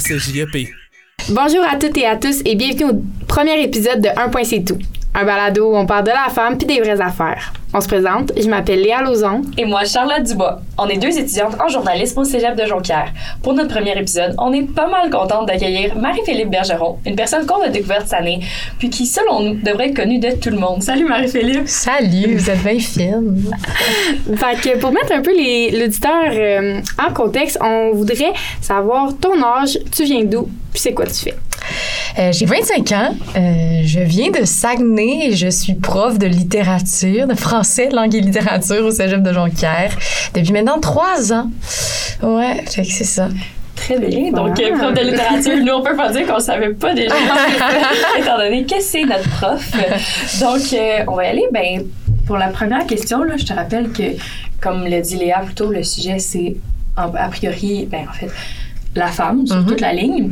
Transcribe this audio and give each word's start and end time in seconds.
CJEP. 0.00 0.68
Bonjour 1.28 1.62
à 1.62 1.76
toutes 1.76 1.96
et 1.96 2.06
à 2.06 2.16
tous 2.16 2.42
et 2.44 2.56
bienvenue 2.56 2.90
au 2.90 3.02
premier 3.28 3.62
épisode 3.62 4.00
de 4.00 4.08
Un 4.16 4.30
point 4.30 4.42
c'est 4.42 4.64
tout. 4.64 4.78
Un 5.14 5.24
balado 5.24 5.72
où 5.72 5.76
on 5.76 5.84
parle 5.84 6.04
de 6.04 6.10
la 6.10 6.30
femme 6.32 6.56
puis 6.56 6.66
des 6.66 6.80
vraies 6.80 7.00
affaires. 7.00 7.52
On 7.74 7.80
se 7.80 7.88
présente, 7.88 8.32
je 8.36 8.48
m'appelle 8.48 8.80
Léa 8.82 9.02
Lauzon. 9.02 9.42
Et 9.56 9.64
moi, 9.64 9.84
Charlotte 9.84 10.22
Dubois. 10.22 10.60
On 10.78 10.88
est 10.88 10.96
deux 10.96 11.18
étudiantes 11.18 11.54
en 11.58 11.68
journalisme 11.68 12.20
au 12.20 12.24
Cégep 12.24 12.54
de 12.54 12.66
Jonquière. 12.66 13.12
Pour 13.42 13.54
notre 13.54 13.74
premier 13.74 13.98
épisode, 13.98 14.34
on 14.38 14.52
est 14.52 14.62
pas 14.62 14.86
mal 14.86 15.10
contente 15.10 15.46
d'accueillir 15.46 15.96
Marie-Philippe 15.96 16.50
Bergeron, 16.50 16.98
une 17.06 17.16
personne 17.16 17.46
qu'on 17.46 17.62
a 17.62 17.68
découverte 17.68 18.08
cette 18.08 18.20
année, 18.20 18.40
puis 18.78 18.90
qui, 18.90 19.06
selon 19.06 19.40
nous, 19.40 19.54
devrait 19.62 19.88
être 19.88 19.96
connue 19.96 20.18
de 20.18 20.32
tout 20.32 20.50
le 20.50 20.58
monde. 20.58 20.82
Salut 20.82 21.06
Marie-Philippe! 21.06 21.66
Salut, 21.66 22.36
vous 22.36 22.50
êtes 22.50 22.62
bien 22.62 22.78
fine. 22.78 23.54
fait 24.36 24.60
que 24.60 24.78
pour 24.78 24.92
mettre 24.92 25.12
un 25.12 25.22
peu 25.22 25.32
l'auditeur 25.32 26.30
euh, 26.30 26.80
en 26.98 27.12
contexte, 27.12 27.58
on 27.62 27.92
voudrait 27.92 28.32
savoir 28.60 29.16
ton 29.18 29.42
âge, 29.42 29.78
tu 29.90 30.04
viens 30.04 30.24
d'où, 30.24 30.48
puis 30.72 30.80
c'est 30.80 30.92
quoi 30.92 31.06
tu 31.06 31.14
fais? 31.14 31.34
Euh, 32.18 32.32
j'ai 32.32 32.46
25 32.46 32.92
ans. 32.92 33.14
Euh, 33.36 33.82
je 33.84 34.00
viens 34.00 34.30
de 34.30 34.44
Saguenay 34.44 35.28
et 35.28 35.36
je 35.36 35.48
suis 35.48 35.74
prof 35.74 36.18
de 36.18 36.26
littérature, 36.26 37.26
de 37.26 37.34
français, 37.34 37.88
langue 37.90 38.14
et 38.14 38.20
littérature 38.20 38.84
au 38.84 38.90
cégep 38.90 39.22
de 39.22 39.32
Jonquière 39.32 39.96
depuis 40.34 40.52
maintenant 40.52 40.78
trois 40.80 41.32
ans. 41.32 41.50
Ouais, 42.22 42.62
fait 42.66 42.82
que 42.82 42.92
c'est 42.92 43.04
ça. 43.04 43.28
Très 43.76 43.98
bien. 43.98 44.30
Donc, 44.30 44.60
euh, 44.60 44.76
prof 44.78 44.94
de 44.94 45.00
littérature, 45.00 45.56
nous, 45.56 45.72
on 45.72 45.82
peut 45.82 45.96
pas 45.96 46.12
dire 46.12 46.26
qu'on 46.26 46.38
savait 46.38 46.74
pas 46.74 46.94
déjà, 46.94 47.14
étant 48.18 48.38
donné 48.38 48.64
que 48.64 48.80
c'est 48.80 49.04
notre 49.04 49.28
prof. 49.30 49.72
Donc, 50.40 50.60
on 51.08 51.16
va 51.16 51.24
y 51.24 51.28
aller. 51.28 51.46
Ben, 51.52 51.84
pour 52.26 52.36
la 52.36 52.48
première 52.48 52.86
question, 52.86 53.24
là, 53.24 53.36
je 53.36 53.44
te 53.44 53.52
rappelle 53.52 53.90
que, 53.90 54.16
comme 54.60 54.86
l'a 54.86 55.00
dit 55.00 55.16
Léa 55.16 55.40
plus 55.40 55.54
tôt, 55.54 55.70
le 55.70 55.82
sujet, 55.82 56.18
c'est 56.18 56.56
a 56.96 57.28
priori, 57.28 57.88
ben, 57.90 58.06
en 58.08 58.12
fait, 58.12 58.30
la 58.94 59.08
femme 59.08 59.46
sur 59.46 59.56
mm-hmm. 59.56 59.66
toute 59.66 59.80
la 59.80 59.92
ligne. 59.92 60.30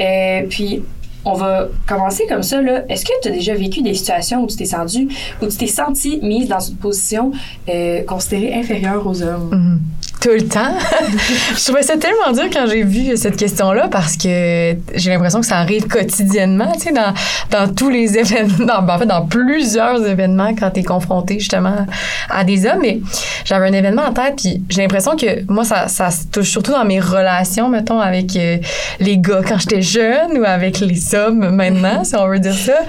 Euh, 0.00 0.42
puis, 0.48 0.82
on 1.24 1.34
va 1.34 1.68
commencer 1.86 2.24
comme 2.28 2.42
ça. 2.42 2.60
Est-ce 2.88 3.04
que 3.04 3.12
tu 3.22 3.28
as 3.28 3.32
déjà 3.32 3.54
vécu 3.54 3.82
des 3.82 3.94
situations 3.94 4.42
où 4.42 4.46
tu 4.46 4.56
t'es 4.56 4.64
senti, 4.64 5.08
où 5.42 5.46
tu 5.46 5.56
t'es 5.56 5.66
senti 5.66 6.18
mise 6.22 6.48
dans 6.48 6.60
une 6.60 6.76
position 6.76 7.32
euh, 7.68 8.02
considérée 8.04 8.54
inférieure 8.54 9.06
aux 9.06 9.22
hommes? 9.22 9.50
Mm-hmm 9.52 10.09
tout 10.20 10.30
le 10.30 10.46
temps. 10.46 10.74
je 11.56 11.64
trouvais 11.64 11.82
ça 11.82 11.96
tellement 11.96 12.32
dur 12.32 12.50
quand 12.52 12.66
j'ai 12.68 12.82
vu 12.82 13.16
cette 13.16 13.36
question-là 13.36 13.88
parce 13.88 14.16
que 14.16 14.76
j'ai 14.94 15.10
l'impression 15.10 15.40
que 15.40 15.46
ça 15.46 15.56
arrive 15.56 15.86
quotidiennement, 15.86 16.72
tu 16.74 16.80
sais, 16.80 16.92
dans, 16.92 17.14
dans 17.50 17.72
tous 17.72 17.88
les 17.88 18.18
événements, 18.18 18.66
dans, 18.66 18.86
en 18.86 18.98
fait, 18.98 19.06
dans 19.06 19.26
plusieurs 19.26 20.06
événements 20.06 20.54
quand 20.54 20.70
tu 20.70 20.80
es 20.80 20.82
confronté 20.82 21.38
justement 21.38 21.86
à 22.28 22.44
des 22.44 22.66
hommes. 22.66 22.80
Mais 22.82 23.00
j'avais 23.44 23.68
un 23.68 23.72
événement 23.72 24.02
en 24.02 24.12
tête, 24.12 24.36
puis 24.36 24.62
j'ai 24.68 24.82
l'impression 24.82 25.16
que 25.16 25.50
moi, 25.50 25.64
ça, 25.64 25.88
ça 25.88 26.10
se 26.10 26.26
touche 26.26 26.50
surtout 26.50 26.72
dans 26.72 26.84
mes 26.84 27.00
relations, 27.00 27.68
mettons, 27.68 28.00
avec 28.00 28.36
euh, 28.36 28.58
les 29.00 29.18
gars 29.18 29.40
quand 29.46 29.58
j'étais 29.58 29.82
jeune 29.82 30.38
ou 30.38 30.44
avec 30.44 30.80
les 30.80 31.14
hommes 31.14 31.50
maintenant, 31.50 32.04
si 32.04 32.14
on 32.16 32.28
veut 32.28 32.38
dire 32.38 32.54
ça. 32.54 32.80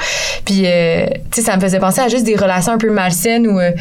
Puis, 0.45 0.63
euh, 0.65 1.05
tu 1.31 1.41
sais, 1.41 1.41
ça 1.43 1.55
me 1.55 1.61
faisait 1.61 1.79
penser 1.79 2.01
à 2.01 2.09
juste 2.09 2.25
des 2.25 2.35
relations 2.35 2.73
un 2.73 2.77
peu 2.77 2.89
malsaines 2.89 3.47
où, 3.47 3.59
euh, 3.59 3.71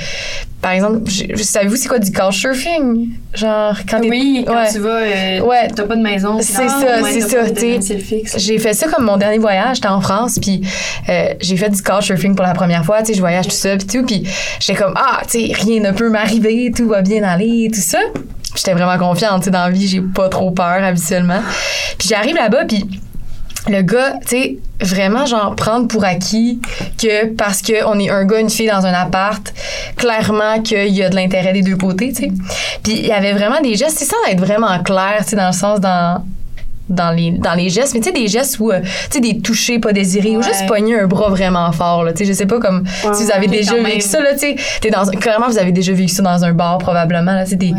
par 0.61 0.73
exemple, 0.73 1.11
savez-vous 1.37 1.77
c'est 1.77 1.89
quoi 1.89 1.99
du 1.99 2.13
couchsurfing? 2.13 3.09
Genre, 3.35 3.77
quand 3.89 4.01
Oui, 4.01 4.45
quand 4.47 4.65
tu 4.71 4.79
vas, 4.81 4.99
euh, 4.99 5.41
ouais. 5.41 5.69
t'as 5.75 5.85
pas 5.85 5.97
de 5.97 6.03
maison. 6.03 6.39
C'est 6.43 6.69
ça, 6.69 6.99
c'est 7.05 7.21
ça. 7.21 8.39
J'ai 8.39 8.59
fait 8.59 8.75
ça 8.75 8.89
comme 8.89 9.05
mon 9.05 9.17
dernier 9.17 9.39
voyage, 9.39 9.77
j'étais 9.77 9.89
en 9.89 10.01
France, 10.01 10.39
puis 10.41 10.61
euh, 11.09 11.35
j'ai 11.41 11.57
fait 11.57 11.71
du 11.71 11.83
couchsurfing 11.83 12.35
pour 12.35 12.45
la 12.45 12.53
première 12.53 12.85
fois, 12.85 13.01
tu 13.01 13.07
sais, 13.07 13.15
je 13.15 13.21
voyage 13.21 13.47
tout 13.47 13.53
ça, 13.53 13.77
puis 13.77 13.87
tout, 13.87 14.05
puis 14.05 14.29
j'étais 14.61 14.79
comme, 14.79 14.95
ah, 14.97 15.23
tu 15.29 15.47
sais, 15.47 15.53
rien 15.55 15.81
ne 15.81 15.93
peut 15.93 16.11
m'arriver, 16.11 16.73
tout 16.77 16.89
va 16.89 17.01
bien 17.01 17.23
aller, 17.23 17.71
tout 17.73 17.81
ça. 17.81 17.99
J'étais 18.55 18.75
vraiment 18.75 18.99
confiante, 18.99 19.41
tu 19.41 19.45
sais, 19.47 19.51
dans 19.51 19.65
la 19.65 19.71
vie, 19.71 19.87
j'ai 19.89 20.01
pas 20.03 20.29
trop 20.29 20.51
peur 20.51 20.83
habituellement. 20.83 21.41
Puis 21.99 22.09
j'arrive 22.09 22.35
là-bas, 22.35 22.65
puis 22.67 22.85
le 23.69 23.83
gars, 23.83 24.15
tu 24.23 24.29
sais, 24.29 24.59
vraiment 24.81 25.27
genre 25.27 25.55
prendre 25.55 25.87
pour 25.87 26.05
acquis 26.05 26.61
que 26.99 27.27
parce 27.27 27.63
qu'on 27.63 27.99
est 27.99 28.11
un 28.11 28.25
gars, 28.25 28.41
une 28.41 28.51
fille 28.51 28.69
dans 28.69 28.87
un 28.87 28.93
appart, 28.93 29.53
clairement 29.97 30.61
qu'il 30.63 30.89
y 30.89 31.03
a 31.03 31.11
de 31.11 31.15
l'intérêt 31.15 31.53
des 31.53 31.63
deux 31.63 31.77
côtés, 31.77 32.13
tu 32.13 32.23
sais. 32.23 32.33
Puis 32.83 32.93
il 32.93 33.07
y 33.07 33.13
avait 33.13 33.33
vraiment 33.33 33.61
des 33.61 33.75
gestes, 33.75 33.99
c'est 33.99 34.07
ça 34.07 34.17
d'être 34.27 34.41
vraiment 34.41 34.83
clair, 34.83 35.19
tu 35.19 35.31
sais, 35.31 35.37
dans 35.37 35.49
le 35.49 35.53
sens 35.53 35.81
dans 35.81 36.25
dans 36.89 37.13
les, 37.13 37.31
dans 37.31 37.55
les 37.55 37.71
gestes, 37.71 37.95
mais 37.95 38.01
tu 38.01 38.09
sais, 38.09 38.13
des 38.13 38.27
gestes 38.27 38.59
où, 38.59 38.73
euh, 38.73 38.81
tu 38.81 38.89
sais, 39.13 39.21
des 39.21 39.39
touchés 39.39 39.79
pas 39.79 39.93
désirés, 39.93 40.37
ou 40.37 40.43
juste 40.43 40.67
pogner 40.67 40.99
un 40.99 41.07
bras 41.07 41.29
vraiment 41.29 41.71
fort, 41.71 42.03
là. 42.03 42.13
Tu 42.13 42.19
sais, 42.19 42.25
je 42.25 42.33
sais 42.33 42.47
pas 42.47 42.59
comme 42.59 42.85
si 43.15 43.25
vous 43.25 43.31
avez 43.31 43.47
déjà 43.47 43.77
vécu 43.77 44.01
ça, 44.01 44.21
là, 44.21 44.33
tu 44.33 44.57
sais. 44.83 44.91
dans, 44.91 45.07
clairement, 45.07 45.47
vous 45.49 45.59
avez 45.59 45.71
déjà 45.71 45.93
vécu 45.93 46.13
ça 46.13 46.23
dans 46.23 46.45
un 46.45 46.53
bar, 46.53 46.79
probablement, 46.79 47.33
là, 47.33 47.45
tu 47.45 47.51
sais, 47.51 47.57
des. 47.57 47.73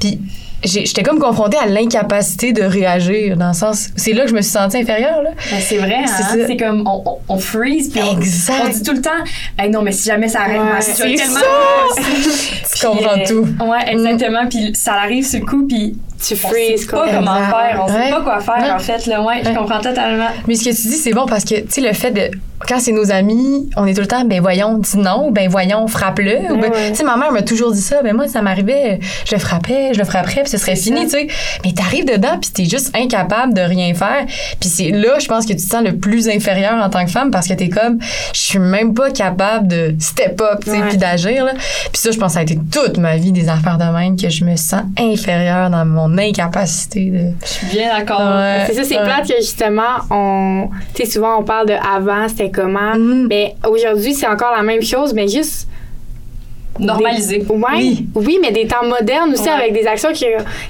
Puis 0.00 0.18
j'étais 0.64 1.02
comme 1.02 1.18
confrontée 1.18 1.56
à 1.56 1.66
l'incapacité 1.66 2.52
de 2.52 2.62
réagir 2.62 3.36
dans 3.36 3.48
le 3.48 3.54
sens 3.54 3.90
c'est 3.96 4.12
là 4.12 4.24
que 4.24 4.30
je 4.30 4.34
me 4.34 4.42
suis 4.42 4.52
sentie 4.52 4.78
inférieure 4.78 5.22
là. 5.22 5.30
Ben, 5.50 5.60
c'est 5.60 5.78
vrai 5.78 6.04
hein? 6.06 6.46
c'est 6.46 6.56
comme 6.56 6.86
on, 6.86 7.18
on, 7.28 7.38
freeze 7.38 7.90
puis 7.90 8.00
on, 8.02 8.14
dit 8.14 8.82
tout 8.82 8.92
le 8.92 9.00
temps 9.00 9.10
hey, 9.58 9.70
non 9.70 9.82
mais 9.82 9.92
si 9.92 10.08
jamais 10.08 10.28
ça 10.28 10.42
arrête 10.42 10.60
ouais, 10.60 10.80
c'est 10.80 11.14
tellement 11.14 11.38
ça! 11.38 12.02
tu 12.74 12.86
comprends 12.86 13.18
euh, 13.18 13.26
tout. 13.26 13.64
ouais 13.64 13.92
exactement 13.92 14.46
puis 14.48 14.72
ça 14.74 14.94
arrive 14.94 15.26
ce 15.26 15.38
coup 15.38 15.66
puis 15.66 15.96
tu 16.22 16.36
freeze 16.36 16.86
quoi. 16.86 17.04
pas 17.04 17.14
comment 17.14 17.34
faire, 17.34 17.82
on 17.82 17.88
sait 17.88 18.10
pas 18.10 18.20
quoi 18.20 18.40
faire 18.40 18.74
en 18.74 18.78
fait 18.78 19.06
là, 19.06 19.22
ouais, 19.22 19.42
je 19.44 19.50
comprends 19.50 19.80
totalement. 19.80 20.28
Mais 20.46 20.54
ce 20.54 20.64
que 20.64 20.74
tu 20.74 20.88
dis 20.88 20.96
c'est 20.96 21.12
bon 21.12 21.26
parce 21.26 21.44
que 21.44 21.60
tu 21.60 21.70
sais 21.70 21.80
le 21.80 21.92
fait 21.92 22.10
de 22.10 22.30
quand 22.66 22.80
c'est 22.80 22.92
nos 22.92 23.10
amis, 23.10 23.68
on 23.76 23.86
est 23.86 23.94
tout 23.94 24.00
le 24.00 24.06
temps 24.06 24.24
ben 24.24 24.40
voyons, 24.40 24.78
dis 24.78 24.96
non, 24.96 25.30
ben 25.30 25.48
voyons, 25.48 25.86
frappe-le. 25.86 26.54
Ben, 26.60 26.70
tu 26.88 26.94
sais 26.94 27.04
ma 27.04 27.16
mère 27.16 27.32
m'a 27.32 27.42
toujours 27.42 27.72
dit 27.72 27.80
ça, 27.80 28.02
ben 28.02 28.14
moi 28.14 28.28
ça 28.28 28.42
m'arrivait, 28.42 29.00
je 29.26 29.34
le 29.34 29.40
frappais, 29.40 29.92
je 29.92 29.98
le 29.98 30.04
frapperais 30.04 30.42
puis 30.42 30.50
ce 30.50 30.58
serait 30.58 30.76
fini, 30.76 31.04
tu 31.04 31.10
sais. 31.10 31.28
Mais 31.64 31.72
t'arrives 31.72 32.06
dedans 32.06 32.38
puis 32.40 32.50
t'es 32.50 32.64
juste 32.64 32.96
incapable 32.96 33.54
de 33.54 33.60
rien 33.60 33.92
faire. 33.94 34.24
Puis 34.60 34.68
c'est 34.68 34.90
là 34.90 35.18
je 35.18 35.26
pense 35.26 35.44
que 35.44 35.52
tu 35.52 35.64
te 35.64 35.70
sens 35.70 35.84
le 35.84 35.96
plus 35.96 36.28
inférieur 36.28 36.74
en 36.82 36.88
tant 36.88 37.04
que 37.04 37.10
femme 37.10 37.30
parce 37.30 37.48
que 37.48 37.54
t'es 37.54 37.68
comme 37.68 37.98
je 38.32 38.40
suis 38.40 38.58
même 38.58 38.94
pas 38.94 39.10
capable 39.10 39.68
de 39.68 39.94
step 39.98 40.40
up, 40.40 40.64
tu 40.64 40.70
sais, 40.70 40.80
puis 40.88 40.96
d'agir 40.96 41.44
là. 41.44 41.52
Puis 41.54 42.00
ça 42.00 42.10
je 42.12 42.18
pense 42.18 42.28
que 42.28 42.34
ça 42.34 42.40
a 42.40 42.42
été 42.42 42.58
toute 42.70 42.98
ma 42.98 43.16
vie 43.16 43.32
des 43.32 43.48
affaires 43.48 43.78
de 43.78 43.84
même 43.84 44.16
que 44.16 44.30
je 44.30 44.44
me 44.44 44.56
sens 44.56 44.82
inférieure 44.98 45.70
dans 45.70 45.84
mon 45.84 46.03
incapacité 46.18 47.10
de. 47.10 47.32
Je 47.42 47.48
suis 47.48 47.66
bien 47.66 47.96
d'accord. 47.96 48.20
c'est 48.66 48.74
ça, 48.74 48.84
c'est 48.84 48.96
plate 48.96 49.28
que 49.28 49.36
justement, 49.36 50.00
on. 50.10 50.68
Tu 50.94 51.04
sais, 51.04 51.10
souvent, 51.10 51.38
on 51.38 51.44
parle 51.44 51.68
de 51.68 51.74
avant, 51.74 52.28
c'était 52.28 52.50
comment. 52.50 52.94
Mm-hmm. 52.94 53.26
Mais 53.28 53.56
aujourd'hui, 53.68 54.14
c'est 54.14 54.26
encore 54.26 54.52
la 54.56 54.62
même 54.62 54.82
chose, 54.82 55.14
mais 55.14 55.28
juste. 55.28 55.68
Normalisé. 56.76 57.46
oui. 57.48 58.08
oui, 58.16 58.38
mais 58.42 58.50
des 58.50 58.66
temps 58.66 58.84
modernes 58.84 59.32
aussi, 59.32 59.48
avec 59.48 59.72
des 59.72 59.86
actions 59.86 60.12
qui, 60.12 60.26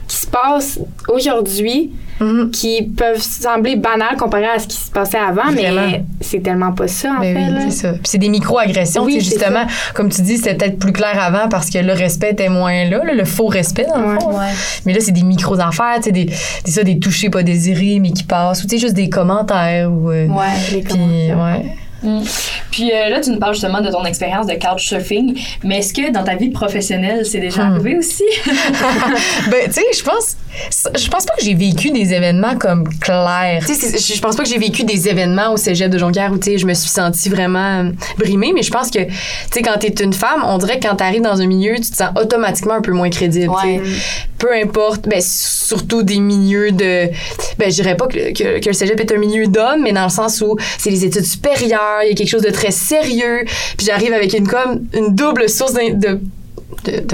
qui 0.07 0.17
se 0.17 0.27
passent 0.27 0.79
aujourd'hui 1.09 1.93
Mm-hmm. 2.21 2.51
qui 2.51 2.83
peuvent 2.83 3.21
sembler 3.21 3.75
banales 3.75 4.17
comparé 4.17 4.47
à 4.47 4.61
ce 4.61 4.69
qui 4.69 4.77
se 4.77 4.89
passait 4.89 5.19
avant, 5.19 5.51
mais 5.53 6.05
c'est 6.21 6.41
tellement 6.41 6.73
pas 6.73 6.87
ça, 6.87 7.11
en 7.17 7.21
ben 7.21 7.35
fait. 7.37 7.53
Oui, 7.53 7.71
c'est 7.71 7.83
ça. 7.83 7.93
Puis 7.95 8.03
c'est 8.05 8.19
des 8.19 8.29
micro-agressions. 8.29 9.03
Oui, 9.03 9.21
justement, 9.21 9.67
comme 9.95 10.11
tu 10.11 10.23
dis, 10.23 10.37
c'était 10.37 10.55
peut-être 10.55 10.79
plus 10.79 10.93
clair 10.93 11.21
avant 11.21 11.49
parce 11.49 11.71
que 11.71 11.79
le 11.79 11.93
respect 11.93 12.31
était 12.31 12.49
moins 12.49 12.85
là, 12.85 13.03
le 13.03 13.25
faux 13.25 13.49
respect, 13.49 13.87
dans 13.93 14.01
le 14.01 14.21
fond. 14.21 14.39
Mais 14.87 14.93
là, 14.93 15.01
c'est 15.01 15.13
des 15.13 15.25
micro-affaires, 15.25 15.97
tu 15.97 16.05
sais, 16.05 16.13
des, 16.13 16.27
des, 16.27 16.71
ça, 16.71 16.85
des 16.85 17.01
touchés 17.01 17.31
pas 17.31 17.43
désirés, 17.43 17.99
mais 18.01 18.13
qui 18.13 18.23
passent, 18.23 18.63
ou 18.63 18.69
tu 18.69 18.77
sais, 18.77 18.79
juste 18.79 18.95
des 18.95 19.09
commentaires. 19.09 19.91
Ou, 19.91 20.11
euh, 20.11 20.29
ouais, 20.29 20.73
les 20.73 20.85
commentaires. 20.85 21.39
Ouais. 21.39 21.75
Mm. 22.05 22.23
Puis 22.71 22.93
euh, 22.93 23.09
là, 23.09 23.21
tu 23.21 23.31
nous 23.31 23.39
parles 23.39 23.55
justement 23.55 23.81
de 23.81 23.91
ton 23.91 24.05
expérience 24.05 24.47
de 24.47 24.55
couchsurfing, 24.55 25.41
mais 25.65 25.79
est-ce 25.79 25.93
que 25.93 26.13
dans 26.13 26.23
ta 26.23 26.37
vie 26.37 26.51
professionnelle, 26.51 27.25
c'est 27.25 27.41
déjà 27.41 27.65
hmm. 27.65 27.73
arrivé 27.73 27.97
aussi? 27.97 28.25
ben, 29.51 29.65
tu 29.67 29.73
sais, 29.73 29.83
je 29.97 30.03
pense, 30.03 30.37
je 30.71 31.09
pense 31.09 31.25
pas 31.27 31.35
que 31.37 31.45
j'ai 31.45 31.55
vécu 31.55 31.91
des 31.91 32.13
événements 32.13 32.57
comme 32.57 32.89
clairs. 32.99 33.65
Tu 33.67 33.75
sais, 33.75 34.15
je 34.15 34.21
pense 34.21 34.37
pas 34.37 34.43
que 34.43 34.49
j'ai 34.49 34.59
vécu 34.59 34.85
des 34.85 35.09
événements 35.09 35.53
au 35.53 35.57
cégep 35.57 35.91
de 35.91 35.99
Jonquière 35.99 36.33
où, 36.33 36.39
tu 36.39 36.59
je 36.59 36.67
me 36.67 36.75
suis 36.75 36.89
sentie 36.89 37.29
vraiment 37.29 37.91
brimée, 38.19 38.53
mais 38.55 38.63
je 38.63 38.71
pense 38.71 38.91
que, 38.91 39.01
tu 39.51 39.63
quand 39.63 39.79
t'es 39.79 40.03
une 40.03 40.13
femme, 40.13 40.43
on 40.45 40.59
dirait 40.59 40.79
que 40.79 40.87
quand 40.87 40.97
t'arrives 40.97 41.23
dans 41.23 41.41
un 41.41 41.47
milieu, 41.47 41.75
tu 41.77 41.91
te 41.91 41.97
sens 41.97 42.11
automatiquement 42.21 42.75
un 42.75 42.83
peu 42.83 42.93
moins 42.93 43.11
crédible, 43.11 43.51
ouais. 43.51 43.81
Peu 44.39 44.53
importe, 44.53 45.09
ben, 45.09 45.23
surtout 45.23 46.03
des 46.03 46.19
milieux 46.19 46.71
de, 46.73 47.09
ben, 47.59 47.71
je 47.71 47.75
dirais 47.75 47.97
pas 47.97 48.07
que, 48.07 48.33
que, 48.33 48.61
que 48.61 48.67
le 48.67 48.73
cégep 48.73 49.01
est 49.01 49.13
un 49.13 49.19
milieu 49.19 49.47
d'hommes, 49.47 49.83
mais 49.83 49.93
dans 49.93 50.05
le 50.05 50.11
sens 50.11 50.41
où 50.43 50.57
c'est 50.77 50.91
les 50.91 51.05
études 51.05 51.25
supérieures, 51.25 52.03
il 52.03 52.11
y 52.11 52.13
a 52.13 52.15
quelque 52.15 52.29
chose 52.29 52.43
de 52.43 52.51
très 52.51 52.71
sérieux. 52.71 53.45
Puis 53.77 53.87
j'arrive 53.87 54.13
avec 54.13 54.35
une 54.35 54.47
comme 54.47 54.87
une 54.93 55.15
double 55.15 55.49
source 55.49 55.73
de 55.73 55.95
de, 55.95 56.21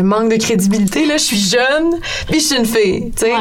manque 0.02 0.30
de 0.30 0.36
crédibilité 0.36 1.06
là. 1.06 1.16
Je 1.16 1.22
suis 1.22 1.38
jeune 1.38 2.00
puis 2.28 2.40
je 2.40 2.44
suis 2.44 2.56
une 2.56 2.66
fille 2.66 3.12
tu 3.16 3.26
sais. 3.26 3.32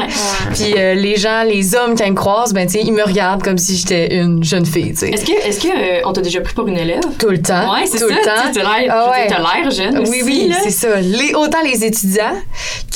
Puis 0.54 0.74
euh, 0.76 0.94
les 0.94 1.16
gens 1.16 1.42
les 1.42 1.74
hommes 1.74 1.94
quand 1.96 2.04
ils 2.04 2.12
me 2.12 2.16
croisent 2.16 2.52
ben 2.52 2.66
tu 2.66 2.74
sais 2.74 2.82
ils 2.84 2.92
me 2.92 3.02
regardent 3.02 3.42
comme 3.42 3.58
si 3.58 3.76
j'étais 3.76 4.16
une 4.16 4.42
jeune 4.44 4.66
fille 4.66 4.92
tu 4.92 5.00
sais. 5.00 5.10
Est-ce 5.10 5.24
que 5.24 5.32
est-ce 5.32 5.60
que 5.60 5.68
euh, 5.68 6.02
on 6.04 6.12
t'a 6.12 6.20
déjà 6.20 6.40
pris 6.40 6.54
pour 6.54 6.68
une 6.68 6.78
élève? 6.78 7.00
Tout 7.18 7.28
le 7.30 7.42
temps 7.42 7.74
ouais 7.74 7.86
c'est 7.86 7.98
tout 7.98 8.08
ça, 8.08 8.14
le 8.14 8.24
temps 8.24 8.52
t'as 8.52 8.80
l'air 8.80 8.94
ah 8.94 9.60
l'air 9.60 9.70
jeune 9.70 9.98
oui 10.08 10.22
oui 10.24 10.52
c'est 10.62 10.70
ça. 10.70 11.00
Les, 11.00 11.34
autant 11.34 11.62
les 11.64 11.84
étudiants 11.84 12.36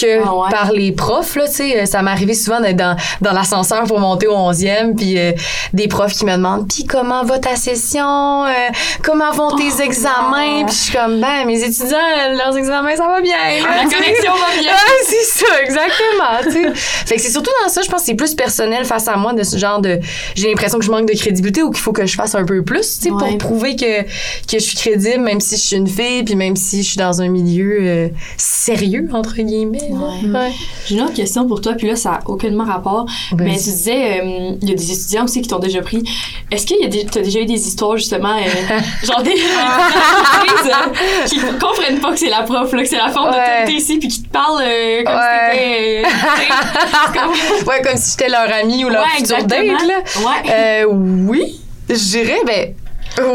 que 0.00 0.22
ah 0.24 0.50
par 0.50 0.72
les 0.72 0.92
profs 0.92 1.36
là 1.36 1.46
tu 1.46 1.54
sais 1.54 1.82
euh, 1.82 1.86
ça 1.86 2.02
m'est 2.02 2.10
arrivé 2.10 2.34
souvent 2.34 2.60
d'être 2.60 2.76
dans 2.76 2.96
dans 3.20 3.32
l'ascenseur 3.32 3.84
pour 3.84 3.98
monter 4.00 4.26
au 4.26 4.36
11e 4.36 4.94
puis 4.96 5.16
des 5.72 5.88
profs 5.88 6.14
qui 6.14 6.24
me 6.24 6.36
demandent 6.36 6.68
puis 6.68 6.84
comment 6.84 7.24
va 7.24 7.38
ta 7.38 7.56
session? 7.56 8.44
Comment 9.02 9.30
vont 9.32 9.56
tes 9.56 9.64
oh, 9.78 9.82
examens? 9.82 10.64
Puis 10.66 10.74
je 10.74 10.82
suis 10.84 10.92
comme 10.92 11.20
ben 11.20 11.46
mes 11.46 11.62
étudiants 11.62 11.98
leurs 12.36 12.56
examens 12.56 12.96
ça 12.96 13.06
va 13.06 13.13
va 13.14 13.20
bien. 13.20 13.36
la 13.62 13.84
connexion 13.84 14.32
va 14.32 14.60
bien. 14.60 14.72
c'est 15.04 15.44
ça, 15.44 15.62
exactement. 15.62 16.74
Fait 17.06 17.16
que 17.16 17.20
c'est 17.20 17.30
surtout 17.30 17.50
dans 17.62 17.68
ça, 17.68 17.82
je 17.82 17.88
pense 17.88 18.00
que 18.00 18.06
c'est 18.06 18.14
plus 18.14 18.34
personnel 18.34 18.84
face 18.84 19.08
à 19.08 19.16
moi 19.16 19.32
de 19.32 19.42
ce 19.42 19.56
genre 19.56 19.80
de. 19.80 20.00
J'ai 20.34 20.48
l'impression 20.48 20.78
que 20.78 20.84
je 20.84 20.90
manque 20.90 21.08
de 21.08 21.16
crédibilité 21.16 21.62
ou 21.62 21.70
qu'il 21.70 21.80
faut 21.80 21.92
que 21.92 22.06
je 22.06 22.14
fasse 22.14 22.34
un 22.34 22.44
peu 22.44 22.62
plus, 22.62 22.98
tu 22.98 23.04
sais, 23.04 23.10
pour 23.10 23.38
prouver 23.38 23.76
que, 23.76 24.02
que 24.02 24.06
je 24.52 24.58
suis 24.58 24.76
crédible, 24.76 25.20
même 25.20 25.40
si 25.40 25.56
je 25.56 25.60
suis 25.60 25.76
une 25.76 25.88
fille, 25.88 26.22
puis 26.24 26.36
même 26.36 26.56
si 26.56 26.82
je 26.82 26.88
suis 26.88 26.96
dans 26.98 27.20
un 27.20 27.28
milieu 27.28 27.78
euh, 27.80 28.08
sérieux, 28.36 29.08
entre 29.12 29.36
guillemets. 29.36 29.90
Ouais. 29.90 30.52
J'ai 30.86 30.94
une 30.94 31.02
autre 31.02 31.14
question 31.14 31.46
pour 31.46 31.60
toi, 31.60 31.74
puis 31.74 31.86
là, 31.86 31.96
ça 31.96 32.10
n'a 32.10 32.20
aucunement 32.26 32.64
rapport. 32.64 33.06
Mais 33.38 33.56
tu 33.56 33.64
disais, 33.64 34.20
euh, 34.20 34.52
il 34.60 34.68
y 34.68 34.72
a 34.72 34.74
des 34.74 34.92
étudiants 34.92 35.24
aussi 35.24 35.42
qui 35.42 35.48
t'ont 35.48 35.58
déjà 35.58 35.82
pris. 35.82 36.02
Est-ce 36.50 36.66
que 36.66 36.74
tu 36.86 37.18
as 37.18 37.22
déjà 37.22 37.40
eu 37.40 37.46
des 37.46 37.66
histoires, 37.66 37.96
justement, 37.96 38.36
euh, 38.36 39.06
genre 39.06 39.22
des 39.22 39.34
qui 41.26 41.38
comprennent 41.60 42.00
pas 42.00 42.12
que 42.12 42.18
c'est 42.18 42.30
la 42.30 42.42
prof, 42.42 42.72
là, 42.72 42.82
que 42.82 42.88
c'est 42.88 42.96
la 42.96 43.03
forme 43.10 43.32
de 43.32 43.70
ici, 43.70 43.98
puis 43.98 44.08
qui 44.08 44.22
te 44.22 44.28
parlent 44.28 44.62
comme 45.04 45.20
si 45.20 45.50
t'étais. 45.50 46.02
comme... 47.12 47.30
ouais, 47.68 47.82
comme 47.82 47.96
si 47.96 48.10
j'étais 48.12 48.28
leur 48.28 48.52
ami 48.52 48.84
ou 48.84 48.88
leur 48.88 49.06
futur 49.08 49.44
date, 49.44 49.64
là. 49.64 50.00
Ouais. 50.24 50.84
oui, 50.84 51.60
je 51.88 51.94
dirais, 51.94 52.40
ben 52.46 52.74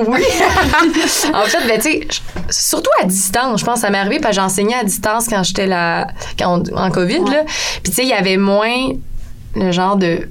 oui. 0.08 0.22
en 1.34 1.44
fait, 1.44 1.68
ben, 1.68 1.80
tu 1.80 1.92
sais, 1.92 2.08
surtout 2.50 2.90
à 3.02 3.06
distance, 3.06 3.62
je 3.62 3.66
pense, 3.66 3.80
ça 3.80 3.90
m'est 3.90 3.98
arrivé 3.98 4.20
parce 4.20 4.36
que 4.36 4.42
j'enseignais 4.42 4.76
à 4.76 4.84
distance 4.84 5.28
quand 5.28 5.44
j'étais 5.44 5.68
là, 5.68 6.08
quand 6.38 6.64
en 6.76 6.92
COVID, 6.92 7.20
là. 7.20 7.44
Puis, 7.84 7.92
tu 7.92 7.92
sais, 7.94 8.04
il 8.04 8.10
y 8.10 8.14
avait 8.14 8.38
moins 8.38 8.90
le 9.56 9.72
genre 9.72 9.96
de 9.96 10.30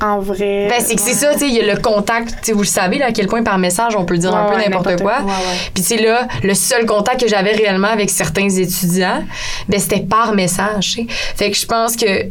en 0.00 0.20
vrai. 0.20 0.68
Ben, 0.68 0.82
c'est 0.84 0.94
que 0.94 1.00
c'est 1.00 1.14
ça, 1.14 1.32
tu 1.32 1.40
sais, 1.40 1.48
il 1.48 1.54
y 1.54 1.60
a 1.60 1.74
le 1.74 1.80
contact, 1.80 2.30
tu 2.30 2.36
sais, 2.42 2.52
vous 2.52 2.62
le 2.62 2.66
savez, 2.66 2.98
là, 2.98 3.06
à 3.06 3.12
quel 3.12 3.26
point 3.26 3.42
par 3.42 3.58
message 3.58 3.96
on 3.96 4.04
peut 4.04 4.18
dire 4.18 4.34
un 4.34 4.50
peu 4.50 4.56
n'importe 4.56 5.00
quoi. 5.00 5.18
Puis, 5.74 5.82
tu 5.82 5.96
sais, 5.96 5.96
là, 6.02 6.28
le 6.42 6.54
seul 6.54 6.86
contact 6.86 7.20
que 7.20 7.28
j'avais 7.28 7.52
réellement 7.52 7.88
avec 7.88 8.10
certains 8.10 8.48
étudiants, 8.48 9.24
ben, 9.68 9.80
c'était 9.80 10.00
par 10.00 10.34
message. 10.34 11.00
Fait 11.36 11.50
que 11.50 11.56
je 11.56 11.66
pense 11.66 11.96
que 11.96 12.26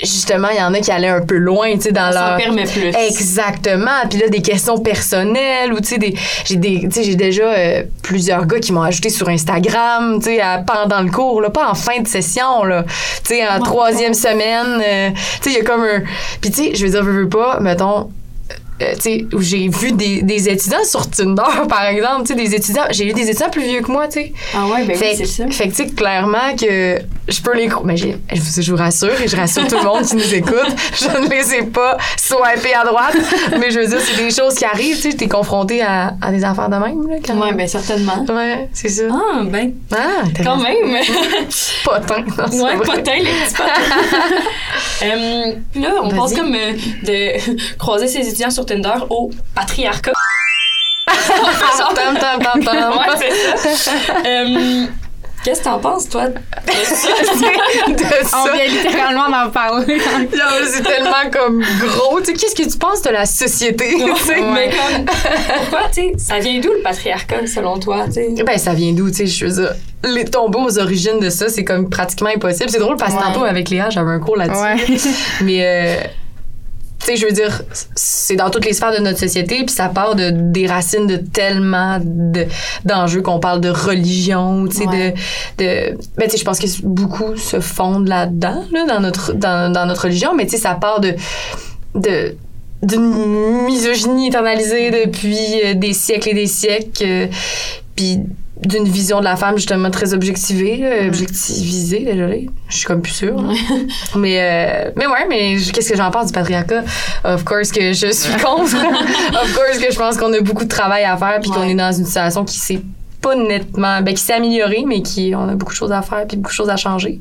justement, 0.00 0.48
il 0.50 0.58
y 0.58 0.62
en 0.62 0.72
a 0.74 0.80
qui 0.80 0.90
allaient 0.90 1.08
un 1.08 1.24
peu 1.24 1.36
loin, 1.36 1.72
tu 1.74 1.82
sais, 1.82 1.92
dans 1.92 2.10
leur... 2.10 2.14
Ça 2.14 2.36
permet 2.36 2.64
plus. 2.64 2.92
Exactement. 2.94 4.06
Puis 4.08 4.18
là, 4.18 4.28
des 4.28 4.42
questions 4.42 4.78
personnelles 4.78 5.72
ou, 5.72 5.80
tu 5.80 5.88
sais, 5.88 5.98
des... 5.98 6.14
j'ai 6.44 6.56
des... 6.56 6.80
Tu 6.82 6.90
sais, 6.90 7.02
j'ai 7.04 7.16
déjà 7.16 7.44
euh, 7.44 7.82
plusieurs 8.02 8.46
gars 8.46 8.60
qui 8.60 8.72
m'ont 8.72 8.82
ajouté 8.82 9.10
sur 9.10 9.28
Instagram, 9.28 10.18
tu 10.20 10.36
sais, 10.36 10.40
pendant 10.66 11.02
le 11.02 11.10
cours, 11.10 11.40
là, 11.40 11.50
pas 11.50 11.68
en 11.68 11.74
fin 11.74 12.00
de 12.00 12.06
session, 12.06 12.64
là. 12.64 12.84
Tu 13.24 13.34
sais, 13.34 13.48
en 13.48 13.60
troisième 13.60 14.14
semaine, 14.14 14.82
euh, 14.84 15.10
tu 15.42 15.50
sais, 15.50 15.50
il 15.50 15.56
y 15.56 15.60
a 15.60 15.64
comme 15.64 15.82
un... 15.82 16.02
Puis, 16.40 16.50
tu 16.50 16.64
sais, 16.64 16.74
je 16.74 16.84
veux 16.84 16.90
dire, 16.90 17.04
je 17.04 17.10
veux 17.10 17.28
pas, 17.28 17.60
mettons, 17.60 18.10
euh, 18.80 18.94
où 19.32 19.40
j'ai 19.40 19.68
vu 19.68 19.92
des, 19.92 20.22
des, 20.22 20.48
étudiants 20.48 20.84
sur 20.84 21.08
Tinder, 21.10 21.42
par 21.68 21.84
exemple, 21.84 22.22
tu 22.22 22.28
sais, 22.28 22.34
des 22.34 22.54
étudiants, 22.54 22.84
j'ai 22.90 23.08
eu 23.08 23.12
des 23.12 23.28
étudiants 23.28 23.50
plus 23.50 23.62
vieux 23.62 23.80
que 23.80 23.90
moi, 23.90 24.06
tu 24.06 24.20
sais. 24.20 24.32
Ah 24.54 24.66
ouais, 24.66 24.84
ben 24.84 24.96
oui, 25.00 25.08
c'est 25.16 25.24
ça. 25.24 25.46
Fait 25.48 25.68
que, 25.68 25.74
tu 25.74 25.84
sais, 25.84 25.86
clairement 25.88 26.54
que 26.58 26.98
je 27.28 27.40
peux 27.42 27.54
les... 27.56 27.68
Mais 27.84 27.96
je, 27.96 28.06
je 28.32 28.70
vous 28.70 28.78
rassure, 28.78 29.20
et 29.20 29.28
je 29.28 29.36
rassure 29.36 29.66
tout 29.66 29.76
le 29.76 29.82
monde 29.82 30.04
qui 30.04 30.16
nous 30.16 30.34
écoute, 30.34 30.68
je 30.94 31.06
ne 31.06 31.28
les 31.28 31.54
ai 31.54 31.62
pas 31.62 31.98
swipés 32.16 32.74
à 32.74 32.84
droite, 32.84 33.16
mais 33.58 33.70
je 33.70 33.80
veux 33.80 33.86
dire, 33.86 34.00
c'est 34.00 34.22
des 34.22 34.30
choses 34.30 34.54
qui 34.54 34.64
arrivent, 34.64 34.96
tu 34.96 35.10
sais, 35.10 35.16
t'es 35.16 35.28
confronté 35.28 35.82
à, 35.82 36.14
à, 36.20 36.30
des 36.30 36.44
affaires 36.44 36.68
de 36.68 36.76
même, 36.76 37.08
là, 37.08 37.16
quand 37.24 37.38
Ouais, 37.38 37.52
ben 37.52 37.66
certainement. 37.66 38.24
Ouais, 38.28 38.68
c'est 38.72 38.88
ça. 38.88 39.04
Ah, 39.10 39.42
ben, 39.44 39.72
ah, 39.92 40.22
quand 40.42 40.56
même. 40.56 40.76
potin, 41.84 42.24
non, 42.36 42.64
Ouais, 42.64 42.76
potin, 42.76 43.14
les 43.16 43.24
petits 43.24 43.54
potins. 43.54 45.04
euh, 45.04 45.52
là, 45.80 45.94
on 46.02 46.08
pense 46.10 46.34
comme 46.34 46.54
euh, 46.54 46.72
de 47.04 47.76
croiser 47.78 48.08
ses 48.08 48.26
étudiants 48.26 48.50
sur 48.50 48.66
Tinder 48.68 49.04
au 49.10 49.30
patriarcat. 49.54 50.12
Ouais, 52.92 53.74
ça. 53.74 53.90
Euh, 54.26 54.86
Qu'est-ce 55.44 55.60
que 55.60 55.64
t'en 55.64 55.78
penses, 55.78 56.08
toi, 56.08 56.26
de 56.28 56.34
ça? 56.84 57.08
On 58.38 58.52
vient 58.52 58.66
littéralement 58.66 59.28
d'en 59.30 59.50
parler. 59.50 59.98
c'est 60.66 60.82
tellement 60.82 61.30
comme 61.32 61.62
gros. 61.80 62.18
Tu 62.20 62.26
sais, 62.26 62.32
qu'est-ce 62.34 62.54
que 62.56 62.68
tu 62.68 62.76
penses 62.76 63.02
de 63.02 63.10
la 63.10 63.24
société? 63.24 63.96
Mais 64.52 64.70
comme, 64.70 65.04
pourquoi, 65.04 65.88
tu 65.94 66.02
sais, 66.02 66.12
ça 66.18 66.38
vient 66.40 66.58
d'où 66.60 66.72
le 66.72 66.82
patriarcat, 66.82 67.46
selon 67.46 67.78
toi? 67.78 68.06
sais? 68.10 68.34
Ben, 68.44 68.58
ça 68.58 68.74
vient 68.74 68.92
d'où, 68.92 69.08
tu 69.10 69.16
sais, 69.18 69.26
je 69.26 69.46
veux 69.46 69.62
dire, 69.62 69.72
les 70.04 70.24
tombeaux 70.24 70.64
aux 70.66 70.78
origines 70.78 71.20
de 71.20 71.30
ça, 71.30 71.48
c'est 71.48 71.64
comme 71.64 71.88
pratiquement 71.88 72.30
impossible. 72.34 72.68
C'est 72.68 72.80
drôle 72.80 72.96
parce 72.96 73.14
que 73.14 73.20
tantôt, 73.22 73.44
avec 73.44 73.70
Léa, 73.70 73.90
j'avais 73.90 74.10
un 74.10 74.18
cours 74.18 74.36
là-dessus. 74.36 75.08
Mais, 75.44 75.64
euh, 75.64 76.06
sais, 77.12 77.16
je 77.16 77.26
veux 77.26 77.32
dire, 77.32 77.62
c'est 77.94 78.36
dans 78.36 78.50
toutes 78.50 78.64
les 78.64 78.72
sphères 78.72 78.92
de 78.92 79.02
notre 79.02 79.18
société, 79.18 79.64
puis 79.64 79.74
ça 79.74 79.88
part 79.88 80.14
de 80.14 80.30
des 80.30 80.66
racines 80.66 81.06
de 81.06 81.16
tellement 81.16 81.98
d'enjeux 82.84 83.22
qu'on 83.22 83.40
parle 83.40 83.60
de 83.60 83.70
religion, 83.70 84.66
tu 84.68 84.76
sais, 84.76 84.86
de, 84.86 85.12
de, 85.58 85.98
ben, 86.16 86.24
tu 86.24 86.30
sais, 86.30 86.36
je 86.38 86.44
pense 86.44 86.58
que 86.58 86.66
beaucoup 86.84 87.36
se 87.36 87.60
fondent 87.60 88.08
là-dedans, 88.08 88.64
là, 88.72 88.86
dans 88.86 89.00
notre, 89.00 89.32
dans, 89.32 89.72
dans 89.72 89.86
notre 89.86 90.04
religion, 90.04 90.34
mais 90.34 90.44
tu 90.44 90.52
sais, 90.52 90.58
ça 90.58 90.74
part 90.74 91.00
de, 91.00 91.14
de, 91.94 92.36
d'une 92.82 93.64
misogynie 93.64 94.28
internalisée 94.28 94.90
depuis 94.90 95.60
euh, 95.64 95.74
des 95.74 95.92
siècles 95.92 96.30
et 96.30 96.34
des 96.34 96.46
siècles, 96.46 97.04
euh, 97.04 97.26
puis 97.98 98.20
d'une 98.64 98.84
vision 98.84 99.18
de 99.18 99.24
la 99.24 99.34
femme 99.34 99.56
justement 99.56 99.90
très 99.90 100.14
objectivée, 100.14 100.80
euh, 100.84 101.08
objectivisée, 101.08 102.04
désolé. 102.04 102.48
Je 102.68 102.76
suis 102.76 102.86
comme 102.86 103.02
plus 103.02 103.12
sûre. 103.12 103.42
mais 104.16 104.38
euh, 104.38 104.90
mais 104.94 105.08
ouais, 105.08 105.26
mais 105.28 105.56
qu'est-ce 105.72 105.90
que 105.90 105.96
j'en 105.96 106.12
pense 106.12 106.26
du 106.26 106.32
patriarcat? 106.32 106.84
Of 107.24 107.44
course 107.44 107.72
que 107.72 107.92
je 107.92 108.12
suis 108.12 108.32
contre. 108.34 108.76
of 109.42 109.52
course 109.52 109.78
que 109.84 109.92
je 109.92 109.98
pense 109.98 110.16
qu'on 110.16 110.32
a 110.32 110.40
beaucoup 110.40 110.62
de 110.62 110.68
travail 110.68 111.02
à 111.02 111.16
faire 111.16 111.40
puis 111.40 111.50
qu'on 111.50 111.64
est 111.64 111.74
dans 111.74 111.90
une 111.90 112.04
situation 112.04 112.44
qui 112.44 112.58
s'est 112.58 112.82
pas 113.20 113.34
nettement 113.34 114.00
ben 114.00 114.14
qui 114.14 114.22
s'est 114.22 114.34
améliorée 114.34 114.84
mais 114.86 115.02
qui 115.02 115.32
on 115.34 115.48
a 115.48 115.56
beaucoup 115.56 115.72
de 115.72 115.78
choses 115.78 115.90
à 115.90 116.02
faire 116.02 116.24
puis 116.28 116.36
beaucoup 116.36 116.52
de 116.52 116.56
choses 116.56 116.70
à 116.70 116.76
changer 116.76 117.20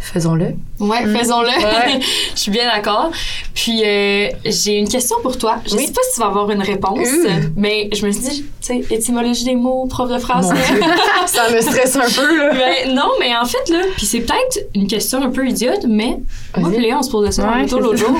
faisons-le. 0.00 0.54
Ouais, 0.80 1.04
mm. 1.04 1.16
faisons-le. 1.16 1.50
je 2.34 2.40
suis 2.40 2.50
bien 2.50 2.66
d'accord. 2.66 3.10
Puis 3.54 3.82
euh, 3.84 4.28
j'ai 4.44 4.76
une 4.76 4.88
question 4.88 5.16
pour 5.22 5.36
toi. 5.38 5.56
Je 5.66 5.74
ne 5.74 5.80
sais 5.80 5.92
pas 5.92 6.00
si 6.08 6.14
tu 6.14 6.20
vas 6.20 6.26
avoir 6.26 6.50
une 6.50 6.62
réponse, 6.62 7.08
mais 7.56 7.88
je 7.92 8.06
me 8.06 8.12
suis 8.12 8.22
dit, 8.22 8.44
tu 8.60 8.84
sais, 8.84 8.84
étymologie 8.90 9.44
des 9.44 9.56
mots, 9.56 9.86
prof 9.86 10.10
de 10.10 10.18
français. 10.18 10.54
ça 11.26 11.50
me 11.50 11.60
stresse 11.60 11.96
un 11.96 12.08
peu 12.08 12.38
là. 12.38 12.54
Ben, 12.54 12.94
non, 12.94 13.10
mais 13.20 13.36
en 13.36 13.44
fait 13.44 13.68
là, 13.70 13.80
puis 13.96 14.06
c'est 14.06 14.20
peut-être 14.20 14.66
une 14.74 14.86
question 14.86 15.22
un 15.22 15.30
peu 15.30 15.46
idiote, 15.46 15.84
mais 15.88 16.18
moi 16.56 16.70
et 16.72 16.78
Léa, 16.78 16.98
on 16.98 17.02
se 17.02 17.10
posait 17.10 17.32
ça 17.32 17.50
ouais, 17.50 17.66
l'autre 17.66 17.96
jour. 17.96 18.16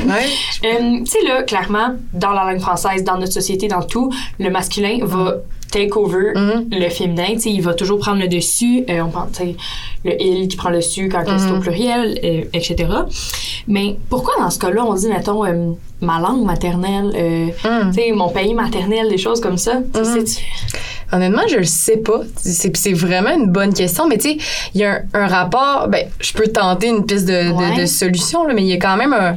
Euh, 0.64 0.98
tu 0.98 1.06
sais 1.06 1.22
là, 1.22 1.42
clairement, 1.42 1.94
dans 2.12 2.32
la 2.32 2.44
langue 2.44 2.60
française, 2.60 3.04
dans 3.04 3.18
notre 3.18 3.32
société, 3.32 3.68
dans 3.68 3.82
tout, 3.82 4.12
le 4.38 4.50
masculin 4.50 4.98
va 5.02 5.36
take 5.70 5.96
over 5.96 6.32
mm-hmm. 6.34 6.78
le 6.78 6.88
féminin. 6.88 7.38
sais, 7.38 7.50
il 7.50 7.62
va 7.62 7.74
toujours 7.74 7.98
prendre 7.98 8.20
le 8.20 8.28
dessus. 8.28 8.84
Euh, 8.88 9.00
on 9.00 9.10
pense, 9.10 9.40
le 10.04 10.22
il 10.22 10.48
qui 10.48 10.56
prend 10.56 10.70
le 10.70 10.76
dessus 10.76 11.08
quand 11.08 11.22
c'est 11.26 11.50
au 11.50 11.56
mm-hmm. 11.56 11.60
pluriel, 11.60 12.20
euh, 12.24 12.44
etc. 12.52 12.86
Mais 13.66 13.96
pourquoi 14.08 14.34
dans 14.38 14.50
ce 14.50 14.58
cas-là, 14.58 14.84
on 14.84 14.94
dit, 14.94 15.08
mettons, 15.08 15.44
euh, 15.44 15.72
ma 16.00 16.20
langue 16.20 16.44
maternelle, 16.44 17.08
mm. 17.08 17.92
tu 17.92 18.00
sais, 18.00 18.12
mon 18.12 18.28
pays 18.28 18.54
maternel, 18.54 19.08
des 19.08 19.18
choses 19.18 19.40
comme 19.40 19.58
ça? 19.58 19.80
Mm-hmm. 19.80 20.40
Honnêtement, 21.10 21.42
je 21.48 21.56
le 21.56 21.64
sais 21.64 21.96
pas. 21.96 22.20
C'est 22.36 22.92
vraiment 22.92 23.34
une 23.34 23.50
bonne 23.50 23.72
question, 23.72 24.06
mais 24.06 24.18
tu 24.18 24.32
sais, 24.32 24.38
il 24.74 24.80
y 24.82 24.84
a 24.84 25.02
un, 25.14 25.26
rapport. 25.26 25.88
Ben, 25.88 26.06
je 26.20 26.32
peux 26.34 26.48
tenter 26.48 26.88
une 26.88 27.06
piste 27.06 27.26
de, 27.26 27.50
de, 27.50 27.80
de 27.80 27.86
solution, 27.86 28.46
là, 28.46 28.52
mais 28.54 28.62
il 28.62 28.68
y 28.68 28.74
a 28.74 28.76
quand 28.76 28.96
même 28.96 29.14
un 29.14 29.36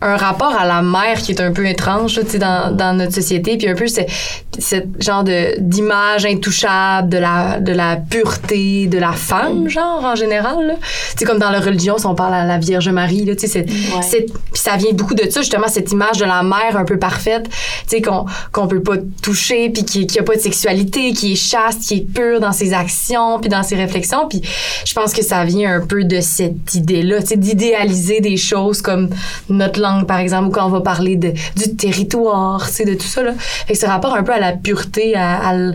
un 0.00 0.16
rapport 0.16 0.54
à 0.54 0.64
la 0.64 0.80
mère 0.80 1.20
qui 1.20 1.32
est 1.32 1.40
un 1.40 1.50
peu 1.50 1.66
étrange 1.66 2.20
là, 2.20 2.22
dans, 2.38 2.76
dans 2.76 2.96
notre 2.96 3.12
société 3.12 3.56
puis 3.56 3.68
un 3.68 3.74
peu 3.74 3.86
ce 3.88 4.76
genre 5.00 5.24
de 5.24 5.58
d'image 5.58 6.24
intouchable 6.24 7.08
de 7.08 7.18
la 7.18 7.58
de 7.58 7.72
la 7.72 7.96
pureté 7.96 8.86
de 8.86 8.98
la 8.98 9.10
femme 9.12 9.68
genre 9.68 10.04
en 10.04 10.14
général 10.14 10.76
c'est 11.16 11.24
comme 11.24 11.40
dans 11.40 11.50
la 11.50 11.58
religion 11.58 11.98
si 11.98 12.06
on 12.06 12.14
parle 12.14 12.34
à 12.34 12.44
la 12.44 12.58
Vierge 12.58 12.88
Marie 12.90 13.24
là 13.24 13.34
tu 13.34 13.48
sais 13.48 13.66
c'est 14.02 14.26
puis 14.26 14.60
ça 14.60 14.76
vient 14.76 14.92
beaucoup 14.92 15.14
de 15.14 15.28
ça 15.30 15.40
justement 15.40 15.66
cette 15.66 15.90
image 15.90 16.18
de 16.18 16.24
la 16.24 16.44
mère 16.44 16.76
un 16.76 16.84
peu 16.84 16.98
parfaite 16.98 17.48
tu 17.48 17.96
sais 17.96 18.00
qu'on 18.00 18.24
qu'on 18.52 18.68
peut 18.68 18.82
pas 18.82 18.96
toucher 19.20 19.70
puis 19.70 19.84
qui 19.84 20.06
qui 20.06 20.20
a 20.20 20.22
pas 20.22 20.36
de 20.36 20.40
sexualité 20.40 21.12
qui 21.12 21.32
est 21.32 21.36
chaste 21.36 21.82
qui 21.82 21.94
est 21.94 22.12
pure 22.12 22.38
dans 22.38 22.52
ses 22.52 22.72
actions 22.72 23.40
puis 23.40 23.48
dans 23.48 23.64
ses 23.64 23.74
réflexions 23.74 24.28
puis 24.28 24.42
je 24.84 24.94
pense 24.94 25.12
que 25.12 25.22
ça 25.22 25.44
vient 25.44 25.74
un 25.74 25.84
peu 25.84 26.04
de 26.04 26.20
cette 26.20 26.72
idée 26.74 27.02
là 27.02 27.20
tu 27.20 27.28
sais 27.28 27.36
d'idéaliser 27.36 28.20
des 28.20 28.36
choses 28.36 28.80
comme 28.80 29.10
notre 29.48 29.80
par 30.06 30.18
exemple, 30.18 30.48
ou 30.48 30.50
quand 30.50 30.66
on 30.66 30.70
va 30.70 30.80
parler 30.80 31.16
de, 31.16 31.32
du 31.56 31.76
territoire, 31.76 32.68
c'est 32.68 32.84
de 32.84 32.94
tout 32.94 33.06
ça, 33.06 33.22
là. 33.22 33.32
Fait 33.38 33.72
que 33.72 33.78
ce 33.78 33.86
rapport 33.86 34.14
un 34.14 34.22
peu 34.22 34.32
à 34.32 34.38
la 34.38 34.52
pureté, 34.52 35.14
à, 35.16 35.54
le 35.54 35.74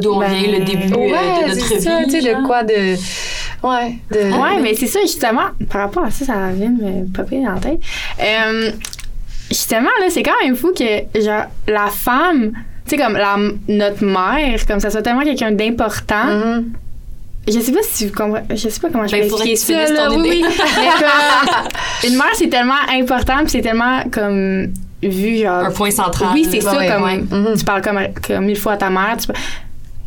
d'où 0.00 0.12
on 0.12 0.20
vient, 0.20 0.58
le 0.58 0.64
début 0.64 0.92
euh, 0.92 1.42
de 1.42 1.48
notre 1.48 1.74
vie. 1.74 1.80
Ça, 1.80 2.04
tu 2.04 2.10
sais, 2.10 2.20
de 2.20 2.46
quoi 2.46 2.62
de... 2.62 2.96
Ouais, 3.62 3.98
de... 4.12 4.30
ouais 4.30 4.60
mais 4.62 4.74
c'est 4.74 4.86
ça, 4.86 5.00
justement, 5.02 5.48
par 5.70 5.82
rapport 5.82 6.04
à 6.04 6.10
ça, 6.10 6.24
ça 6.24 6.48
vient 6.52 6.70
de 6.70 6.82
me 6.82 7.12
popper 7.12 7.42
dans 7.42 7.54
la 7.54 7.60
tête. 7.60 7.80
Euh, 8.20 8.70
justement, 9.48 9.90
là, 10.00 10.06
c'est 10.10 10.22
quand 10.22 10.40
même 10.42 10.56
fou 10.56 10.72
que, 10.76 11.20
genre, 11.20 11.46
la 11.66 11.86
femme, 11.86 12.52
tu 12.86 12.90
sais, 12.90 13.02
comme 13.02 13.14
la, 13.14 13.36
notre 13.68 14.04
mère, 14.04 14.66
comme 14.66 14.80
ça 14.80 14.90
soit 14.90 15.02
tellement 15.02 15.24
quelqu'un 15.24 15.52
d'important, 15.52 16.26
mm-hmm 16.26 16.64
je 17.46 17.60
sais 17.60 17.72
pas 17.72 17.82
si 17.82 18.06
tu 18.06 18.12
comprends. 18.12 18.42
Je 18.50 18.56
sais 18.56 18.80
pas 18.80 18.88
comment 18.90 19.06
je 19.06 19.12
ben, 19.12 19.20
vais 19.20 19.26
expliquer 19.26 19.56
ça. 19.56 19.92
Là, 19.92 20.10
oui, 20.12 20.44
une 22.06 22.16
mère, 22.16 22.26
c'est 22.34 22.48
tellement 22.48 22.74
important, 22.92 23.38
puis 23.38 23.48
c'est 23.50 23.62
tellement 23.62 24.02
comme 24.10 24.72
vu 25.02 25.38
genre. 25.38 25.64
Un 25.66 25.70
point 25.70 25.90
central. 25.90 26.30
Oui, 26.34 26.46
c'est 26.50 26.60
ça. 26.60 26.76
comme, 26.86 27.54
Tu 27.56 27.64
parles 27.64 27.82
comme, 27.82 28.00
comme 28.26 28.44
mille 28.44 28.58
fois 28.58 28.72
à 28.72 28.76
ta 28.76 28.90
mère. 28.90 29.16
Tu, 29.18 29.32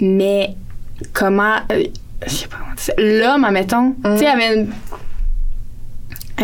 mais 0.06 0.56
comment. 1.14 1.56
euh, 1.72 1.84
je 2.26 2.32
sais 2.32 2.48
pas 2.48 2.58
comment 2.60 2.74
dire 2.76 2.84
ça. 2.84 2.94
L'homme, 2.98 3.44
admettons. 3.46 3.96
Tu 4.04 4.18
sais, 4.18 4.28
avait 4.28 4.56
une. 4.56 4.68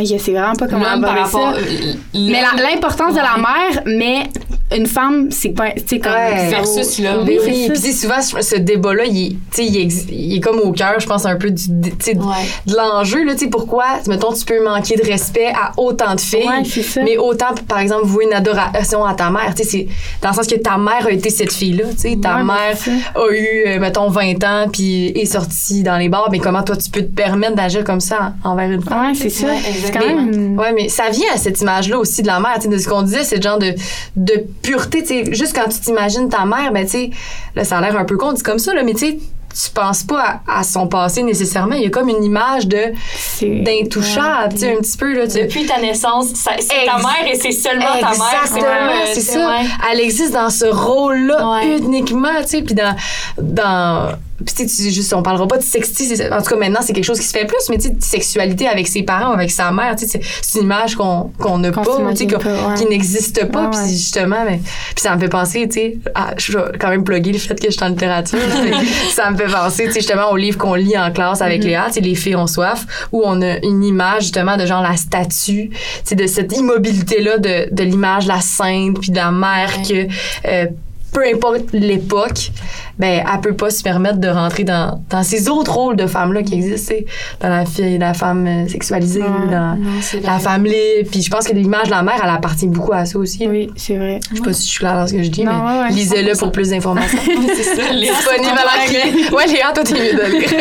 Je 0.03 0.17
sais 0.17 0.31
vraiment 0.31 0.53
pas 0.55 0.67
comment 0.67 0.85
aborder 0.85 1.19
rapport. 1.21 1.53
ça. 1.53 1.59
euh, 1.59 1.93
Mais 2.15 2.41
l'importance 2.71 3.13
de 3.13 3.19
la 3.19 3.37
mère, 3.37 3.83
mais 3.85 4.29
une 4.75 4.85
femme, 4.85 5.29
c'est 5.31 5.49
pas. 5.49 5.71
Tu 5.71 5.83
sais, 5.87 5.99
comme. 5.99 6.11
Ouais. 6.11 6.49
Versus 6.49 6.99
l'homme. 6.99 7.25
Oui, 7.27 7.39
Oui, 7.45 7.69
puis 7.73 7.93
souvent, 7.93 8.21
ce 8.21 8.41
ce 8.41 8.55
débat-là, 8.57 9.05
il, 9.05 9.25
est- 9.25 9.29
tu 9.29 9.37
sais, 9.51 9.65
il, 9.65 10.35
est 10.35 10.39
comme 10.41 10.59
au 10.59 10.71
cœur, 10.73 10.99
je 10.99 11.07
pense, 11.07 11.25
un 11.25 11.35
peu 11.37 11.49
du, 11.51 11.63
tu 11.67 11.91
sais, 11.99 12.13
de- 12.15 12.19
Ouais. 12.19 12.33
de 12.65 12.75
l'enjeu. 12.75 13.23
Là, 13.23 13.33
tu 13.33 13.45
sais, 13.45 13.47
pourquoi, 13.47 13.85
mettons, 14.07 14.33
tu 14.33 14.43
peux 14.45 14.61
manquer 14.63 14.97
de 14.97 15.03
respect 15.09 15.47
à 15.47 15.71
autant 15.77 16.15
de 16.15 16.19
filles, 16.19 16.39
Ouais, 16.47 16.63
c'est 16.65 16.83
ça. 16.83 17.01
mais 17.03 17.17
autant, 17.17 17.53
par 17.67 17.79
exemple, 17.79 18.05
vouer 18.05 18.25
une 18.25 18.33
adoration 18.33 19.05
à 19.05 19.13
ta 19.13 19.29
mère. 19.29 19.53
Tu 19.55 19.63
sais, 19.63 19.69
c'est 19.69 19.87
dans 20.21 20.29
le 20.29 20.35
sens 20.35 20.47
que 20.47 20.55
ta 20.55 20.77
mère 20.77 21.05
a 21.07 21.11
été 21.11 21.29
cette 21.29 21.53
fille-là. 21.53 21.85
Tu 21.91 21.97
sais, 22.11 22.17
ta 22.21 22.43
mère 22.43 22.75
a 23.15 23.31
eu, 23.33 23.63
euh, 23.67 23.79
mettons, 23.79 24.09
20 24.09 24.43
ans, 24.43 24.65
puis 24.71 25.07
est 25.09 25.25
sortie 25.25 25.83
dans 25.83 25.97
les 25.97 26.09
bars. 26.09 26.27
Mais 26.31 26.39
comment 26.39 26.63
toi, 26.63 26.75
tu 26.75 26.89
peux 26.89 27.01
te 27.01 27.13
permettre 27.15 27.55
d'agir 27.55 27.83
comme 27.85 28.01
ça 28.01 28.33
envers 28.43 28.69
une 28.69 28.83
femme? 28.83 29.07
Ouais, 29.07 29.13
c'est 29.15 29.29
ça. 29.29 29.47
Ouais, 29.47 29.53
c'est 29.87 29.99
quand 29.99 30.05
même. 30.05 30.57
Ouais, 30.59 30.71
mais 30.73 30.89
ça 30.89 31.09
vient 31.09 31.33
à 31.33 31.37
cette 31.37 31.59
image-là 31.61 31.97
aussi 31.97 32.21
de 32.21 32.27
la 32.27 32.39
mère, 32.39 32.55
tu 32.55 32.63
sais, 32.63 32.67
de 32.69 32.77
ce 32.77 32.87
qu'on 32.87 33.01
disait, 33.01 33.23
c'est 33.23 33.37
le 33.37 33.41
genre 33.41 33.59
de, 33.59 33.73
de 34.15 34.43
pureté, 34.61 35.01
tu 35.03 35.07
sais, 35.25 35.33
juste 35.33 35.55
quand 35.55 35.69
tu 35.69 35.79
t'imagines 35.79 36.29
ta 36.29 36.45
mère, 36.45 36.71
ben, 36.71 36.85
tu 36.85 36.91
sais, 36.91 37.09
là, 37.55 37.63
ça 37.63 37.77
a 37.77 37.81
l'air 37.81 37.97
un 37.97 38.05
peu 38.05 38.17
con, 38.17 38.33
dit 38.33 38.43
comme 38.43 38.59
ça, 38.59 38.73
là, 38.73 38.83
mais 38.83 38.93
tu 38.93 38.99
sais, 39.07 39.17
tu 39.59 39.71
penses 39.71 40.03
pas 40.03 40.41
à, 40.47 40.59
à 40.59 40.63
son 40.63 40.87
passé 40.87 41.23
nécessairement, 41.23 41.73
il 41.75 41.81
y 41.81 41.85
a 41.87 41.89
comme 41.89 42.09
une 42.09 42.23
image 42.23 42.67
de 42.67 42.77
c'est- 43.17 43.63
d'intouchable, 43.63 44.53
tu 44.53 44.59
sais, 44.59 44.73
un 44.77 44.81
petit 44.81 44.97
peu, 44.97 45.13
là, 45.15 45.25
Depuis 45.25 45.65
ta 45.65 45.79
naissance, 45.81 46.27
ça- 46.35 46.51
c'est 46.59 46.85
ta 46.85 46.97
mère 46.97 47.25
et 47.31 47.35
c'est 47.39 47.51
seulement 47.51 47.85
ta 47.99 48.11
mère. 48.11 48.11
Exactement, 48.43 48.61
pas, 48.61 48.91
euh, 48.91 49.11
c'est 49.13 49.21
ça. 49.21 49.39
ouais. 49.49 49.65
Elle 49.91 49.99
existe 50.01 50.33
dans 50.33 50.51
ce 50.51 50.65
rôle-là 50.65 51.49
Ouais. 51.53 51.77
uniquement, 51.79 52.29
tu 52.41 52.47
sais, 52.49 52.61
puis 52.61 52.75
dans 52.75 52.95
dans 53.41 54.11
puis 54.45 54.53
tu 54.67 54.89
juste 54.91 55.13
on 55.13 55.23
parlera 55.23 55.47
pas 55.47 55.57
de 55.57 55.63
sexy, 55.63 56.13
en 56.31 56.37
tout 56.41 56.49
cas 56.49 56.55
maintenant 56.57 56.79
c'est 56.81 56.93
quelque 56.93 57.03
chose 57.05 57.19
qui 57.19 57.25
se 57.25 57.37
fait 57.37 57.45
plus, 57.45 57.57
mais 57.69 57.77
tu 57.77 57.87
sais, 57.87 57.95
sexualité 57.99 58.67
avec 58.67 58.87
ses 58.87 59.03
parents, 59.03 59.31
avec 59.31 59.49
sa 59.51 59.71
mère, 59.71 59.95
tu 59.95 60.05
sais, 60.07 60.19
c'est- 60.19 60.27
c'est 60.41 60.59
une 60.59 60.65
image 60.65 60.95
qu'on 60.95 61.31
qu'on 61.39 61.57
n'a 61.57 61.71
pas, 61.71 61.81
tu 61.83 61.87
sais, 62.17 62.35
ouais. 62.35 62.73
qui 62.77 62.85
n'existe 62.85 63.45
pas, 63.51 63.63
Ouais, 63.63 63.69
puis 63.71 63.79
ouais. 63.79 63.89
justement, 63.89 64.43
mais 64.45 64.57
puis 64.57 65.01
ça 65.01 65.15
me 65.15 65.19
fait 65.19 65.29
penser, 65.29 65.67
tu 65.67 65.73
sais, 65.73 65.97
à- 66.15 66.33
je 66.37 66.51
vais 66.57 66.63
quand 66.79 66.89
même 66.89 67.03
plugger 67.03 67.31
le 67.33 67.39
fait 67.39 67.55
que 67.59 67.65
je 67.67 67.71
suis 67.71 67.83
en 67.83 67.89
littérature, 67.89 68.37
ça 69.15 69.31
me 69.31 69.37
fait 69.37 69.51
penser, 69.51 69.85
tu 69.85 69.91
sais, 69.93 69.99
justement 70.01 70.29
au 70.31 70.37
livre 70.37 70.57
qu'on 70.57 70.75
lit 70.75 70.97
en 70.97 71.11
classe 71.11 71.41
avec 71.41 71.61
Mm-hmm. 71.61 71.65
Léa, 71.67 71.85
tu 71.87 71.93
sais, 71.93 72.01
les 72.01 72.15
filles 72.15 72.35
ont 72.35 72.47
soif, 72.47 72.85
où 73.11 73.23
on 73.25 73.41
a 73.41 73.57
une 73.63 73.83
image 73.83 74.23
justement 74.23 74.57
de 74.57 74.65
genre 74.65 74.81
la 74.83 74.95
statue, 74.97 75.69
tu 75.71 75.77
sais, 76.03 76.15
de 76.15 76.27
cette 76.27 76.55
immobilité 76.55 77.21
là 77.21 77.37
de, 77.39 77.67
de 77.73 77.83
l'image 77.83 78.25
de 78.25 78.29
la 78.29 78.41
sainte 78.41 78.99
puis 78.99 79.09
de 79.11 79.15
la 79.15 79.31
mère 79.31 79.71
que 79.87 80.07
euh, 80.47 80.65
peu 81.13 81.23
importe 81.33 81.71
l'époque, 81.73 82.51
ben 82.99 83.23
elle 83.33 83.41
peut 83.41 83.53
pas 83.55 83.69
se 83.69 83.81
permettre 83.81 84.17
de 84.17 84.27
rentrer 84.27 84.63
dans, 84.63 85.01
dans 85.09 85.23
ces 85.23 85.49
autres 85.49 85.73
rôles 85.73 85.95
de 85.95 86.05
femmes 86.05 86.33
là 86.33 86.43
qui 86.43 86.53
existent, 86.55 86.93
tu 86.93 86.99
sais, 86.99 87.05
dans 87.39 87.49
la 87.49 87.65
fille, 87.65 87.97
la 87.97 88.13
femme 88.13 88.45
euh, 88.45 88.67
sexualisée, 88.67 89.21
Ouais. 89.21 89.51
dans 89.51 89.75
Non, 89.77 89.89
la 90.23 90.39
femme 90.39 90.65
libre. 90.65 91.09
Puis 91.09 91.21
je 91.23 91.29
pense 91.31 91.47
que 91.47 91.53
l'image 91.53 91.85
de 91.87 91.91
la 91.91 92.03
mère, 92.03 92.19
elle 92.23 92.29
appartient 92.29 92.67
beaucoup 92.67 92.93
à 92.93 93.05
ça 93.05 93.17
aussi. 93.17 93.47
Oui, 93.47 93.69
c'est 93.75 93.97
vrai. 93.97 94.19
Je 94.31 94.35
sais 94.37 94.41
pas 94.43 94.53
si 94.53 94.63
je 94.63 94.67
suis 94.69 94.79
claire 94.79 94.95
dans 94.95 95.07
ce 95.07 95.13
que 95.13 95.23
je 95.23 95.29
dis, 95.29 95.43
Non, 95.43 95.53
mais 95.53 95.71
ouais, 95.71 95.79
ouais, 95.85 95.89
lisez-le 95.91 96.37
pour 96.37 96.51
plus 96.51 96.69
d'informations. 96.69 97.17
c'est 97.55 97.63
ça. 97.63 97.91
Léa, 97.93 98.13
Disponible 98.13 98.57
à 98.59 98.77
la 98.77 98.85
clé. 98.85 99.29
Ouais, 99.35 99.47
Léa, 99.47 99.71
toi, 99.73 99.83
t'es 99.83 99.93
mieux 99.93 100.13
de 100.19 100.37
lire. 100.37 100.49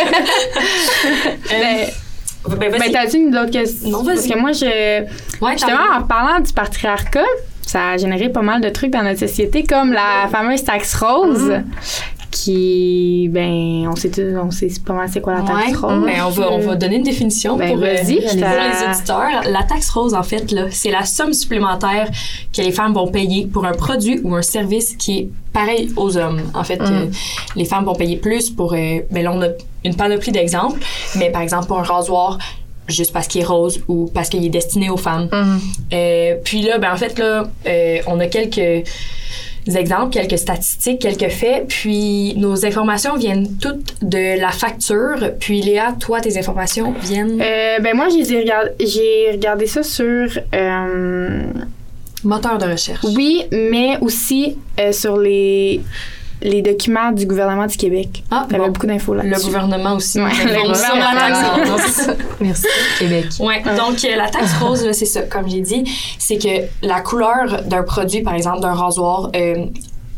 Ben, 2.48 2.58
Ben, 2.58 2.70
vas-y. 2.70 2.78
ben, 2.80 2.92
t'as-tu 2.92 3.16
une 3.16 3.36
autre 3.36 3.50
question? 3.50 3.90
Non. 3.90 4.04
Parce 4.04 4.26
que 4.26 4.38
moi, 4.38 4.52
je. 4.52 5.02
Ouais, 5.44 5.52
Justement, 5.52 5.78
en 5.98 6.02
parlant 6.02 6.38
du 6.40 6.52
patriarcat, 6.52 7.24
ça 7.66 7.90
a 7.90 7.96
généré 7.98 8.30
pas 8.30 8.42
mal 8.42 8.60
de 8.62 8.68
trucs 8.70 8.92
dans 8.92 9.02
notre 9.02 9.18
société, 9.18 9.64
comme 9.64 9.92
la 9.92 10.28
fameuse 10.30 10.64
taxe 10.64 10.94
rose, 10.94 11.52
qui, 12.30 13.28
ben, 13.32 13.88
on 13.88 13.96
sait, 13.96 14.10
tout, 14.10 14.20
on 14.42 14.50
sait 14.50 14.68
pas 14.84 14.92
mal 14.92 15.08
c'est 15.10 15.20
quoi 15.20 15.34
la 15.34 15.40
taxe 15.42 15.68
Ouais, 15.68 15.74
rose. 15.76 16.04
ben, 16.04 16.22
on, 16.26 16.30
va, 16.30 16.52
on 16.52 16.58
va 16.58 16.74
donner 16.76 16.96
une 16.96 17.02
définition 17.02 17.56
Ben, 17.56 17.72
pour, 17.74 17.82
euh, 17.82 17.94
pour 17.96 18.08
les 18.08 18.20
auditeurs. 18.28 19.42
La 19.50 19.62
taxe 19.62 19.88
rose, 19.90 20.14
en 20.14 20.22
fait, 20.22 20.54
c'est 20.70 20.90
la 20.90 21.04
somme 21.04 21.32
supplémentaire 21.32 22.08
que 22.54 22.60
les 22.62 22.72
femmes 22.72 22.92
vont 22.92 23.08
payer 23.08 23.46
pour 23.46 23.64
un 23.64 23.72
produit 23.72 24.20
ou 24.22 24.34
un 24.34 24.42
service 24.42 24.96
qui 24.96 25.18
est 25.18 25.28
pareil 25.52 25.90
aux 25.96 26.16
hommes. 26.18 26.42
En 26.54 26.62
fait, 26.64 26.80
euh, 26.80 27.06
les 27.56 27.64
femmes 27.64 27.84
vont 27.84 27.94
payer 27.94 28.16
plus 28.16 28.50
pour... 28.50 28.74
Euh, 28.74 29.00
ben 29.10 29.24
là, 29.24 29.32
on 29.32 29.40
a 29.42 29.48
une 29.84 29.94
panoplie 29.96 30.32
d'exemples, 30.32 30.78
mais 31.16 31.30
par 31.30 31.40
exemple, 31.42 31.66
pour 31.68 31.78
un 31.78 31.84
rasoir, 31.84 32.38
juste 32.88 33.12
parce 33.12 33.26
qu'il 33.26 33.40
est 33.40 33.44
rose 33.44 33.82
ou 33.88 34.10
parce 34.12 34.28
qu'il 34.28 34.44
est 34.44 34.50
destiné 34.50 34.90
aux 34.90 34.96
femmes. 34.96 35.28
Euh, 35.92 36.36
puis 36.44 36.62
là, 36.62 36.78
ben 36.78 36.92
en 36.92 36.96
fait, 36.96 37.18
là, 37.18 37.48
euh, 37.66 37.98
on 38.06 38.20
a 38.20 38.26
quelques 38.26 38.88
exemples, 39.74 40.10
quelques 40.10 40.38
statistiques, 40.38 41.00
quelques 41.00 41.30
faits. 41.30 41.68
Puis 41.68 42.34
nos 42.36 42.64
informations 42.64 43.16
viennent 43.16 43.56
toutes 43.58 44.02
de 44.02 44.40
la 44.40 44.50
facture. 44.50 45.32
Puis 45.40 45.62
Léa, 45.62 45.94
toi, 45.98 46.20
tes 46.20 46.38
informations 46.38 46.94
viennent? 47.02 47.40
Euh, 47.40 47.78
ben, 47.80 47.96
moi, 47.96 48.08
j'ai 48.08 48.40
regardé, 48.40 48.70
j'ai 48.80 49.30
regardé 49.32 49.66
ça 49.66 49.82
sur. 49.82 50.38
moteur 52.24 52.58
de 52.58 52.66
recherche. 52.70 53.04
oui, 53.04 53.44
mais 53.52 53.98
aussi 54.00 54.56
sur 54.92 55.16
les, 55.16 55.80
les 56.42 56.62
documents 56.62 57.12
du 57.12 57.26
gouvernement 57.26 57.66
du 57.66 57.76
Québec. 57.76 58.22
Ah, 58.30 58.46
Il 58.48 58.52
y 58.52 58.56
avait 58.56 58.66
bon. 58.66 58.72
beaucoup 58.72 58.86
d'infos 58.86 59.14
Le 59.14 59.22
là-dessus. 59.22 59.46
gouvernement 59.46 59.94
aussi. 59.94 60.20
Ouais, 60.20 60.30
le 60.44 60.68
gouvernement. 60.68 61.76
Merci, 62.40 62.66
Québec. 62.98 63.26
Ouais, 63.40 63.62
donc 63.76 64.04
euh, 64.04 64.16
la 64.16 64.28
taxe 64.28 64.52
rose, 64.60 64.84
là, 64.84 64.92
c'est 64.92 65.06
ça, 65.06 65.22
comme 65.22 65.48
j'ai 65.48 65.60
dit, 65.60 65.84
c'est 66.18 66.36
que 66.38 66.66
la 66.86 67.00
couleur 67.00 67.62
d'un 67.66 67.82
produit, 67.82 68.22
par 68.22 68.34
exemple 68.34 68.60
d'un 68.60 68.74
rasoir, 68.74 69.30
euh, 69.34 69.64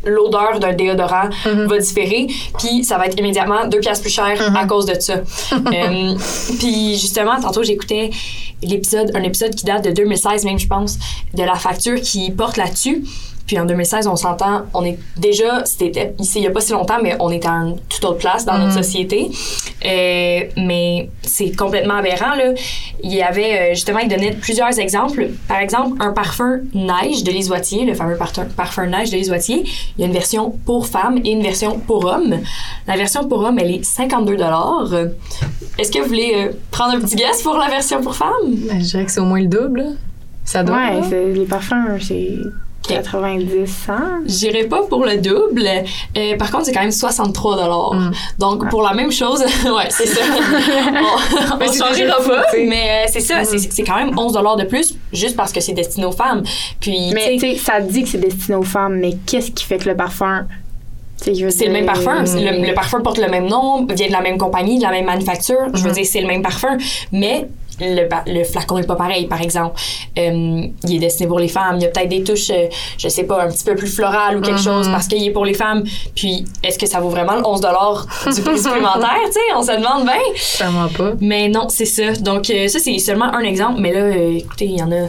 l'odeur 0.05 0.59
d'un 0.59 0.73
déodorant 0.73 1.29
va 1.45 1.77
différer, 1.77 2.27
puis 2.57 2.83
ça 2.83 2.97
va 2.97 3.07
être 3.07 3.19
immédiatement 3.19 3.67
deux 3.67 3.79
piastres 3.79 4.03
plus 4.03 4.13
cher 4.13 4.33
à 4.55 4.65
cause 4.65 4.85
de 4.85 4.99
ça. 4.99 5.15
Euh, 5.73 6.15
puis 6.59 6.97
justement, 6.97 7.39
tantôt 7.39 7.63
j'écoutais 7.63 8.09
l'épisode, 8.61 9.11
un 9.15 9.23
épisode 9.23 9.53
qui 9.55 9.65
date 9.65 9.83
de 9.85 9.91
2016 9.91 10.45
même, 10.45 10.57
je 10.59 10.67
pense, 10.67 10.97
de 11.33 11.43
la 11.43 11.55
facture 11.55 11.99
qui 12.01 12.31
porte 12.31 12.57
là-dessus. 12.57 13.03
Puis 13.49 13.57
en 13.57 13.65
2016, 13.65 14.05
on 14.05 14.15
s'entend, 14.15 14.65
on 14.75 14.85
est 14.85 14.99
déjà, 15.17 15.65
c'était 15.65 16.13
ici 16.19 16.37
il 16.37 16.43
y 16.43 16.47
a 16.47 16.51
pas 16.51 16.61
si 16.61 16.71
longtemps, 16.71 16.99
mais 17.01 17.15
on 17.19 17.31
est 17.31 17.43
à 17.47 17.49
une 17.49 17.79
toute 17.89 18.05
autre 18.05 18.19
place 18.19 18.45
dans 18.45 18.59
notre 18.59 18.73
société. 18.73 19.31
Euh, 19.83 20.41
mais 20.55 21.09
c'est 21.23 21.55
complètement 21.55 21.95
aberrant 21.95 22.35
là. 22.35 22.53
Il 23.01 23.11
y 23.11 23.23
avait 23.23 23.71
euh, 23.71 23.73
justement, 23.73 23.97
il 23.97 24.07
donnait 24.07 24.33
plusieurs 24.33 24.77
exemples. 24.77 25.29
Par 25.47 25.57
exemple, 25.57 25.99
un 25.99 26.11
parfum 26.13 26.59
neige 26.75 27.23
de 27.23 27.31
Lisoitier, 27.31 27.85
le 27.85 27.95
fameux 27.95 28.17
parfum, 28.17 28.45
parfum 28.55 28.85
neige 28.85 29.09
de 29.09 29.15
Lisoitier. 29.15 29.63
Il 29.97 30.01
y 30.01 30.03
a 30.03 30.05
une 30.05 30.13
version 30.13 30.51
pour 30.51 30.85
femmes 30.85 31.17
et 31.25 31.31
une 31.31 31.41
version 31.41 31.79
pour 31.79 32.05
hommes. 32.05 32.37
La 32.85 32.97
version 32.97 33.27
pour 33.27 33.39
hommes, 33.39 33.57
elle 33.57 33.71
est 33.71 33.83
52 33.83 34.37
dollars. 34.37 34.93
Est-ce 35.79 35.91
que 35.91 35.97
vous 35.97 36.07
voulez 36.07 36.33
euh, 36.35 36.51
prendre 36.69 36.97
un 36.97 36.99
petit 36.99 37.15
guess 37.15 37.41
pour 37.41 37.57
la 37.57 37.69
version 37.69 37.99
pour 37.99 38.15
femmes? 38.15 38.29
Ben, 38.45 38.79
je 38.79 38.91
dirais 38.91 39.05
que 39.05 39.11
c'est 39.11 39.21
au 39.21 39.25
moins 39.25 39.41
le 39.41 39.47
double. 39.47 39.85
Ça 40.45 40.61
doit. 40.61 40.77
Ouais, 40.77 41.33
les 41.33 41.45
parfums, 41.45 41.97
c'est 41.99 42.37
90, 42.95 43.67
100. 43.85 43.93
J'irai 44.25 44.63
pas 44.65 44.83
pour 44.83 45.05
le 45.05 45.17
double. 45.17 45.67
Euh, 46.17 46.37
par 46.37 46.51
contre, 46.51 46.65
c'est 46.65 46.73
quand 46.73 46.81
même 46.81 46.91
63 46.91 47.55
dollars. 47.55 47.93
Mm. 47.93 48.11
Donc 48.39 48.69
pour 48.69 48.81
la 48.81 48.93
même 48.93 49.11
chose, 49.11 49.39
ouais, 49.65 49.87
c'est 49.89 50.07
ça. 50.07 50.21
on 51.53 51.57
Mais 51.57 51.67
on 51.69 52.21
fou, 52.21 52.29
pas, 52.29 52.43
mais 52.65 53.05
euh, 53.05 53.09
c'est 53.11 53.19
ça, 53.19 53.43
c'est- 53.43 53.71
c'est 53.71 53.83
quand 53.83 53.97
même 53.97 54.17
11 54.17 54.33
dollars 54.33 54.57
de 54.57 54.63
plus 54.65 54.95
juste 55.13 55.35
parce 55.35 55.51
que 55.51 55.59
c'est 55.61 55.73
destiné 55.73 56.05
aux 56.05 56.11
femmes. 56.11 56.43
Puis 56.79 57.11
Mais 57.13 57.33
tu 57.33 57.39
sais, 57.39 57.55
ça 57.57 57.79
dit 57.81 58.03
que 58.03 58.09
c'est 58.09 58.17
destiné 58.17 58.55
aux 58.57 58.63
femmes, 58.63 58.97
mais 58.99 59.13
qu'est-ce 59.25 59.51
qui 59.51 59.65
fait 59.65 59.77
que 59.77 59.89
le 59.89 59.95
parfum. 59.95 60.45
c'est 61.17 61.33
le 61.33 61.71
même 61.71 61.85
parfum. 61.85 62.23
Le, 62.23 62.47
euh, 62.47 62.67
le 62.67 62.73
parfum 62.73 63.01
porte 63.01 63.17
le 63.17 63.27
même 63.29 63.47
nom, 63.47 63.85
vient 63.85 64.07
de 64.07 64.11
la 64.13 64.21
même 64.21 64.37
compagnie, 64.37 64.77
de 64.77 64.83
la 64.83 64.91
même 64.91 65.05
manufacture. 65.05 65.67
Je 65.73 65.83
veux 65.83 65.91
dire, 65.91 66.05
c'est 66.05 66.21
le 66.21 66.27
même 66.27 66.41
parfum, 66.41 66.77
mais 67.11 67.47
le, 67.79 68.07
le 68.27 68.43
flacon 68.43 68.77
n'est 68.77 68.85
pas 68.85 68.95
pareil, 68.95 69.27
par 69.27 69.41
exemple. 69.41 69.79
Euh, 70.17 70.63
il 70.83 70.95
est 70.95 70.99
destiné 70.99 71.27
pour 71.27 71.39
les 71.39 71.47
femmes. 71.47 71.75
Il 71.77 71.83
y 71.83 71.85
a 71.85 71.89
peut-être 71.89 72.09
des 72.09 72.23
touches, 72.23 72.49
euh, 72.51 72.67
je 72.97 73.07
sais 73.09 73.23
pas, 73.23 73.43
un 73.43 73.47
petit 73.49 73.63
peu 73.63 73.75
plus 73.75 73.87
florales 73.87 74.37
ou 74.37 74.41
quelque 74.41 74.59
chose 74.61 74.87
parce 74.89 75.07
qu'il 75.07 75.23
est 75.25 75.31
pour 75.31 75.45
les 75.45 75.53
femmes. 75.53 75.83
Puis, 76.15 76.45
est-ce 76.63 76.77
que 76.79 76.85
ça 76.85 76.99
vaut 76.99 77.09
vraiment 77.09 77.35
le 77.35 77.45
11 77.45 77.61
du 77.61 78.41
prix 78.41 78.57
supplémentaire? 78.57 79.17
tu 79.25 79.33
sais, 79.33 79.39
on 79.55 79.61
se 79.63 79.71
demande 79.71 80.03
bien. 80.03 80.19
Clairement 80.57 80.87
pas. 80.89 81.11
Mais 81.21 81.47
non, 81.49 81.67
c'est 81.69 81.85
ça. 81.85 82.13
Donc, 82.13 82.49
euh, 82.49 82.67
ça, 82.67 82.79
c'est 82.79 82.97
seulement 82.99 83.25
un 83.33 83.41
exemple. 83.41 83.79
Mais 83.79 83.93
là, 83.93 83.99
euh, 84.01 84.37
écoutez, 84.37 84.65
il 84.65 84.77
y 84.77 84.83
en 84.83 84.91
a 84.91 85.07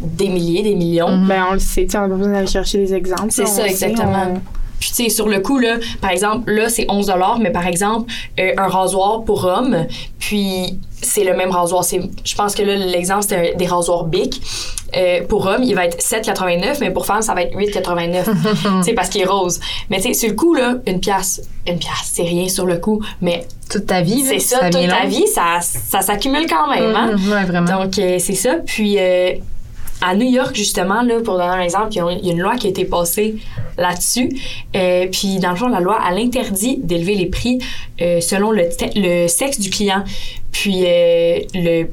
des 0.00 0.28
milliers, 0.28 0.62
des 0.62 0.74
millions. 0.76 1.18
Ben, 1.26 1.44
on 1.50 1.54
le 1.54 1.58
sait, 1.58 1.86
on 1.94 2.00
n'a 2.02 2.08
pas 2.08 2.14
besoin 2.14 2.32
d'aller 2.34 2.46
chercher 2.46 2.78
des 2.78 2.94
exemples. 2.94 3.30
C'est 3.30 3.46
ça, 3.46 3.66
exactement. 3.66 4.34
on- 4.36 4.57
Puis, 4.80 4.90
tu 4.90 5.04
sais, 5.04 5.08
sur 5.08 5.28
le 5.28 5.40
coup, 5.40 5.58
là, 5.58 5.76
par 6.00 6.10
exemple, 6.10 6.50
là, 6.50 6.68
c'est 6.68 6.86
11 6.88 7.12
mais 7.40 7.50
par 7.50 7.66
exemple, 7.66 8.12
euh, 8.38 8.52
un 8.56 8.68
rasoir 8.68 9.22
pour 9.24 9.44
homme, 9.44 9.86
puis 10.18 10.78
c'est 11.00 11.24
le 11.24 11.36
même 11.36 11.50
rasoir. 11.50 11.84
C'est, 11.84 12.00
je 12.24 12.34
pense 12.34 12.54
que 12.54 12.62
là, 12.62 12.74
l'exemple, 12.74 13.22
c'était 13.22 13.54
des 13.54 13.66
rasoirs 13.66 14.04
Bic. 14.04 14.40
Euh, 14.96 15.22
pour 15.28 15.46
homme, 15.46 15.62
il 15.62 15.74
va 15.74 15.84
être 15.84 15.98
7,89, 15.98 16.78
mais 16.80 16.90
pour 16.90 17.06
femme, 17.06 17.22
ça 17.22 17.34
va 17.34 17.42
être 17.42 17.54
8,89. 17.56 18.24
tu 18.78 18.84
sais, 18.84 18.92
parce 18.94 19.08
qu'il 19.08 19.20
est 19.20 19.26
rose. 19.26 19.60
Mais 19.90 19.98
tu 20.00 20.04
sais, 20.04 20.14
sur 20.14 20.28
le 20.30 20.34
coup, 20.34 20.54
là, 20.54 20.76
une 20.86 21.00
pièce, 21.00 21.42
une 21.66 21.78
pièce, 21.78 22.10
c'est 22.12 22.22
rien 22.22 22.48
sur 22.48 22.66
le 22.66 22.78
coup. 22.78 23.02
Mais 23.20 23.46
Toute 23.70 23.86
ta 23.86 24.00
vie, 24.00 24.24
c'est 24.24 24.38
ça, 24.38 24.70
toute 24.70 24.88
ta 24.88 25.06
vie, 25.06 25.26
ça, 25.26 25.60
ça 25.60 26.00
s'accumule 26.00 26.46
quand 26.48 26.68
même, 26.68 26.94
hein? 26.96 27.12
Mhm, 27.16 27.32
ouais, 27.32 27.44
vraiment. 27.44 27.82
Donc, 27.84 27.98
euh, 27.98 28.16
c'est 28.18 28.34
ça. 28.34 28.56
Puis, 28.64 28.96
euh, 28.98 29.32
à 30.00 30.14
New 30.14 30.28
York, 30.28 30.54
justement, 30.54 31.02
là, 31.02 31.20
pour 31.20 31.34
donner 31.38 31.48
un 31.48 31.60
exemple, 31.60 31.88
il 31.92 32.26
y 32.26 32.30
a 32.30 32.32
une 32.32 32.40
loi 32.40 32.56
qui 32.56 32.66
a 32.66 32.70
été 32.70 32.84
passée 32.84 33.36
là-dessus. 33.76 34.30
Euh, 34.76 35.06
puis, 35.10 35.38
dans 35.38 35.50
le 35.50 35.56
fond, 35.56 35.68
la 35.68 35.80
loi, 35.80 35.98
elle 36.08 36.18
interdit 36.18 36.78
d'élever 36.78 37.14
les 37.14 37.26
prix 37.26 37.58
euh, 38.00 38.20
selon 38.20 38.50
le, 38.50 38.68
le 38.94 39.28
sexe 39.28 39.58
du 39.58 39.70
client. 39.70 40.04
Puis, 40.52 40.84
euh, 40.86 41.40
le 41.54 41.88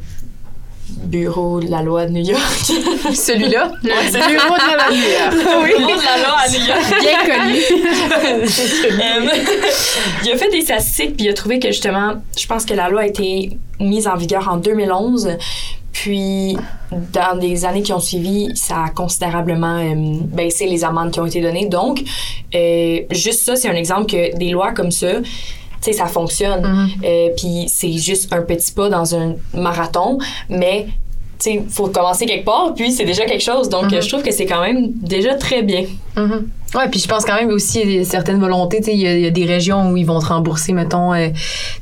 bureau 0.88 1.60
de 1.60 1.70
la 1.70 1.82
loi 1.82 2.06
de 2.06 2.12
New 2.12 2.24
York. 2.24 2.42
Celui-là? 3.14 3.72
Le 3.84 4.28
bureau 4.28 4.56
de 4.56 4.68
la 4.68 4.76
loi 4.76 4.90
de 4.90 4.96
New 4.96 5.10
York. 5.10 5.34
oui. 5.64 5.74
bureau 5.78 6.00
de 6.00 6.06
la 6.06 6.18
loi 6.18 6.38
à 6.38 6.50
New 6.50 6.66
York. 6.66 6.84
Bien 7.02 7.20
connu. 7.36 7.60
il 10.24 10.32
a 10.32 10.38
fait 10.38 10.52
des 10.52 10.62
statistiques, 10.62 11.18
puis 11.18 11.26
il 11.26 11.30
a 11.30 11.34
trouvé 11.34 11.60
que, 11.60 11.70
justement, 11.70 12.14
je 12.38 12.46
pense 12.46 12.66
que 12.66 12.74
la 12.74 12.90
loi 12.90 13.02
a 13.02 13.08
été 13.08 13.58
mise 13.80 14.08
en 14.08 14.16
vigueur 14.16 14.48
en 14.48 14.58
2011. 14.58 15.38
Puis, 16.06 16.56
dans 16.92 17.36
les 17.40 17.66
années 17.66 17.82
qui 17.82 17.92
ont 17.92 18.00
suivi, 18.00 18.56
ça 18.56 18.84
a 18.84 18.90
considérablement 18.92 19.78
euh, 19.78 20.20
baissé 20.22 20.68
les 20.68 20.84
amendes 20.84 21.10
qui 21.10 21.20
ont 21.20 21.26
été 21.26 21.42
données. 21.42 21.66
Donc, 21.66 22.04
euh, 22.54 23.00
juste 23.10 23.44
ça, 23.44 23.56
c'est 23.56 23.70
un 23.70 23.74
exemple 23.74 24.12
que 24.12 24.38
des 24.38 24.52
lois 24.52 24.72
comme 24.72 24.92
ça, 24.92 25.20
tu 25.22 25.26
sais, 25.82 25.94
ça 25.94 26.06
fonctionne. 26.06 26.62
Mhm. 26.62 26.90
Euh, 27.04 27.30
puis, 27.36 27.66
c'est 27.70 27.94
juste 27.94 28.32
un 28.32 28.44
petit 28.44 28.72
pas 28.72 28.88
dans 28.88 29.16
un 29.16 29.34
marathon, 29.56 30.20
mais 30.48 30.86
tu 31.40 31.52
sais, 31.52 31.64
faut 31.70 31.88
commencer 31.88 32.26
quelque 32.26 32.46
part, 32.46 32.74
puis 32.76 32.92
c'est 32.92 33.06
déjà 33.06 33.26
quelque 33.26 33.44
chose. 33.44 33.70
Donc, 33.70 33.92
Mhm. 33.92 34.02
je 34.02 34.08
trouve 34.10 34.24
que 34.24 34.32
c'est 34.32 34.46
quand 34.46 34.62
même 34.62 34.92
déjà 34.94 35.34
très 35.36 35.62
bien. 35.64 35.84
Mhm. 36.16 36.50
Ouais, 36.76 36.90
puis 36.90 37.00
je 37.00 37.08
pense 37.08 37.24
quand 37.24 37.36
même 37.36 37.50
aussi 37.50 37.82
il 37.82 37.92
y 37.92 38.00
a 38.00 38.04
certaines 38.04 38.40
volontés. 38.40 38.78
Tu 38.80 38.86
sais, 38.86 38.94
il 38.94 39.00
y, 39.02 39.08
a- 39.08 39.16
il 39.16 39.22
y 39.22 39.28
a 39.28 39.32
des 39.32 39.46
régions 39.46 39.92
où 39.92 39.98
ils 39.98 40.06
vont 40.06 40.20
te 40.20 40.26
rembourser, 40.26 40.74
mettons, 40.74 41.14
euh, 41.14 41.30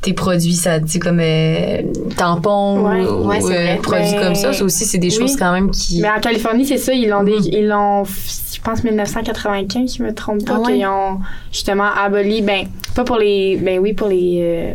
tes 0.02 0.14
produits, 0.14 0.54
ça, 0.54 0.80
tu 0.80 0.88
sais, 0.88 1.00
comme 1.00 1.20
euh, 1.20 1.82
tampons 2.16 2.88
Ouais, 2.88 3.02
ou 3.06 3.28
ouais, 3.28 3.42
c'est 3.42 3.48
euh, 3.58 3.64
vrai. 3.64 3.80
produits 3.82 4.12
Ben, 4.12 4.22
comme 4.24 4.36
ça. 4.36 4.54
Ça 4.54 4.64
aussi, 4.64 4.86
c'est 4.86 4.98
des 5.00 5.10
oui. 5.10 5.16
choses 5.20 5.36
quand 5.36 5.52
même 5.52 5.72
qui. 5.72 6.00
Mais 6.02 6.10
en 6.10 6.20
Californie, 6.20 6.66
c'est 6.66 6.78
ça, 6.78 6.94
ils 6.94 7.08
l'ont, 7.10 7.24
Mhm. 7.24 7.42
ils 7.52 7.68
l'ont, 7.68 8.04
je 8.06 8.62
pense, 8.62 8.84
1995, 8.84 9.96
je 9.98 10.04
me 10.04 10.14
trompe 10.14 10.46
pas, 10.46 10.56
Ah 10.58 10.60
ouais? 10.62 10.74
qu'ils 10.74 10.86
ont 10.86 11.20
justement 11.52 11.90
aboli, 11.96 12.42
ben, 12.42 12.66
pas 12.96 13.04
pour 13.04 13.18
les, 13.18 13.58
ben 13.58 13.80
oui, 13.80 13.94
pour 13.94 14.08
les 14.10 14.38
euh, 14.42 14.74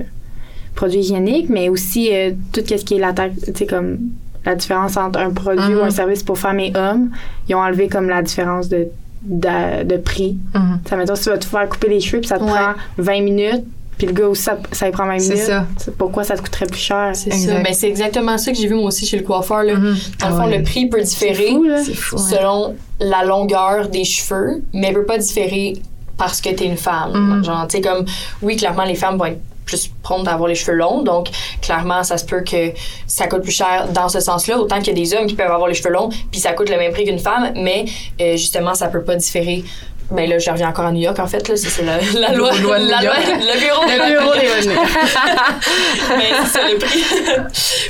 produits 0.74 1.00
hygiéniques, 1.00 1.48
mais 1.48 1.68
aussi 1.68 2.08
euh, 2.12 2.32
tout 2.52 2.62
ce 2.66 2.74
qui 2.84 2.94
est 2.96 2.98
la 3.00 3.12
taxe, 3.12 3.36
tu 3.46 3.52
sais, 3.54 3.66
comme 3.66 3.98
la 4.44 4.54
différence 4.54 4.96
entre 4.96 5.18
un 5.18 5.30
produit 5.30 5.72
Mhm. 5.74 5.78
ou 5.78 5.82
un 5.84 5.90
service 5.90 6.22
pour 6.22 6.38
femmes 6.38 6.60
et 6.60 6.72
hommes, 6.76 7.10
ils 7.48 7.54
ont 7.54 7.60
enlevé 7.60 7.88
comme 7.88 8.08
la 8.08 8.22
différence 8.22 8.68
de, 8.68 8.88
de, 9.22 9.84
de 9.84 9.96
prix. 9.96 10.38
Mhm. 10.54 10.80
Ça 10.88 10.96
mettons, 10.96 11.16
si 11.16 11.24
tu 11.24 11.30
vas 11.30 11.38
te 11.38 11.44
faire 11.44 11.68
couper 11.68 11.88
les 11.88 12.00
cheveux, 12.00 12.20
puis 12.20 12.28
ça 12.28 12.38
te 12.38 12.44
Ouais. 12.44 12.50
prend 12.50 12.72
20 12.98 13.22
minutes, 13.22 13.64
puis 13.98 14.06
le 14.06 14.12
gars 14.12 14.28
aussi, 14.28 14.44
ça, 14.44 14.56
ça 14.72 14.86
lui 14.86 14.92
prend 14.92 15.06
20 15.06 15.18
C'est 15.18 15.32
minutes. 15.32 15.46
ça. 15.46 15.66
C'est 15.76 15.96
Pourquoi 15.96 16.22
ça 16.24 16.36
te 16.36 16.42
coûterait 16.42 16.66
plus 16.66 16.78
cher? 16.78 17.10
C'est 17.14 17.32
ça. 17.32 17.54
Ben, 17.60 17.74
c'est 17.74 17.88
exactement 17.88 18.38
ça 18.38 18.52
que 18.52 18.56
j'ai 18.58 18.68
vu 18.68 18.74
moi 18.74 18.84
aussi 18.86 19.04
chez 19.06 19.16
le 19.18 19.24
coiffeur. 19.24 19.64
Là. 19.64 19.74
Mhm. 19.74 19.96
Dans 20.20 20.28
le 20.28 20.34
fond, 20.34 20.46
Ouais. 20.46 20.58
le 20.58 20.62
prix 20.62 20.86
peut 20.86 21.02
différer 21.02 21.48
fou, 21.50 21.64
fou. 21.94 22.16
ouais. 22.16 22.22
selon 22.36 22.76
la 23.00 23.24
longueur 23.24 23.88
des 23.88 24.04
cheveux, 24.04 24.62
mais 24.72 24.92
peut 24.92 25.04
pas 25.04 25.18
différer 25.18 25.74
parce 26.16 26.40
que 26.40 26.50
t'es 26.50 26.64
une 26.66 26.76
femme. 26.76 27.12
Mhm. 27.38 27.44
Genre, 27.44 27.66
tu 27.68 27.76
sais, 27.76 27.82
comme, 27.82 28.04
oui, 28.42 28.56
clairement, 28.56 28.84
les 28.84 28.94
femmes 28.94 29.18
vont 29.18 29.24
être 29.26 29.40
plus 29.68 29.90
promptes 30.02 30.26
à 30.26 30.32
avoir 30.32 30.48
les 30.48 30.54
cheveux 30.56 30.76
longs, 30.76 31.02
donc 31.02 31.28
clairement, 31.62 32.02
ça 32.02 32.18
se 32.18 32.24
peut 32.24 32.40
que 32.42 32.72
ça 33.06 33.26
coûte 33.28 33.42
plus 33.42 33.52
cher 33.56 33.86
dans 33.92 34.08
ce 34.08 34.20
sens-là, 34.20 34.58
autant 34.58 34.78
qu'il 34.78 34.88
y 34.88 34.90
a 34.90 35.04
des 35.04 35.14
hommes 35.14 35.26
qui 35.26 35.34
peuvent 35.36 35.50
avoir 35.50 35.68
les 35.68 35.74
cheveux 35.74 35.90
longs, 35.92 36.08
puis 36.30 36.40
ça 36.40 36.52
coûte 36.52 36.70
le 36.70 36.76
même 36.78 36.92
prix 36.92 37.04
qu'une 37.04 37.18
femme, 37.18 37.52
mais 37.54 37.84
euh, 38.20 38.36
justement, 38.36 38.74
ça 38.74 38.88
peut 38.88 39.02
pas 39.04 39.14
différer. 39.16 39.64
Ben 40.10 40.26
là, 40.26 40.38
je 40.38 40.50
reviens 40.50 40.70
encore 40.70 40.86
à 40.86 40.90
New 40.92 41.02
York, 41.02 41.18
en 41.18 41.26
fait, 41.26 41.46
là, 41.46 41.54
c'est 41.56 41.82
la, 41.84 41.98
la 42.18 42.32
loi, 42.38 42.50
la 42.54 43.02
loi- 43.02 43.12
le 43.18 43.60
bureau 43.60 43.82
Le 43.84 44.10
bureau 44.18 44.32
des 44.40 44.48
revenus. 44.48 44.78
mais 46.16 46.24
c'est 46.44 46.58
ça, 46.58 46.60
le 46.66 46.78
prix 46.78 47.02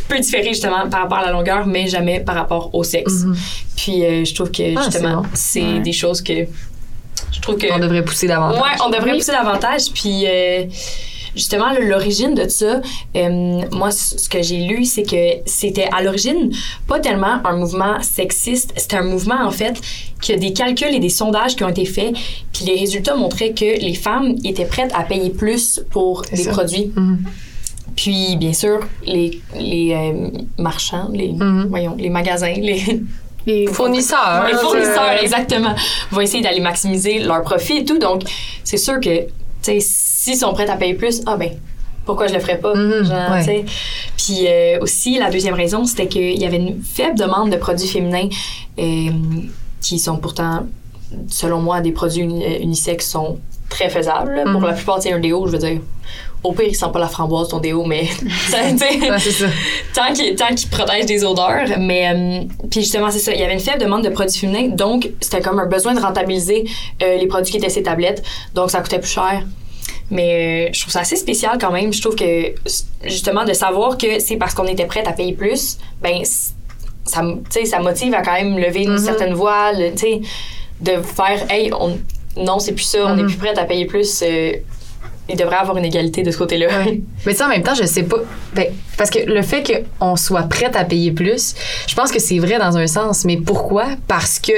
peut 0.08 0.18
différer 0.18 0.49
justement 0.49 0.88
par 0.90 1.02
rapport 1.02 1.18
à 1.18 1.26
la 1.26 1.30
longueur, 1.32 1.64
mais 1.66 1.87
jamais 1.87 2.18
par 2.18 2.35
rapport 2.35 2.70
au 2.75 2.82
sexe. 2.82 3.23
Mhm. 3.23 3.37
Puis 3.76 4.04
euh, 4.04 4.25
je 4.25 4.35
trouve 4.35 4.50
que 4.50 4.76
Ah, 4.76 4.82
justement, 4.82 5.23
c'est 5.32 5.61
c'est 5.61 5.61
bon. 5.61 5.75
Ouais. 5.75 5.80
des 5.80 5.92
choses 5.92 6.20
que 6.23 6.32
je 7.30 7.40
trouve 7.40 7.56
que 7.56 7.66
On 7.73 7.78
devrait 7.78 8.02
pousser 8.04 8.26
davantage. 8.26 8.61
ouais, 8.62 8.76
on 8.85 8.90
devrait 8.90 9.12
pousser 9.14 9.32
davantage. 9.32 9.82
Puis 9.94 10.25
euh, 10.26 10.64
justement, 11.38 11.71
l'origine 11.80 12.35
de 12.35 12.47
ça, 12.49 12.80
euh, 13.16 13.62
moi, 13.73 13.90
ce 13.90 14.28
que 14.28 14.42
j'ai 14.42 14.59
lu, 14.59 14.85
c'est 14.85 15.04
que 15.04 15.40
c'était 15.47 15.88
à 15.97 16.02
l'origine 16.02 16.50
pas 16.87 17.00
tellement 17.00 17.40
un 17.45 17.57
mouvement 17.57 18.02
sexiste, 18.02 18.73
c'était 18.76 18.97
un 18.97 19.04
mouvement 19.04 19.40
en 19.42 19.50
fait 19.50 19.80
qu'il 20.21 20.35
y 20.35 20.38
a 20.38 20.40
des 20.40 20.52
calculs 20.52 20.94
et 20.94 20.98
des 21.01 21.09
sondages 21.09 21.57
qui 21.57 21.64
ont 21.64 21.68
été 21.68 21.85
faits, 21.87 22.12
puis 22.53 22.64
les 22.66 22.77
résultats 22.79 23.14
montraient 23.14 23.53
que 23.55 23.81
les 23.81 23.94
femmes 23.94 24.35
étaient 24.44 24.64
prêtes 24.66 24.92
à 24.94 25.05
payer 25.05 25.31
plus 25.31 25.81
pour 25.90 26.22
des 26.31 26.37
ça. 26.44 26.51
produits. 26.51 26.92
Mhm. 26.94 27.18
Puis, 27.96 28.37
bien 28.37 28.53
sûr, 28.53 28.81
les, 29.07 29.40
les 29.59 29.92
euh, 29.92 30.29
marchands, 30.59 31.09
les, 31.12 31.33
Mhm. 31.33 31.66
voyons, 31.68 31.96
les 31.98 32.11
magasins, 32.11 32.53
les, 32.57 32.83
Les 33.46 33.66
Fournisseurs. 33.72 34.44
les 34.46 34.55
Ouais, 34.55 34.61
fournisseurs, 34.61 35.12
exactement, 35.22 35.74
vont 36.11 36.20
essayer 36.20 36.42
d'aller 36.42 36.61
maximiser 36.61 37.18
leur 37.20 37.42
profit 37.42 37.79
et 37.79 37.85
tout. 37.85 37.98
Donc, 37.98 38.22
c'est 38.62 38.77
sûr 38.77 39.01
que, 39.01 39.20
tu 39.20 39.27
sais, 39.62 39.81
s'ils 40.33 40.38
sont 40.38 40.53
prêts 40.53 40.69
à 40.69 40.77
payer 40.77 40.95
plus, 40.95 41.23
ah 41.27 41.37
ben, 41.37 41.51
pourquoi 42.05 42.27
je 42.27 42.35
le 42.35 42.41
ferais 42.41 42.59
pas? 42.59 42.75
Mhm, 42.75 43.05
Genre, 43.05 43.31
ouais. 43.47 43.64
Puis 44.17 44.47
euh, 44.47 44.79
aussi, 44.81 45.19
la 45.19 45.31
deuxième 45.31 45.55
raison, 45.55 45.85
c'était 45.85 46.07
qu'il 46.09 46.38
y 46.41 46.45
avait 46.47 46.57
une 46.57 46.83
faible 46.83 47.19
demande 47.19 47.51
de 47.51 47.57
produits 47.57 47.88
féminins 47.88 48.29
euh, 48.79 49.11
qui 49.81 49.99
sont 49.99 50.17
pourtant, 50.17 50.67
selon 51.29 51.61
moi, 51.61 51.81
des 51.81 51.93
produits 51.93 52.23
euh, 52.25 52.59
unisexes 52.62 53.09
sont 53.11 53.38
très 53.69 53.91
faisables. 53.91 54.43
Pour 54.51 54.61
Mhm. 54.61 54.67
la 54.67 54.73
plupart, 54.73 55.03
c'est 55.03 55.12
un 55.12 55.19
déo, 55.19 55.47
je 55.47 55.53
veux 55.53 55.59
dire. 55.59 55.81
Au 56.45 56.53
pire, 56.53 56.67
il 56.69 56.75
sent 56.75 56.87
pas 56.93 57.01
la 57.01 57.09
framboise, 57.09 57.49
ton 57.49 57.59
déo, 57.59 57.85
mais 57.85 58.03
Ouais, 58.53 59.19
ça. 59.19 59.47
tant 59.93 60.12
qu'il 60.14 60.35
qu'il 60.37 60.69
protège 60.71 61.05
des 61.07 61.25
odeurs 61.25 61.67
mais 61.79 62.09
euh, 62.14 62.45
puis 62.71 62.81
justement 62.83 63.11
c'est 63.11 63.19
ça 63.19 63.35
il 63.35 63.41
y 63.41 63.43
avait 63.43 63.55
une 63.55 63.59
faible 63.61 63.81
demande 63.83 64.05
de 64.05 64.09
produits 64.09 64.38
féminins 64.38 64.69
donc 64.69 65.11
c'était 65.21 65.41
comme 65.41 65.59
un 65.59 65.67
besoin 65.67 65.95
de 65.95 66.01
rentabiliser 66.01 66.64
euh, 67.03 67.17
les 67.19 67.27
produits 67.27 67.51
qui 67.51 67.57
étaient 67.59 67.69
ces 67.69 67.83
tablettes 67.83 68.23
donc 68.55 68.71
ça 68.71 68.81
coûtait 68.81 69.01
plus 69.01 69.11
cher 69.11 69.43
mais 70.11 70.68
euh, 70.68 70.73
je 70.73 70.81
trouve 70.81 70.92
ça 70.92 71.01
assez 71.01 71.16
spécial 71.16 71.59
quand 71.61 71.71
même 71.73 71.92
je 71.92 72.01
trouve 72.01 72.16
que 72.16 72.55
justement 73.05 73.44
de 73.44 73.53
savoir 73.53 73.99
que 73.99 74.18
c'est 74.21 74.37
parce 74.37 74.55
qu'on 74.55 74.64
était 74.66 74.87
prête 74.87 75.07
à 75.07 75.12
payer 75.12 75.33
plus 75.35 75.79
ben 76.01 76.23
ça 77.05 77.21
m- 77.21 77.42
tu 77.51 77.61
sais 77.61 77.64
ça 77.66 77.79
motive 77.81 78.14
à 78.14 78.23
quand 78.23 78.33
même 78.35 78.59
lever 78.59 78.85
une 78.85 78.99
certaine 78.99 79.35
voix 79.35 79.73
le- 79.73 79.90
tu 79.92 79.99
sais 79.99 80.21
de 80.81 81.03
faire 81.03 81.51
hey 81.51 81.71
on 81.79 81.99
non 82.37 82.59
c'est 82.59 82.73
plus 82.73 82.85
ça 82.85 82.99
on 83.07 83.18
est 83.18 83.23
Mhm. 83.23 83.29
plus 83.29 83.37
prête 83.38 83.59
à 83.59 83.64
payer 83.64 83.85
plus 83.87 84.23
euh, 84.23 84.53
il 85.29 85.37
devrait 85.37 85.57
avoir 85.57 85.77
une 85.77 85.85
égalité 85.85 86.23
de 86.23 86.31
ce 86.31 86.38
côté-là 86.38 86.67
Ouais. 86.69 87.01
Mais 87.27 87.35
ça, 87.35 87.47
en 87.47 87.49
même 87.49 87.62
temps, 87.62 87.75
je 87.75 87.85
sais 87.85 88.03
pas. 88.05 88.17
Ben, 88.55 88.67
parce 88.97 89.11
que 89.11 89.19
le 89.21 89.43
fait 89.43 89.85
qu'on 89.99 90.17
soit 90.17 90.43
prête 90.45 90.75
à 90.75 90.85
payer 90.85 91.12
plus, 91.12 91.55
je 91.87 91.95
pense 91.95 92.11
que 92.11 92.19
c'est 92.19 92.38
vrai 92.38 92.59
dans 92.59 92.77
un 92.77 92.87
sens. 92.87 93.25
Mais 93.25 93.37
pourquoi? 93.37 93.87
Parce 94.09 94.38
que 94.41 94.53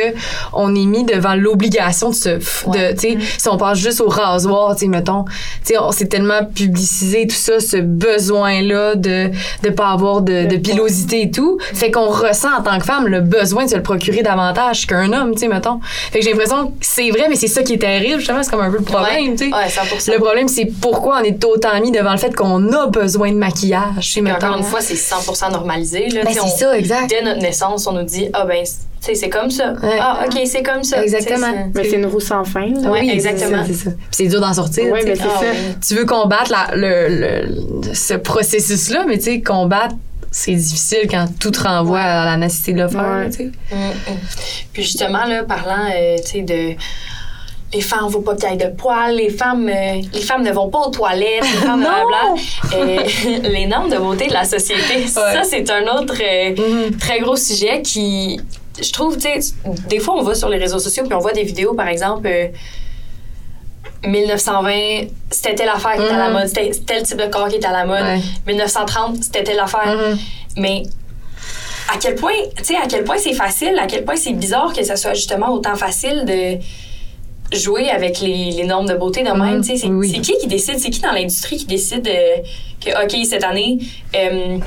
on 0.53 0.75
est 0.75 0.87
mis 0.87 1.05
devant 1.05 1.35
l'obligation 1.35 2.11
de 2.11 2.15
se. 2.15 2.29
f- 2.39 2.67
Ouais. 2.67 2.93
de, 2.95 2.99
sais, 3.01 3.19
si 3.39 3.49
on 3.49 3.57
pense 3.57 3.79
juste 3.79 4.01
au 4.01 4.09
rasoir, 4.09 4.75
tu 4.75 4.81
sais, 4.83 4.87
mettons, 4.89 5.25
tu 5.25 5.33
sais, 5.75 5.79
on 5.79 5.93
s'est 5.93 6.07
tellement 6.07 6.45
publicisé 6.45 7.27
tout 7.27 7.35
ça, 7.37 7.59
ce 7.61 7.77
besoin-là 8.21 8.95
de 8.97 9.31
de 9.63 9.71
pas 9.71 9.89
avoir 9.91 10.21
de, 10.23 10.45
de 10.47 10.57
pilosité 10.57 11.23
et 11.23 11.31
tout. 11.31 11.59
Fait 11.75 11.91
qu'on 11.91 12.09
ressent 12.09 12.49
en 12.59 12.63
tant 12.63 12.79
que 12.79 12.85
femme 12.85 13.07
le 13.07 13.21
besoin 13.21 13.65
de 13.65 13.71
se 13.71 13.77
le 13.77 13.83
procurer 13.83 14.23
davantage 14.23 14.87
qu'un 14.87 15.13
homme, 15.13 15.33
tu 15.33 15.41
sais, 15.41 15.49
mettons. 15.49 15.81
Fait 16.13 16.19
que 16.21 16.25
j'ai 16.25 16.31
l'impression 16.33 16.69
que 16.69 16.73
c'est 16.81 17.11
vrai, 17.11 17.27
mais 17.29 17.37
c'est 17.37 17.47
ça 17.49 17.63
qui 17.63 17.75
est 17.75 17.79
terrible, 17.79 18.19
justement, 18.19 18.43
c'est 18.43 18.51
comme 18.51 18.61
un 18.61 18.71
peu 18.71 18.79
le 18.79 18.85
problème, 18.85 19.37
tu 19.37 19.49
sais. 19.49 19.55
ouais 19.55 19.69
100% 19.69 20.13
Le 20.13 20.19
problème, 20.19 20.49
c'est 20.49 20.60
pourquoi 20.67 21.21
on 21.21 21.25
est 21.25 21.45
autant 21.45 21.81
mis 21.81 21.91
devant 21.91 22.13
le 22.13 22.19
fait 22.19 22.35
qu'on 22.35 22.73
a 22.73 22.87
besoin 22.87 23.31
de 23.33 23.37
maquillage. 23.37 24.13
Puis 24.15 24.33
encore 24.33 24.57
une 24.57 24.65
fois, 24.65 24.81
c'est 24.81 24.95
100% 24.95 25.53
normalisé. 25.53 26.09
Là, 26.09 26.23
Ben, 26.25 26.33
c'est 26.33 26.59
ça, 26.65 26.77
exact. 26.79 27.09
Dès 27.11 27.23
notre 27.23 27.41
naissance, 27.41 27.87
on 27.87 27.93
nous 27.93 28.03
dit 28.03 28.29
Ah, 28.33 28.45
ben, 28.45 28.65
tu 28.65 28.71
sais, 29.07 29.15
c'est 29.15 29.29
comme 29.31 29.51
ça. 29.51 29.73
Ouais. 29.83 29.99
Ah, 30.01 30.25
OK, 30.27 30.39
c'est 30.47 30.63
comme 30.63 30.85
ça. 30.85 31.03
Exactement. 31.03 31.71
Mais 31.75 31.85
c'est 31.85 31.97
une 31.97 32.07
roue 32.07 32.21
sans 32.21 32.45
fin. 32.45 32.67
là. 32.67 32.91
Ouais, 32.91 33.01
Oui, 33.01 33.11
exactement. 33.11 33.65
C'est 33.67 33.73
ça. 33.75 33.85
c'est. 33.91 33.97
Puis 33.97 34.07
c'est 34.11 34.27
dur 34.27 34.41
d'en 34.41 34.53
sortir. 34.53 34.85
Sais. 34.85 34.91
ben, 34.91 35.17
c'est 35.17 35.23
Ah, 35.23 35.41
ça. 35.41 35.47
oui. 35.53 35.57
tu 35.87 35.95
veux 35.95 36.05
combattre 36.05 36.51
la- 36.53 36.77
le, 36.77 37.09
le- 37.09 37.95
ce 37.95 38.15
processus-là, 38.15 39.05
mais 39.09 39.19
tu 39.19 39.25
sais, 39.25 39.41
combattre, 39.41 39.95
c'est 40.33 40.55
difficile 40.55 41.09
quand 41.11 41.27
tout 41.41 41.51
te 41.51 41.61
renvoie 41.63 41.99
à 42.01 42.25
la 42.25 42.37
nécessité 42.37 42.73
de 42.75 42.83
le 42.83 42.89
faire. 42.89 43.01
Ouais. 43.01 43.45
Mm, 43.47 43.75
mm. 43.77 44.17
Puis 44.73 44.83
justement, 44.85 45.25
là, 45.25 45.43
parlant, 45.45 45.89
euh, 45.93 46.17
tu 46.25 46.31
sais, 46.33 46.43
de. 46.43 46.75
Les 47.73 47.81
femmes 47.81 48.07
ne 48.07 48.11
vont 48.11 48.23
pas 48.23 48.35
qu'il 48.35 48.49
y 48.51 48.53
ait 48.53 48.57
de 48.57 48.75
poils, 48.77 49.15
les 49.15 49.31
femmes, 49.31 49.69
euh, 49.69 50.01
les 50.13 50.21
femmes 50.23 50.43
ne 50.43 50.51
vont 50.51 50.69
pas 50.71 50.81
aux 50.81 50.91
toilettes, 50.91 51.43
les 51.43 51.59
femmes, 51.67 51.81
blablabla. 51.81 52.35
Euh, 52.75 53.49
les 53.49 53.67
normes 53.67 53.89
de 53.91 53.97
beauté 53.97 54.27
de 54.27 54.33
la 54.33 54.45
société, 54.45 55.07
ça, 55.07 55.45
c'est 55.45 55.71
un 55.71 55.83
autre 55.97 56.15
euh, 56.21 56.51
Mhm. 56.89 56.97
très 56.99 57.21
gros 57.21 57.37
sujet 57.37 57.81
qui, 57.83 58.41
je 58.83 58.93
trouve, 58.93 59.17
tu 59.17 59.29
sais, 59.41 59.55
des 59.89 60.01
fois, 60.01 60.15
on 60.19 60.23
va 60.23 60.35
sur 60.35 60.49
les 60.49 60.59
réseaux 60.59 60.81
sociaux 60.81 61.05
puis 61.05 61.15
on 61.15 61.21
voit 61.21 61.33
des 61.33 61.45
vidéos, 61.45 61.75
par 61.75 61.87
exemple, 61.87 62.27
euh, 62.27 62.49
1920, 64.05 65.09
c'était 65.31 65.55
telle 65.55 65.69
affaire 65.69 65.95
qui 65.95 66.03
était 66.03 66.15
à 66.15 66.19
la 66.19 66.29
Mhm. 66.29 66.33
mode, 66.33 66.47
c'était 66.49 66.71
tel 66.87 67.03
type 67.03 67.19
de 67.19 67.27
corps 67.27 67.49
qui 67.49 67.57
était 67.57 67.67
à 67.67 67.73
la 67.73 67.85
mode. 67.85 68.03
Ouais. 68.03 68.21
1930, 68.47 69.23
c'était 69.23 69.45
telle 69.45 69.61
affaire. 69.61 69.95
Mhm. 69.97 70.19
Mais 70.57 70.83
à 71.93 71.99
quel 72.01 72.15
point, 72.15 72.33
tu 72.57 72.65
sais, 72.65 72.77
à 72.77 72.87
quel 72.89 73.05
point 73.05 73.19
c'est 73.19 73.35
facile, 73.35 73.79
à 73.79 73.87
quel 73.87 74.05
point 74.05 74.17
c'est 74.17 74.33
bizarre 74.33 74.73
que 74.73 74.83
ça 74.83 74.97
soit 74.97 75.15
justement 75.15 75.51
autant 75.53 75.77
facile 75.77 76.25
de 76.25 76.59
jouer 77.53 77.91
avec 77.91 78.21
les, 78.21 78.51
les 78.53 78.65
normes 78.65 78.87
de 78.87 78.95
beauté 78.95 79.23
de 79.23 79.31
même. 79.31 79.61
Tu 79.63 79.69
sais, 79.73 79.77
C'est 79.77 79.89
Oui. 79.89 80.13
qui 80.21 80.37
qui 80.39 80.47
décide, 80.47 80.79
c'est 80.79 80.91
qui 80.91 81.01
dans 81.01 81.13
l'industrie 81.13 81.57
qui 81.57 81.67
décide 81.67 82.07
euh, 82.09 82.37
que, 82.85 82.91
OK, 83.05 83.27
cette 83.27 83.45
année, 83.45 83.79
euh, 84.15 84.59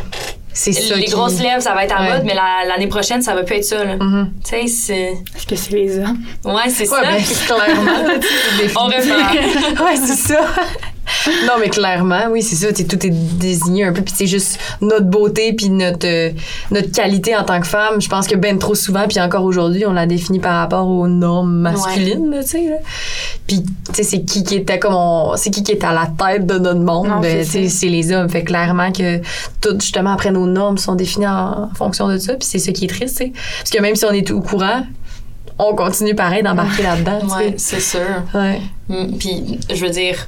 c'est 0.53 0.71
ça. 0.71 0.95
Les 0.95 1.05
qui- 1.05 1.11
grosses 1.11 1.39
lèvres, 1.41 1.61
ça 1.61 1.73
va 1.73 1.83
être 1.85 1.95
à 1.97 2.01
Ouais. 2.03 2.09
mode, 2.13 2.23
mais 2.25 2.35
la- 2.35 2.65
l'année 2.67 2.87
prochaine, 2.87 3.21
ça 3.21 3.33
va 3.33 3.43
plus 3.43 3.55
être 3.55 3.65
ça. 3.65 3.83
là. 3.83 3.95
Mhm. 3.95 4.31
Tu 4.43 4.49
sais, 4.49 4.67
c'est. 4.67 5.13
Est-ce 5.35 5.47
que 5.47 5.55
c'est 5.55 5.71
les 5.73 5.97
hommes? 5.99 6.19
Ouais, 6.45 6.69
c'est 6.69 6.87
Ouais, 6.89 7.01
ça. 7.01 7.01
ben, 7.01 7.23
clairement. 7.63 7.85
là, 8.07 8.13
tu 8.19 8.27
sais, 8.27 8.33
c'est 8.67 8.77
On 8.79 8.87
défini. 8.89 9.13
ouais, 9.83 9.95
c'est 9.95 10.15
ça. 10.33 10.39
Non, 11.47 11.53
mais 11.59 11.69
clairement, 11.69 12.23
oui, 12.31 12.41
c'est 12.41 12.55
ça. 12.55 12.71
Tout 12.73 13.05
est 13.05 13.09
désigné 13.09 13.85
un 13.85 13.93
peu. 13.93 14.01
Puis 14.01 14.13
c'est 14.15 14.27
juste 14.27 14.59
notre 14.81 15.05
beauté 15.05 15.53
puis 15.53 15.69
notre, 15.69 16.07
euh, 16.07 16.31
notre 16.71 16.91
qualité 16.91 17.35
en 17.35 17.43
tant 17.43 17.59
que 17.59 17.67
femme. 17.67 18.01
Je 18.01 18.09
pense 18.09 18.27
que 18.27 18.35
ben 18.35 18.57
trop 18.57 18.75
souvent, 18.75 19.07
puis 19.07 19.19
encore 19.19 19.43
aujourd'hui, 19.43 19.85
on 19.85 19.93
la 19.93 20.05
définit 20.05 20.39
par 20.39 20.55
rapport 20.55 20.87
aux 20.87 21.07
normes 21.07 21.53
masculines, 21.53 22.33
tu 22.41 22.47
sais. 22.47 22.79
Puis, 23.47 23.63
tu 23.63 23.71
sais, 23.93 24.03
c'est 24.03 24.21
qui 24.23 24.43
qui 24.43 24.55
était 24.55 24.79
comme 24.79 24.95
on- 24.95 25.35
C'est 25.35 25.51
qui 25.51 25.63
qui 25.63 25.71
est 25.73 25.83
à 25.83 25.93
la 25.93 26.07
tête 26.07 26.45
de 26.45 26.57
notre 26.57 26.79
monde? 26.81 27.09
Ben, 27.21 27.43
c'est 27.45 27.87
les 27.87 28.11
hommes. 28.11 28.29
Fait 28.29 28.43
clairement 28.43 28.91
que 28.91 29.19
tout, 29.61 29.77
justement, 29.79 30.13
après, 30.13 30.31
nos 30.31 30.45
normes 30.47 30.77
sont 30.77 30.95
définies 30.95 31.27
en, 31.27 31.69
fonction 31.75 32.07
de 32.07 32.17
ça. 32.17 32.33
Puis 32.33 32.47
c'est 32.49 32.59
ça 32.59 32.71
qui 32.71 32.85
est 32.85 32.87
triste, 32.89 33.17
tu 33.17 33.25
sais. 33.25 33.31
Parce 33.59 33.69
que 33.69 33.81
même 33.81 33.95
si 33.95 34.05
on 34.05 34.11
est 34.11 34.29
au 34.31 34.41
courant, 34.41 34.83
on 35.59 35.75
continue 35.75 36.15
pareil 36.15 36.43
d'embarquer 36.43 36.83
là-dedans. 36.83 37.19
Ouais, 37.37 37.53
c'est 37.57 37.79
sûr. 37.81 37.99
Ouais. 38.33 38.61
Mm, 38.89 39.17
Puis, 39.17 39.59
je 39.73 39.85
veux 39.85 39.91
dire, 39.91 40.27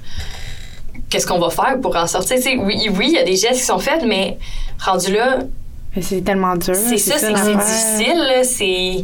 qu'est-ce 1.10 1.28
qu'on 1.28 1.40
va 1.40 1.50
faire 1.50 1.80
pour 1.82 1.96
en 1.96 2.08
sortir? 2.08 2.36
Tu 2.38 2.42
sais, 2.44 2.58
oui, 2.58 2.90
oui, 2.98 3.08
il 3.10 3.14
y 3.14 3.18
a 3.18 3.24
des 3.24 3.36
gestes 3.36 3.60
qui 3.62 3.66
sont 3.66 3.80
faits, 3.80 4.04
mais 4.06 4.38
rendu 4.84 5.12
là, 5.14 5.40
Mais 5.96 6.02
c'est 6.02 6.22
tellement 6.22 6.56
dur. 6.56 6.76
c'est 6.76 6.98
ça, 6.98 7.18
c'est 7.18 7.32
que 7.34 7.40
c'est 7.40 7.54
l'affaire. 7.54 7.66
difficile. 7.66 8.32
C'est. 8.44 9.04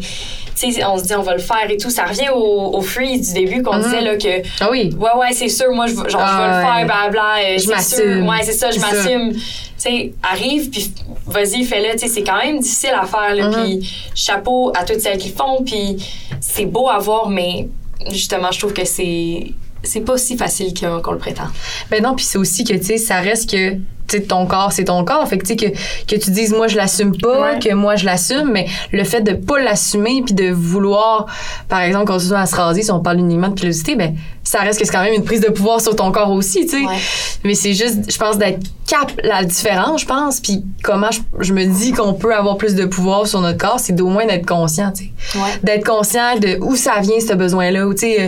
On 0.85 0.95
se 0.97 1.05
dit, 1.05 1.15
on 1.15 1.23
va 1.23 1.33
le 1.33 1.39
faire 1.41 1.71
et 1.71 1.77
tout. 1.77 1.89
Ça 1.89 2.05
revient 2.05 2.29
au, 2.35 2.75
au 2.75 2.81
freeze 2.81 3.29
du 3.33 3.45
début 3.45 3.63
qu'on 3.63 3.77
Mhm. 3.77 3.83
disait 3.83 4.01
là, 4.01 4.15
que 4.15 4.47
Ah 4.59 4.67
oui. 4.69 4.91
Ouais, 4.95 5.09
ouais, 5.17 5.31
c'est 5.33 5.47
sûr, 5.49 5.71
moi, 5.73 5.87
je, 5.87 5.95
genre, 5.95 6.05
je 6.07 6.15
Ah, 6.19 6.37
veux 6.39 6.47
le 6.47 6.55
ouais. 6.57 6.75
faire, 6.77 6.85
blabla. 6.85 7.35
euh, 7.39 7.57
Je 7.57 7.67
m'assume. 7.69 8.27
Ouais, 8.27 8.43
c'est 8.43 8.51
ça, 8.53 8.69
je 8.69 8.79
m'assume. 8.79 9.33
Tu 9.33 9.39
sais, 9.77 10.13
arrive, 10.21 10.69
puis 10.69 10.93
vas-y, 11.25 11.63
fais-le. 11.63 11.93
Tu 11.93 11.99
sais, 11.99 12.07
c'est 12.09 12.23
quand 12.23 12.37
même 12.37 12.59
difficile 12.59 12.91
à 13.01 13.07
faire, 13.07 13.33
là. 13.33 13.47
Mhm. 13.47 13.53
Puis 13.79 13.93
chapeau 14.13 14.71
à 14.77 14.83
toutes 14.83 14.99
celles 14.99 15.17
qui 15.17 15.29
font, 15.29 15.63
puis 15.65 15.97
c'est 16.39 16.65
beau 16.65 16.89
à 16.89 16.99
voir, 16.99 17.27
mais 17.29 17.67
justement, 18.11 18.51
je 18.51 18.59
trouve 18.59 18.73
que 18.73 18.85
c'est. 18.85 19.45
C'est 19.83 20.01
pas 20.01 20.17
si 20.17 20.37
facile 20.37 20.73
qu'on 20.73 21.11
le 21.11 21.17
prétend. 21.17 21.47
Ben 21.89 22.03
non, 22.03 22.15
puis 22.15 22.25
c'est 22.25 22.37
aussi 22.37 22.63
que, 22.63 22.73
tu 22.73 22.83
sais, 22.83 22.97
ça 22.97 23.19
reste 23.19 23.49
que, 23.49 23.77
ton 24.19 24.45
corps, 24.45 24.71
c'est 24.71 24.85
ton 24.85 25.03
corps. 25.05 25.27
Fait 25.27 25.37
que, 25.37 25.45
tu 25.45 25.49
sais, 25.49 25.55
que, 25.55 26.15
que 26.15 26.19
tu 26.21 26.31
dises, 26.31 26.51
moi, 26.53 26.67
je 26.67 26.77
l'assume 26.77 27.17
pas, 27.17 27.41
Ouais. 27.53 27.59
que 27.59 27.73
moi, 27.73 27.95
je 27.95 28.05
l'assume, 28.05 28.49
mais 28.51 28.65
le 28.91 29.03
fait 29.03 29.21
de 29.21 29.33
pas 29.33 29.59
l'assumer 29.61 30.21
puis 30.25 30.33
de 30.33 30.49
vouloir, 30.51 31.25
par 31.69 31.81
exemple, 31.81 32.05
continuer 32.05 32.37
à 32.39 32.45
se 32.45 32.55
raser, 32.55 32.83
si 32.83 32.91
on 32.91 32.99
parle 32.99 33.19
uniquement 33.19 33.49
de 33.49 33.53
pilosité, 33.55 33.95
ben, 33.95 34.15
ça 34.43 34.59
reste 34.59 34.79
que 34.79 34.85
c'est 34.85 34.91
quand 34.91 35.03
même 35.03 35.13
une 35.13 35.23
prise 35.23 35.41
de 35.41 35.49
pouvoir 35.49 35.81
sur 35.81 35.95
ton 35.95 36.11
corps 36.11 36.31
aussi, 36.31 36.65
tu 36.65 36.79
sais. 36.79 36.85
Ouais. 36.85 36.97
Mais 37.43 37.53
c'est 37.55 37.73
juste, 37.73 38.11
je 38.11 38.17
pense, 38.17 38.37
d'être 38.37 38.59
cap 38.87 39.11
la 39.23 39.43
différence, 39.45 40.01
je 40.01 40.05
pense, 40.05 40.39
puis 40.41 40.65
comment 40.83 41.09
je, 41.11 41.19
je 41.39 41.53
me 41.53 41.63
dis 41.65 41.91
qu'on 41.93 42.13
peut 42.13 42.35
avoir 42.35 42.57
plus 42.57 42.75
de 42.75 42.85
pouvoir 42.85 43.25
sur 43.27 43.39
notre 43.39 43.57
corps, 43.57 43.79
c'est 43.79 43.93
d'au 43.93 44.07
moins 44.07 44.25
d'être 44.25 44.45
conscient, 44.45 44.91
tu 44.91 45.05
sais 45.05 45.11
Ouais. 45.35 45.49
d'être 45.63 45.85
conscient 45.85 46.37
de 46.39 46.57
où 46.61 46.75
ça 46.75 46.93
vient 46.99 47.19
ce 47.19 47.33
besoin-là 47.33 47.89
tu 47.91 47.99
sais 47.99 48.21
euh, 48.21 48.27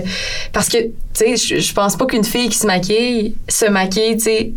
parce 0.54 0.69
que 0.69 0.78
tu 0.78 0.91
sais 1.13 1.36
je, 1.36 1.60
je 1.60 1.74
pense 1.74 1.96
pas 1.98 2.06
qu'une 2.06 2.24
fille 2.24 2.48
qui 2.50 2.58
se 2.58 2.67
maquille 2.67 3.36
se 3.50 3.65
maquille 3.65 4.15
tu 4.17 4.24
sais 4.24 4.52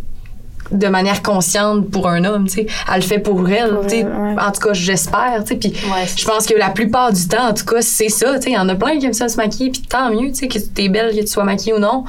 de 0.71 0.87
manière 0.87 1.21
consciente 1.21 1.89
pour 1.89 2.07
un 2.07 2.23
homme, 2.25 2.47
tu 2.47 2.55
sais. 2.55 2.67
Elle 2.91 3.01
le 3.01 3.05
fait 3.05 3.19
pour 3.19 3.47
elle, 3.49 3.69
Pour 3.75 3.83
tu 3.83 3.89
sais. 3.89 3.99
elle, 3.99 4.07
ouais. 4.07 4.35
En 4.41 4.51
tout 4.51 4.59
cas, 4.61 4.73
j'espère, 4.73 5.43
tu 5.45 5.49
sais. 5.53 5.55
Puis 5.55 5.69
Ouais, 5.85 6.05
je 6.15 6.25
pense 6.25 6.45
que 6.45 6.53
la 6.57 6.69
plupart 6.69 7.11
du 7.13 7.27
temps, 7.27 7.49
en 7.49 7.53
tout 7.53 7.65
cas, 7.65 7.81
c'est 7.81 8.09
ça, 8.09 8.35
tu 8.35 8.43
sais. 8.43 8.49
Il 8.51 8.53
y 8.55 8.57
en 8.57 8.67
a 8.69 8.75
plein 8.75 8.97
qui 8.99 9.05
aiment 9.05 9.13
ça 9.13 9.29
se 9.29 9.37
maquiller, 9.37 9.69
puis 9.71 9.81
tant 9.81 10.09
mieux, 10.09 10.29
tu 10.29 10.35
sais, 10.35 10.47
que 10.47 10.57
tu 10.59 10.83
es 10.83 10.89
belle, 10.89 11.15
que 11.15 11.21
tu 11.21 11.27
sois 11.27 11.43
maquillée 11.43 11.73
ou 11.73 11.79
non. 11.79 12.03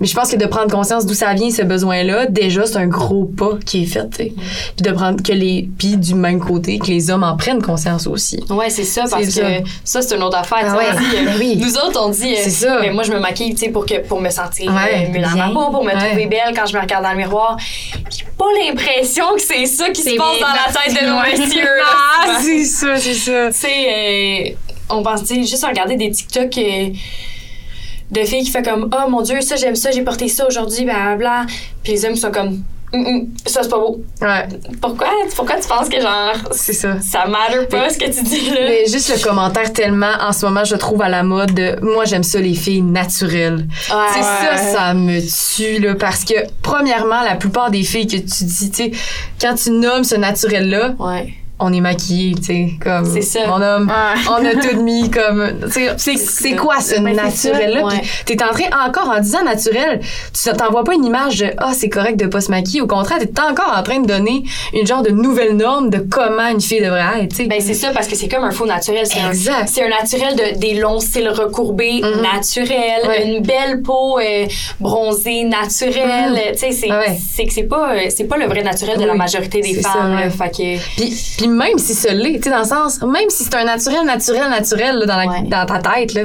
Mais 0.00 0.06
je 0.06 0.14
pense 0.14 0.30
que 0.30 0.36
de 0.36 0.46
prendre 0.46 0.70
conscience 0.70 1.06
d'où 1.06 1.14
ça 1.14 1.32
vient, 1.34 1.50
ce 1.50 1.62
besoin-là, 1.62 2.26
déjà, 2.26 2.66
c'est 2.66 2.76
un 2.76 2.86
gros 2.86 3.24
pas 3.24 3.52
qui 3.64 3.82
est 3.82 3.86
fait, 3.86 4.08
tu 4.10 4.16
sais. 4.16 4.32
Puis 4.76 4.82
de 4.84 4.90
prendre 4.92 5.22
que 5.22 5.32
les... 5.32 5.68
Puis 5.78 5.96
du 5.96 6.14
même 6.14 6.40
côté, 6.40 6.78
que 6.78 6.86
les 6.86 7.10
hommes 7.10 7.22
en 7.24 7.36
prennent 7.36 7.62
conscience 7.62 8.06
aussi. 8.06 8.42
Ouais, 8.50 8.70
c'est 8.70 8.84
ça, 8.84 9.04
parce 9.10 9.26
que 9.34 9.40
ça, 9.84 10.02
c'est 10.02 10.14
une 10.16 10.22
autre 10.22 10.38
affaire. 10.38 10.58
Ah 10.68 10.76
ouais, 10.76 10.84
dit, 10.98 11.16
euh, 11.16 11.24
ben 11.26 11.34
oui. 11.38 11.56
Nous 11.60 11.76
autres, 11.76 12.00
on 12.04 12.10
dit, 12.10 12.32
euh, 12.32 12.36
C'est 12.42 12.50
ça. 12.50 12.78
mais 12.80 12.90
moi, 12.92 13.02
je 13.02 13.12
me 13.12 13.18
maquille, 13.18 13.54
tu 13.54 13.60
sais, 13.64 13.68
pour, 13.70 13.86
que, 13.86 14.00
pour 14.06 14.20
me 14.20 14.30
sentir 14.30 14.72
Ouais, 14.72 15.06
euh, 15.08 15.12
mieux 15.12 15.22
dans 15.22 15.30
ma 15.36 15.48
peau, 15.48 15.70
pour 15.70 15.84
me 15.84 15.90
Ouais. 15.94 15.98
trouver 16.08 16.26
belle 16.26 16.52
quand 16.56 16.66
je 16.66 16.74
me 16.76 16.80
regarde 16.80 17.04
dans 17.04 17.10
le 17.12 17.16
miroir. 17.16 17.56
Pas 18.44 18.64
l'impression 18.66 19.24
que 19.34 19.40
c'est 19.40 19.64
ça 19.64 19.88
qui 19.90 20.02
se 20.02 20.16
passe 20.16 20.38
dans 20.38 20.48
la 20.48 20.72
tête 20.72 21.02
de 21.02 21.06
nos 21.08 21.20
messieurs. 21.44 21.68
Ah, 21.82 22.38
c'est 22.42 22.64
ça, 22.64 22.96
c'est 22.96 23.14
ça. 23.14 23.50
Tu 23.50 23.58
sais, 23.58 24.50
euh, 24.50 24.74
on 24.90 25.02
pense, 25.02 25.26
juste 25.26 25.64
à 25.64 25.68
regarder 25.68 25.96
des 25.96 26.10
TikTok 26.10 26.58
euh, 26.58 26.90
de 28.10 28.20
filles 28.24 28.44
qui 28.44 28.50
font 28.50 28.62
comme, 28.62 28.90
oh 28.92 29.10
mon 29.10 29.22
Dieu, 29.22 29.40
ça, 29.40 29.56
j'aime 29.56 29.76
ça, 29.76 29.90
j'ai 29.90 30.02
porté 30.02 30.28
ça 30.28 30.46
aujourd'hui, 30.46 30.84
blablabla. 30.84 31.46
Puis 31.82 31.92
les 31.92 32.04
hommes 32.04 32.16
sont 32.16 32.30
comme, 32.30 32.62
ça, 33.46 33.62
c'est 33.62 33.68
pas 33.68 33.78
beau. 33.78 34.00
Ouais, 34.22 34.48
Pourquoi, 34.80 35.08
pourquoi 35.36 35.56
tu 35.60 35.68
penses 35.68 35.88
que, 35.88 36.00
genre, 36.00 36.34
c'est 36.52 36.72
ça. 36.72 36.96
ça 37.00 37.26
matter 37.26 37.66
pas 37.66 37.90
ce 37.90 37.98
que 37.98 38.06
tu 38.06 38.22
dis 38.22 38.50
là? 38.50 38.56
Mais 38.68 38.86
juste 38.86 39.10
le 39.16 39.22
commentaire 39.22 39.72
tellement, 39.72 40.12
en 40.20 40.32
ce 40.32 40.44
moment, 40.46 40.64
je 40.64 40.76
trouve 40.76 41.02
à 41.02 41.08
la 41.08 41.22
mode 41.22 41.52
de 41.54 41.76
moi, 41.82 42.04
j'aime 42.04 42.22
ça, 42.22 42.40
les 42.40 42.54
filles 42.54 42.82
naturelles. 42.82 43.66
Ouais. 43.90 43.96
C'est 44.14 44.22
ça, 44.22 44.56
ça 44.56 44.94
me 44.94 45.20
tue, 45.20 45.80
là, 45.80 45.94
parce 45.94 46.24
que, 46.24 46.34
premièrement, 46.62 47.22
la 47.22 47.34
plupart 47.36 47.70
des 47.70 47.82
filles 47.82 48.06
que 48.06 48.16
tu 48.16 48.44
dis, 48.44 48.70
tu 48.70 48.84
sais, 48.84 48.90
quand 49.40 49.54
tu 49.54 49.70
nommes 49.70 50.04
ce 50.04 50.14
naturel-là, 50.16 50.94
Ouais. 50.98 51.34
On 51.60 51.72
est 51.72 51.80
maquillé, 51.80 52.34
tu 52.34 52.42
sais, 52.42 52.68
comme. 52.82 53.04
Mon 53.48 53.62
homme, 53.62 53.86
Ouais. 53.88 54.20
on 54.28 54.44
a 54.44 54.54
tout 54.60 54.80
mis 54.82 55.08
comme. 55.10 55.52
Tu 55.72 55.88
c'est, 56.16 56.56
quoi 56.56 56.80
ce 56.80 56.98
Ben, 57.00 57.14
c'est 57.30 57.50
naturel-là? 57.52 57.80
ça, 57.80 57.86
ouais. 57.86 58.02
Puis 58.26 58.36
t'es 58.36 58.44
en 58.44 58.48
train, 58.48 58.86
encore 58.88 59.08
en 59.16 59.20
disant 59.20 59.44
naturel, 59.44 60.00
tu 60.32 60.50
t'envoies 60.52 60.82
pas 60.84 60.94
une 60.94 61.04
image 61.04 61.38
de 61.38 61.52
ah, 61.58 61.70
c'est 61.72 61.88
correct 61.88 62.16
de 62.16 62.26
pas 62.26 62.40
se 62.40 62.50
maquiller. 62.50 62.80
Au 62.80 62.86
contraire, 62.86 63.18
t'es 63.18 63.28
encore 63.40 63.72
en 63.76 63.82
train 63.82 64.00
de 64.00 64.06
donner 64.06 64.42
une 64.72 64.86
genre 64.86 65.02
de 65.02 65.10
nouvelle 65.10 65.56
norme 65.56 65.90
de 65.90 65.98
comment 65.98 66.48
une 66.48 66.60
fille 66.60 66.80
devrait 66.82 67.22
être, 67.22 67.30
tu 67.30 67.36
sais. 67.36 67.44
Ben 67.46 67.60
c'est 67.60 67.74
ça 67.74 67.90
parce 67.92 68.08
que 68.08 68.16
c'est 68.16 68.28
comme 68.28 68.44
un 68.44 68.50
faux 68.50 68.66
naturel. 68.66 69.06
C'est 69.06 69.20
un, 69.20 69.32
c'est 69.66 69.84
un 69.84 69.88
naturel 69.88 70.34
de, 70.36 70.58
des 70.58 70.74
longs 70.74 71.00
cils 71.00 71.28
recourbés 71.28 72.00
Mhm. 72.02 72.22
naturels, 72.22 73.06
Ouais. 73.06 73.26
une 73.26 73.42
belle 73.42 73.82
peau 73.82 74.18
euh, 74.18 74.46
bronzée 74.80 75.44
naturelle. 75.44 76.32
Mhm. 76.32 76.52
Tu 76.52 76.58
sais, 76.58 76.72
c'est, 76.72 76.90
Ah 76.90 77.02
c'est 77.34 77.46
que 77.46 77.52
c'est 77.52 77.62
pas, 77.64 77.94
euh, 77.94 78.00
c'est 78.08 78.24
pas 78.24 78.36
le 78.36 78.46
vrai 78.46 78.62
naturel 78.62 78.98
de 78.98 79.04
la 79.04 79.14
majorité 79.14 79.60
des 79.60 79.74
femmes. 79.74 79.92
ça, 79.92 80.08
là. 80.24 80.30
Fait 80.30 80.50
que, 80.50 81.43
puis 81.48 81.56
même 81.56 81.78
si 81.78 81.94
ce 81.94 82.08
l'est, 82.08 82.36
tu 82.38 82.44
sais, 82.44 82.50
dans 82.50 82.58
le 82.60 82.64
sens, 82.64 83.00
même 83.02 83.28
si 83.30 83.44
c'est 83.44 83.54
un 83.54 83.64
naturel, 83.64 84.04
naturel, 84.04 84.48
naturel 84.50 84.96
là, 84.98 85.06
dans, 85.06 85.16
la- 85.16 85.26
Ouais. 85.26 85.42
dans 85.48 85.66
ta 85.66 85.78
tête, 85.78 86.14
là, 86.14 86.22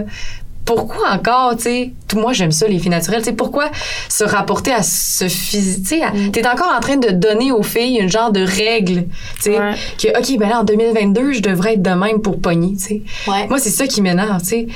pourquoi 0.65 1.09
encore, 1.13 1.55
tu 1.57 1.63
sais, 1.63 1.91
moi 2.15 2.31
j'aime 2.31 2.51
ça, 2.51 2.67
les 2.67 2.77
filles 2.77 2.91
naturelles, 2.91 3.21
tu 3.23 3.29
sais, 3.29 3.35
pourquoi 3.35 3.71
se 4.07 4.23
rapporter 4.23 4.71
à 4.71 4.83
ce 4.83 5.27
physique, 5.27 5.81
tu 5.83 5.97
sais, 5.99 6.01
Mm. 6.05 6.29
t'es 6.31 6.47
encore 6.47 6.71
en 6.77 6.79
train 6.79 6.97
de 6.97 7.09
donner 7.09 7.51
aux 7.51 7.63
filles 7.63 7.97
une 7.97 8.09
genre 8.09 8.31
de 8.31 8.41
règle, 8.41 9.05
tu 9.37 9.51
sais, 9.51 9.57
Ouais. 9.59 9.73
que, 9.99 10.09
OK, 10.19 10.37
ben 10.37 10.47
là, 10.49 10.59
en 10.59 10.63
2022, 10.63 11.31
je 11.33 11.41
devrais 11.41 11.73
être 11.73 11.81
de 11.81 11.89
même 11.89 12.21
pour 12.21 12.39
pogner, 12.39 12.73
tu 12.77 12.83
sais. 12.83 13.01
ouais, 13.27 13.47
Moi, 13.47 13.57
c'est 13.57 13.71
ça 13.71 13.87
qui 13.87 13.99
m'énerve, 14.03 14.39
tu 14.43 14.47
sais. 14.47 14.67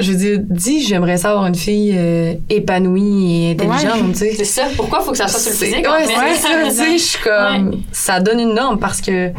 Je 0.00 0.12
veux 0.12 0.16
dire, 0.16 0.38
dis, 0.40 0.80
j'aimerais 0.86 1.18
ça 1.18 1.30
avoir 1.32 1.46
une 1.46 1.54
fille 1.54 1.94
euh, 1.98 2.32
épanouie 2.48 3.48
et 3.48 3.50
intelligente, 3.52 4.12
tu 4.12 4.18
sais. 4.20 4.32
C'est 4.38 4.44
ça. 4.46 4.62
Pourquoi 4.74 5.00
faut 5.00 5.10
que 5.10 5.18
ça 5.18 5.28
soit 5.28 5.38
sur 5.40 5.50
le 5.50 5.56
physique? 5.56 5.86
ouais, 5.86 6.06
c'est 6.06 6.40
ça, 6.40 6.48
tu 6.64 6.70
sais, 6.70 6.92
je 6.98 7.02
suis 7.04 7.18
comme, 7.22 7.82
ça 7.92 8.20
donne 8.20 8.40
une 8.40 8.54
norme 8.54 8.78
parce 8.78 9.02
que 9.02 9.30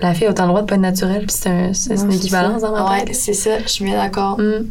la 0.00 0.14
fille 0.14 0.26
a 0.26 0.30
autant 0.30 0.44
le 0.44 0.48
droit 0.50 0.62
de 0.62 0.66
pas 0.66 0.74
être 0.76 0.80
naturelle, 0.80 1.26
puis 1.26 1.36
c'est 1.38 1.48
un- 1.48 1.72
c'est 1.72 1.94
une 1.94 2.08
Ouais, 2.08 2.16
équivalence 2.16 2.62
dans 2.62 2.72
ma 2.72 2.90
Ouais, 2.90 3.04
tête. 3.04 3.14
c'est 3.14 3.32
ça. 3.32 3.58
Je 3.62 3.68
suis 3.68 3.84
bien 3.84 3.96
d'accord. 3.96 4.38
Mm. 4.38 4.66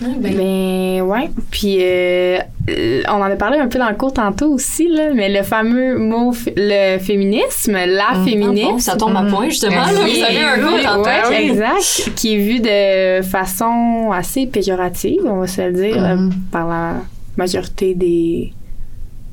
Ben, 0.00 0.16
Ben 0.20 1.00
ouais. 1.02 1.30
Puis 1.50 1.78
euh, 1.80 2.38
euh, 2.70 3.02
on 3.08 3.12
en 3.12 3.22
a 3.22 3.36
parlé 3.36 3.58
un 3.58 3.68
peu 3.68 3.78
dans 3.78 3.88
le 3.88 3.94
cours 3.94 4.12
tantôt 4.12 4.52
aussi 4.52 4.88
là, 4.88 5.10
mais 5.14 5.28
le 5.28 5.42
fameux 5.44 5.96
mot 5.98 6.32
f- 6.32 6.52
le 6.56 6.98
féminisme, 6.98 7.72
la 7.72 8.18
Mm. 8.18 8.24
féminisme. 8.24 8.68
bon, 8.72 8.78
ça 8.78 8.96
tombe 8.96 9.16
à 9.16 9.22
point, 9.22 9.48
justement. 9.48 9.76
Là, 9.76 9.92
vous 9.92 10.00
avez 10.00 10.42
un 10.42 10.58
cours 10.58 10.74
Oui, 10.76 10.82
tantôt. 10.82 11.30
ouais, 11.30 11.44
exact, 11.46 12.10
qui 12.16 12.34
est 12.34 12.38
vu 12.38 12.60
de 12.60 13.22
façon 13.26 14.10
assez 14.12 14.46
péjorative, 14.46 15.20
on 15.24 15.36
va 15.40 15.46
se 15.46 15.60
le 15.62 15.72
dire, 15.72 16.02
euh, 16.02 16.16
Mhm. 16.16 16.32
par 16.50 16.66
la 16.66 16.94
majorité 17.36 17.94
des 17.94 18.52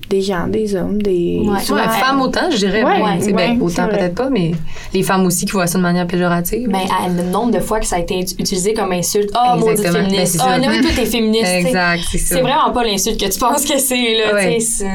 des 0.10 0.22
gens, 0.22 0.48
des 0.48 0.74
hommes, 0.76 1.02
des 1.02 1.42
Ouais. 1.44 1.60
souvent- 1.60 1.82
Ouais, 1.82 1.88
femmes 2.00 2.22
autant, 2.22 2.50
je 2.50 2.58
dirais. 2.58 2.84
Ouais, 2.84 3.18
tu 3.20 3.26
sais, 3.26 3.34
ben, 3.34 3.60
autant 3.62 3.88
peut-être 3.90 4.16
pas, 4.16 4.30
mais 4.30 4.52
les 4.94 5.04
femmes 5.04 5.26
aussi 5.26 5.46
qui 5.46 5.52
voient 5.52 5.68
ça 5.68 5.78
de 5.78 5.84
manière 5.84 6.08
péjorative. 6.08 6.70
Ben, 6.70 6.80
à- 6.80 7.10
le 7.10 7.24
nombre 7.30 7.52
de 7.52 7.60
fois 7.60 7.80
que 7.80 7.86
ça 7.86 7.98
a 7.98 8.00
été 8.00 8.20
utilisé 8.40 8.74
comme 8.74 8.92
insulte. 8.94 9.30
Oh, 9.36 9.58
maudite 9.58 9.80
Exactement. 9.86 10.04
Ben, 10.04 10.10
féministe. 10.10 10.32
c'est 10.34 10.40
oh, 10.42 10.48
ça. 10.48 10.58
non, 10.60 10.64
toi, 10.82 10.92
t'es 10.96 11.06
féministe. 11.06 11.44
tu 11.46 11.50
sais. 11.62 11.68
exact, 11.68 12.02
c'est 12.10 12.18
ça. 12.20 12.36
C'est 12.36 12.42
vraiment 12.42 12.72
pas 12.72 12.84
l'insulte 12.86 13.20
que 13.20 13.30
tu 13.30 13.40
penses 13.40 13.66
que 13.66 13.78
c'est, 13.80 14.16
là. 14.18 14.42
Tu 14.54 14.62
sais, 14.62 14.86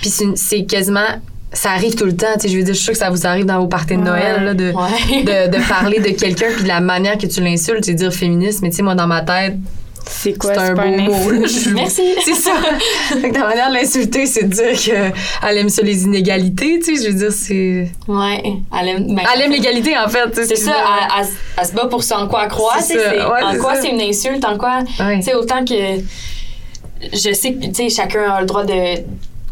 Puis 0.00 0.10
c'est 0.10 0.24
une- 0.24 0.36
c'est 0.36 0.64
quasiment. 0.64 1.00
Ça 1.54 1.72
arrive 1.72 1.94
tout 1.94 2.06
le 2.06 2.16
temps, 2.16 2.26
tu 2.36 2.40
sais. 2.40 2.48
Je 2.48 2.56
veux 2.56 2.64
dire, 2.64 2.72
je 2.72 2.78
suis 2.78 2.84
sûre 2.84 2.92
que 2.94 2.98
ça 2.98 3.10
vous 3.10 3.26
arrive 3.26 3.44
dans 3.44 3.60
vos 3.60 3.66
parties 3.66 3.96
de 3.96 4.00
Noël, 4.02 4.42
là, 4.42 4.54
de, 4.54 4.72
Ouais. 4.72 5.22
de, 5.50 5.54
de 5.58 5.68
parler 5.68 6.00
de 6.00 6.08
quelqu'un, 6.18 6.46
puis 6.54 6.62
de 6.62 6.68
la 6.68 6.80
manière 6.80 7.18
que 7.18 7.26
tu 7.26 7.42
l'insultes, 7.42 7.84
c'est 7.84 7.92
dire 7.92 8.10
féministe. 8.10 8.60
Mais 8.62 8.70
tu 8.70 8.76
sais, 8.76 8.82
moi, 8.82 8.94
dans 8.94 9.06
ma 9.06 9.20
tête, 9.20 9.56
C'est 10.08 10.36
quoi 10.38 10.52
c'est 10.54 10.60
un 10.60 10.74
pas 10.74 10.86
beau 10.86 10.94
un 10.94 11.02
mot. 11.02 11.46
Je 11.46 11.70
Merci. 11.70 12.02
C'est 12.24 12.34
ça. 12.34 12.52
Que 13.10 13.32
la 13.38 13.46
manière 13.46 13.70
de 13.70 13.74
l'insulter, 13.74 14.26
c'est 14.26 14.44
de 14.44 14.54
dire 14.54 14.72
qu'elle 14.80 15.58
aime 15.58 15.68
ça 15.68 15.82
les 15.82 16.04
inégalités, 16.04 16.78
tu 16.80 16.96
sais. 16.96 17.04
Je 17.04 17.10
veux 17.10 17.18
dire, 17.18 17.32
c'est. 17.32 17.90
Ouais. 18.08 18.42
Elle 18.80 18.88
aime, 18.88 19.14
ben, 19.14 19.22
Elle 19.34 19.42
aime 19.42 19.52
l'égalité, 19.52 19.96
en 19.96 20.08
fait. 20.08 20.28
C'est 20.34 20.56
ce 20.56 20.64
ça, 20.66 20.72
elle, 20.72 21.22
elle- 21.24 21.28
elle 21.58 21.66
se 21.66 21.72
bat 21.72 21.86
pour 21.86 22.02
ce 22.02 22.14
en 22.14 22.26
quoi 22.28 22.42
elle 22.44 22.50
croit. 22.50 22.80
C'est 22.80 22.98
ça, 22.98 23.10
ouais, 23.32 23.42
en 23.42 23.56
quoi 23.58 23.74
ça. 23.76 23.82
c'est 23.82 23.88
une 23.90 24.00
insulte, 24.00 24.44
en 24.44 24.56
quoi. 24.58 24.80
Ouais. 25.00 25.16
Tu 25.18 25.22
sais, 25.24 25.34
autant 25.34 25.64
que. 25.64 25.74
Je 27.12 27.32
sais 27.32 27.54
que, 27.54 27.66
tu 27.66 27.74
sais, 27.74 27.88
chacun 27.88 28.30
a 28.30 28.40
le 28.40 28.46
droit 28.46 28.64
de, 28.64 28.96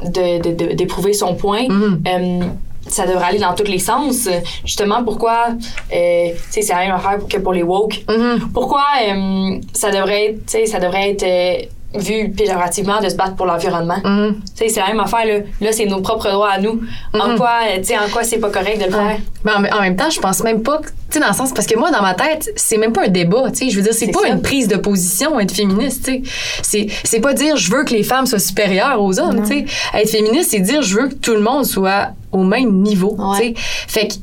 de, 0.05 0.43
de- 0.43 0.53
de- 0.55 0.73
d'éprouver 0.75 1.13
son 1.13 1.35
point. 1.35 1.63
Mhm. 1.69 2.03
Euh, 2.07 2.41
ça 2.91 3.07
devrait 3.07 3.27
aller 3.27 3.39
dans 3.39 3.55
tous 3.55 3.65
les 3.65 3.79
sens. 3.79 4.29
Justement, 4.65 5.03
pourquoi, 5.05 5.49
euh, 5.93 6.29
tu 6.31 6.37
sais, 6.51 6.63
c'est 6.63 6.73
la 6.73 6.81
même 6.81 6.95
affaire 6.95 7.19
que 7.29 7.39
pour 7.39 7.53
les 7.53 7.63
woke. 7.63 8.03
Mm-hmm. 8.09 8.53
Pourquoi 8.53 8.85
euh, 9.09 9.59
ça 9.73 9.91
devrait 9.91 10.37
être, 10.51 10.69
ça 10.69 10.79
devrait 10.81 11.11
être 11.11 11.23
euh, 11.23 11.63
vu 11.93 12.31
péjorativement 12.31 13.01
de 13.01 13.09
se 13.09 13.17
battre 13.17 13.35
pour 13.35 13.47
l'environnement. 13.47 13.97
Tu 14.05 14.35
sais, 14.55 14.69
c'est 14.69 14.81
la 14.81 14.87
même 14.89 15.01
affaire, 15.01 15.27
là. 15.27 15.39
Là, 15.61 15.73
c'est 15.73 15.87
nos 15.87 16.01
propres 16.01 16.31
droits 16.31 16.51
à 16.53 16.59
nous. 16.61 16.81
En 17.13 17.29
Mhm. 17.31 17.37
quoi, 17.37 17.51
euh, 17.67 17.79
tu 17.79 17.85
sais, 17.87 17.99
en 17.99 18.09
quoi 18.13 18.23
c'est 18.23 18.39
pas 18.39 18.51
correct 18.51 18.79
de 18.79 18.85
le 18.85 18.91
faire? 18.93 19.17
Mais 19.45 19.53
en, 19.53 19.65
en 19.77 19.81
même 19.81 19.97
temps, 19.97 20.09
je 20.11 20.21
pense 20.21 20.41
même 20.45 20.63
pas, 20.63 20.79
que- 20.79 20.87
tu 20.87 20.93
sais, 21.15 21.19
dans 21.21 21.27
le 21.27 21.35
sens, 21.35 21.51
parce 21.53 21.67
que 21.67 21.77
moi, 21.77 21.91
dans 21.91 22.03
ma 22.03 22.15
tête, 22.15 22.53
c'est 22.55 22.77
même 22.77 22.93
pas 22.93 23.07
un 23.07 23.09
débat, 23.09 23.51
tu 23.51 23.57
sais. 23.65 23.71
Je 23.71 23.77
veux 23.77 23.83
dire, 23.83 23.93
c'est 23.93 24.13
pas 24.13 24.21
ça. 24.21 24.29
une 24.29 24.41
prise 24.41 24.69
de 24.69 24.77
position, 24.77 25.41
être 25.41 25.51
féministe, 25.53 26.05
tu 26.05 26.13
sais. 26.13 26.23
C'est, 26.63 26.87
c'est 27.03 27.21
pas 27.21 27.33
dire 27.35 27.57
je 27.57 27.73
veux 27.73 27.83
que 27.85 27.93
les 27.93 28.05
femmes 28.05 28.27
soient 28.27 28.39
supérieures 28.39 29.03
aux 29.03 29.19
hommes, 29.19 29.41
tu 29.43 29.47
sais. 29.49 29.65
Être 29.95 30.11
féministe, 30.11 30.51
c'est 30.53 30.61
dire 30.61 30.83
je 30.83 30.95
veux 30.97 31.09
que 31.09 31.15
tout 31.15 31.33
le 31.35 31.41
monde 31.41 31.65
soit 31.65 32.11
au 32.33 32.45
même 32.45 32.73
niveau. 32.83 33.17
Ouais. 33.19 33.55
Fait 33.57 34.09
que, 34.09 34.15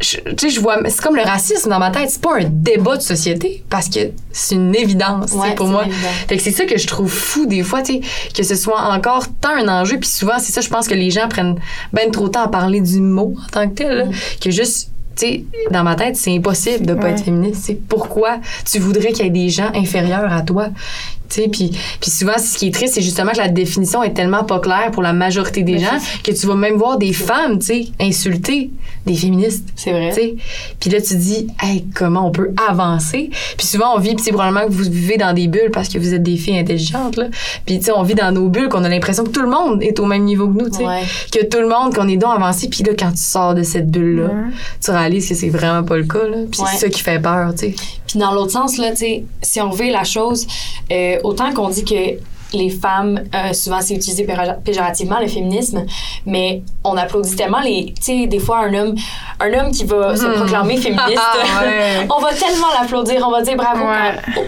tu 0.00 0.18
sais, 0.36 0.50
je 0.50 0.60
vois, 0.60 0.78
c'est 0.88 1.00
comme 1.00 1.14
le 1.14 1.22
racisme 1.22 1.70
dans 1.70 1.78
ma 1.78 1.90
tête, 1.92 2.10
c'est 2.10 2.20
pas 2.20 2.38
un 2.40 2.44
débat 2.44 2.96
de 2.96 3.02
société, 3.02 3.62
parce 3.70 3.88
que 3.88 4.00
c'est 4.32 4.56
une 4.56 4.74
évidence, 4.74 5.30
Ouais, 5.32 5.54
pour 5.54 5.68
moi. 5.68 5.84
Fait 6.28 6.36
que 6.36 6.42
c'est 6.42 6.50
ça 6.50 6.64
que 6.64 6.76
je 6.76 6.86
trouve 6.88 7.08
fou 7.10 7.46
des 7.46 7.62
fois, 7.62 7.82
tu 7.82 7.94
sais, 7.94 8.00
que 8.34 8.42
ce 8.42 8.56
soit 8.56 8.80
encore 8.92 9.26
tant 9.40 9.54
un 9.56 9.68
enjeu. 9.68 9.98
Puis 10.00 10.08
souvent, 10.10 10.38
c'est 10.40 10.50
ça, 10.52 10.60
je 10.60 10.68
pense 10.68 10.88
que 10.88 10.94
les 10.94 11.10
gens 11.10 11.28
prennent 11.28 11.56
ben 11.92 12.10
trop 12.10 12.26
de 12.26 12.32
temps 12.32 12.42
à 12.42 12.48
parler 12.48 12.80
du 12.80 13.00
mot 13.00 13.36
en 13.44 13.48
tant 13.50 13.68
que 13.68 13.74
tel, 13.74 13.96
là, 13.96 14.04
que 14.40 14.50
juste, 14.50 14.90
tu 15.14 15.26
sais, 15.26 15.44
dans 15.70 15.84
ma 15.84 15.94
tête, 15.94 16.16
c'est 16.16 16.34
impossible 16.34 16.84
de 16.84 16.94
pas 16.94 17.04
Ouais. 17.04 17.10
être 17.12 17.24
féministe. 17.24 17.62
C'est 17.64 17.74
pourquoi 17.74 18.38
tu 18.68 18.80
voudrais 18.80 19.12
qu'il 19.12 19.24
y 19.24 19.28
ait 19.28 19.30
des 19.30 19.50
gens 19.50 19.70
inférieurs 19.74 20.32
à 20.32 20.42
toi? 20.42 20.70
Tu 21.32 21.42
sais, 21.42 21.48
puis, 21.48 21.70
puis 22.00 22.10
souvent, 22.10 22.36
ce 22.38 22.58
qui 22.58 22.68
est 22.68 22.74
triste, 22.74 22.94
c'est 22.94 23.02
justement 23.02 23.32
que 23.32 23.38
la 23.38 23.48
définition 23.48 24.02
est 24.02 24.12
tellement 24.12 24.44
pas 24.44 24.58
claire 24.60 24.90
pour 24.92 25.02
la 25.02 25.12
majorité 25.12 25.62
des 25.62 25.74
Mais 25.74 25.78
gens 25.80 25.98
que 26.22 26.30
tu 26.32 26.46
vas 26.46 26.54
même 26.54 26.76
voir 26.76 26.98
des 26.98 27.12
femmes, 27.12 27.58
tu 27.58 27.66
sais, 27.66 27.86
insulter 28.00 28.70
des 29.06 29.14
féministes. 29.14 29.66
C'est 29.74 29.92
vrai. 29.92 30.12
Puis 30.78 30.90
là, 30.90 31.00
tu 31.00 31.16
dis, 31.16 31.46
hey, 31.62 31.84
comment 31.94 32.26
on 32.26 32.30
peut 32.30 32.50
avancer? 32.68 33.30
Puis 33.56 33.66
souvent, 33.66 33.94
on 33.96 33.98
vit, 33.98 34.14
puis 34.14 34.24
c'est 34.24 34.32
probablement 34.32 34.66
que 34.66 34.72
vous 34.72 34.84
vivez 34.84 35.16
dans 35.16 35.32
des 35.32 35.48
bulles 35.48 35.70
parce 35.72 35.88
que 35.88 35.98
vous 35.98 36.14
êtes 36.14 36.22
des 36.22 36.36
filles 36.36 36.58
intelligentes, 36.58 37.16
là. 37.16 37.26
Puis, 37.66 37.78
tu 37.78 37.86
sais, 37.86 37.92
on 37.92 38.02
vit 38.02 38.14
dans 38.14 38.30
nos 38.32 38.48
bulles 38.48 38.68
qu'on 38.68 38.84
a 38.84 38.88
l'impression 38.88 39.24
que 39.24 39.30
tout 39.30 39.42
le 39.42 39.48
monde 39.50 39.82
est 39.82 39.98
au 39.98 40.06
même 40.06 40.24
niveau 40.24 40.46
que 40.48 40.58
nous, 40.62 40.68
tu 40.70 40.78
sais. 40.78 40.84
Ouais. 40.86 41.02
Que 41.32 41.44
tout 41.46 41.58
le 41.58 41.68
monde, 41.68 41.94
qu'on 41.94 42.08
est 42.08 42.16
donc 42.16 42.34
avancé. 42.36 42.68
Puis 42.68 42.84
là, 42.84 42.92
quand 42.98 43.10
tu 43.10 43.22
sors 43.22 43.54
de 43.54 43.62
cette 43.62 43.90
bulle-là, 43.90 44.28
tu 44.84 44.90
réalises 44.90 45.28
que 45.28 45.34
c'est 45.34 45.48
vraiment 45.48 45.82
pas 45.82 45.96
le 45.96 46.04
cas, 46.04 46.26
là. 46.28 46.38
Puis 46.50 46.60
Ouais. 46.60 46.68
c'est 46.72 46.78
ça 46.78 46.88
qui 46.88 47.00
fait 47.00 47.18
peur, 47.20 47.52
tu 47.54 47.66
sais. 47.70 47.74
Puis 48.06 48.18
dans 48.18 48.32
l'autre 48.32 48.52
sens, 48.52 48.76
là, 48.78 48.90
tu 48.90 48.98
sais, 48.98 49.24
si 49.40 49.60
on 49.60 49.70
veut 49.70 49.90
la 49.90 50.04
chose, 50.04 50.46
euh, 50.92 51.16
autant 51.24 51.52
qu'on 51.52 51.68
dit 51.68 51.84
que 51.84 52.18
les 52.54 52.68
femmes, 52.68 53.18
euh, 53.34 53.54
souvent 53.54 53.80
c'est 53.80 53.94
utilisé 53.94 54.26
péjorativement, 54.62 55.18
le 55.20 55.26
féminisme, 55.26 55.86
mais 56.26 56.62
on 56.84 56.94
applaudit 56.98 57.34
tellement 57.34 57.60
les, 57.60 57.94
tu 57.96 58.02
sais, 58.02 58.26
des 58.26 58.38
fois 58.38 58.58
un 58.58 58.74
homme, 58.74 58.94
un 59.40 59.52
homme 59.54 59.70
qui 59.72 59.84
va 59.84 60.14
se 60.14 60.26
Hmm. 60.26 60.34
proclamer 60.34 60.76
féministe, 60.76 61.16
Ouais. 61.62 62.06
on 62.14 62.20
va 62.20 62.34
tellement 62.34 62.66
l'applaudir, 62.78 63.24
on 63.26 63.30
va 63.30 63.40
dire 63.40 63.56
bravo. 63.56 63.84
Ouais. 63.84 64.42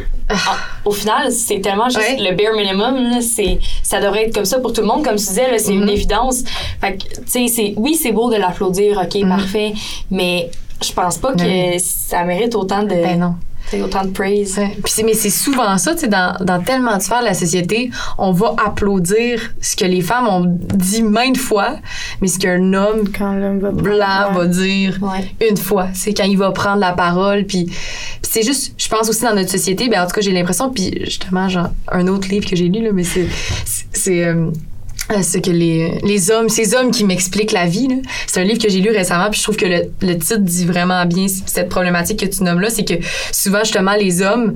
au, 0.84 0.90
final, 0.90 1.32
c'est 1.32 1.60
tellement 1.60 1.88
juste 1.88 1.98
Ouais. 1.98 2.16
le 2.30 2.34
bare 2.37 2.54
minimum, 2.54 2.94
là, 3.10 3.20
c'est, 3.22 3.58
ça 3.82 4.00
devrait 4.02 4.24
être 4.26 4.34
comme 4.34 4.44
ça 4.44 4.58
pour 4.58 4.72
tout 4.74 4.82
le 4.82 4.87
monde, 4.87 5.02
comme 5.02 5.16
tu 5.16 5.24
disais, 5.26 5.56
c'est 5.58 5.72
une 5.74 5.88
évidence. 5.88 6.44
Fait 6.82 6.98
que, 6.98 7.04
tu 7.30 7.48
sais, 7.48 7.72
oui, 7.78 7.94
c'est 7.94 8.12
beau 8.12 8.30
de 8.30 8.37
l'applaudir, 8.37 9.00
ok, 9.02 9.14
Mhm. 9.22 9.28
parfait, 9.30 9.72
mais 10.10 10.50
je 10.82 10.92
pense 10.92 11.16
pas 11.16 11.32
que 11.32 11.78
ça 11.78 12.24
mérite 12.24 12.54
autant 12.54 12.82
de, 12.82 12.88
Ben 12.88 13.18
non. 13.18 13.34
Autant 13.82 14.04
de 14.04 14.10
praise. 14.10 14.56
Ouais. 14.58 14.76
Puis 14.84 15.04
mais 15.04 15.14
c'est 15.14 15.30
souvent 15.30 15.76
ça, 15.78 15.94
tu 15.94 16.00
sais, 16.00 16.08
dans, 16.08 16.37
dans 16.40 16.60
tellement 16.62 16.96
de 16.96 17.02
sphères 17.02 17.20
de 17.20 17.26
la 17.26 17.34
société, 17.34 17.90
on 18.18 18.32
va 18.32 18.54
applaudir 18.64 19.40
ce 19.60 19.76
que 19.76 19.84
les 19.84 20.00
femmes 20.00 20.26
ont 20.28 20.44
dit 20.46 21.02
maintes 21.02 21.37
fois, 21.37 21.76
mais 22.20 22.28
ce 22.28 22.38
qu'un 22.38 22.72
homme 22.72 23.08
Quand 23.16 23.32
l'homme 23.34 23.60
va 23.60 23.70
blanc 23.70 23.94
Ouais. 23.94 24.34
va 24.38 24.46
dire 24.46 24.98
Ouais. 25.02 25.48
une 25.48 25.56
fois. 25.56 25.88
C'est 25.94 26.14
quand 26.14 26.24
il 26.24 26.38
va 26.38 26.50
prendre 26.52 26.78
la 26.80 26.92
parole. 26.92 27.44
Puis, 27.46 27.64
puis 27.66 27.74
c'est 28.22 28.42
juste, 28.42 28.74
je 28.76 28.88
pense 28.88 29.08
aussi 29.08 29.22
dans 29.22 29.34
notre 29.34 29.50
société, 29.50 29.88
ben 29.88 30.02
en 30.02 30.06
tout 30.06 30.12
cas, 30.14 30.20
j'ai 30.20 30.32
l'impression, 30.32 30.70
puis 30.70 30.92
justement, 31.04 31.48
genre, 31.48 31.70
un 31.90 32.06
autre 32.08 32.28
livre 32.28 32.48
que 32.48 32.56
j'ai 32.56 32.68
lu, 32.68 32.82
là, 32.82 32.90
mais 32.92 33.04
c'est. 33.04 33.26
Euh, 35.11 35.23
ce 35.23 35.38
que 35.38 35.51
les, 35.51 35.99
les 36.03 36.31
hommes, 36.31 36.49
ces 36.49 36.75
hommes 36.75 36.90
qui 36.90 37.05
m'expliquent 37.05 37.53
la 37.53 37.67
vie, 37.67 37.88
c'est 38.27 38.40
un 38.40 38.45
livre 38.45 38.62
que 38.62 38.69
j'ai 38.69 38.81
lu 38.81 38.90
récemment, 38.90 39.31
puis 39.31 39.38
je 39.38 39.45
trouve 39.45 39.57
que 39.57 39.67
le, 39.67 39.83
le 40.01 40.14
titre 40.19 40.38
dit 40.38 40.64
vraiment 40.64 41.05
bien 41.05 41.27
cette 41.29 41.69
problématique 41.69 42.21
que 42.21 42.27
tu 42.27 42.43
nommes 42.43 42.61
là, 42.61 42.71
c'est 42.71 42.85
que 42.85 42.95
souvent 43.33 43.61
justement 43.61 43.95
les 43.95 44.23
hommes, 44.23 44.55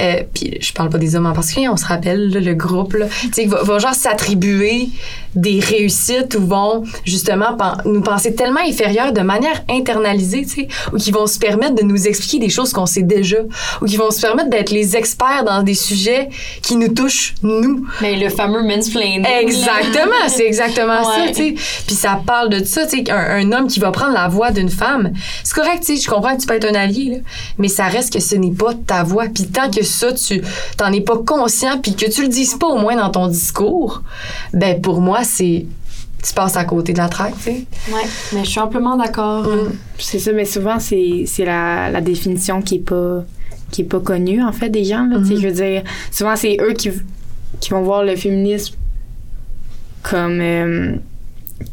euh, 0.00 0.22
puis 0.34 0.56
je 0.60 0.72
parle 0.72 0.88
pas 0.88 0.98
des 0.98 1.16
hommes 1.16 1.26
en 1.26 1.32
particulier, 1.32 1.68
on 1.68 1.76
se 1.76 1.84
rappelle 1.84 2.30
là, 2.30 2.40
le 2.40 2.54
groupe, 2.54 2.94
là, 2.94 3.06
tu 3.08 3.28
sais, 3.32 3.44
vont, 3.46 3.62
vont 3.62 3.78
genre 3.78 3.94
s'attribuer 3.94 4.88
des 5.34 5.60
réussites 5.60 6.34
ou 6.34 6.46
vont 6.46 6.84
justement 7.04 7.56
pen- 7.56 7.78
nous 7.84 8.02
penser 8.02 8.34
tellement 8.34 8.60
inférieurs 8.66 9.12
de 9.12 9.20
manière 9.20 9.62
internalisée, 9.68 10.42
tu 10.42 10.62
sais, 10.62 10.68
ou 10.92 10.96
qui 10.96 11.10
vont 11.10 11.26
se 11.26 11.38
permettre 11.38 11.74
de 11.74 11.82
nous 11.82 12.06
expliquer 12.06 12.38
des 12.38 12.48
choses 12.50 12.72
qu'on 12.72 12.86
sait 12.86 13.02
déjà, 13.02 13.38
ou 13.80 13.86
qui 13.86 13.96
vont 13.96 14.10
se 14.10 14.20
permettre 14.20 14.50
d'être 14.50 14.70
les 14.70 14.96
experts 14.96 15.44
dans 15.44 15.62
des 15.62 15.74
sujets 15.74 16.28
qui 16.62 16.76
nous 16.76 16.88
touchent 16.88 17.34
nous. 17.42 17.86
Mais 18.00 18.16
le 18.16 18.28
fameux 18.28 18.62
mansplaining. 18.62 19.26
Exactement, 19.40 20.28
c'est 20.28 20.46
exactement 20.46 21.04
ça, 21.04 21.28
tu 21.28 21.34
sais. 21.34 21.54
Puis 21.86 21.94
ça 21.96 22.20
parle 22.26 22.50
de 22.50 22.64
ça, 22.64 22.86
tu 22.86 23.04
sais, 23.04 23.10
un, 23.10 23.16
un 23.16 23.52
homme 23.52 23.68
qui 23.68 23.80
va 23.80 23.90
prendre 23.90 24.12
la 24.14 24.28
voix 24.28 24.50
d'une 24.50 24.68
femme. 24.70 25.12
C'est 25.44 25.54
correct, 25.54 25.82
tu 25.84 25.96
sais, 25.96 26.02
je 26.02 26.08
comprends 26.10 26.34
que 26.36 26.40
tu 26.40 26.46
peux 26.46 26.54
être 26.54 26.66
un 26.70 26.74
allié, 26.74 27.10
là, 27.10 27.16
mais 27.58 27.68
ça 27.68 27.84
reste 27.86 28.12
que 28.12 28.20
ce 28.20 28.34
n'est 28.34 28.52
pas 28.52 28.72
ta 28.86 29.02
voix. 29.02 29.24
Puis 29.32 29.46
tant 29.46 29.70
que 29.70 29.81
ça, 29.82 30.12
tu 30.12 30.42
t'en 30.76 30.92
es 30.92 31.00
pas 31.00 31.18
conscient, 31.18 31.78
puis 31.80 31.94
que 31.94 32.10
tu 32.10 32.22
le 32.22 32.28
dises 32.28 32.54
pas 32.54 32.66
au 32.68 32.78
moins 32.78 32.96
dans 32.96 33.10
ton 33.10 33.28
discours, 33.28 34.02
ben 34.52 34.80
pour 34.80 35.00
moi, 35.00 35.24
c'est 35.24 35.66
tu 36.24 36.34
passes 36.34 36.56
à 36.56 36.64
côté 36.64 36.92
de 36.92 36.98
la 36.98 37.08
traque, 37.08 37.34
tu 37.38 37.42
sais. 37.42 37.66
Ouais, 37.92 38.02
mais 38.32 38.44
je 38.44 38.50
suis 38.50 38.60
amplement 38.60 38.96
d'accord. 38.96 39.44
C'est 39.98 40.20
ça, 40.20 40.32
mais 40.32 40.44
souvent, 40.44 40.78
c'est 40.78 41.24
c'est 41.26 41.44
la, 41.44 41.90
la 41.90 42.00
définition 42.00 42.62
qui 42.62 42.76
est 42.76 42.78
pas 42.78 43.24
qui 43.72 43.80
est 43.80 43.84
pas 43.84 44.00
connue, 44.00 44.42
en 44.42 44.52
fait, 44.52 44.68
des 44.68 44.84
gens. 44.84 45.06
Là, 45.06 45.18
Tu 45.18 45.26
sais, 45.26 45.34
Mhm. 45.34 45.40
Je 45.40 45.48
veux 45.48 45.54
dire, 45.54 45.82
souvent, 46.10 46.36
c'est 46.36 46.58
eux 46.60 46.74
qui, 46.74 46.90
qui 47.58 47.70
vont 47.70 47.82
voir 47.82 48.04
le 48.04 48.14
féminisme 48.16 48.74
comme... 50.02 50.40
euh, 50.40 50.96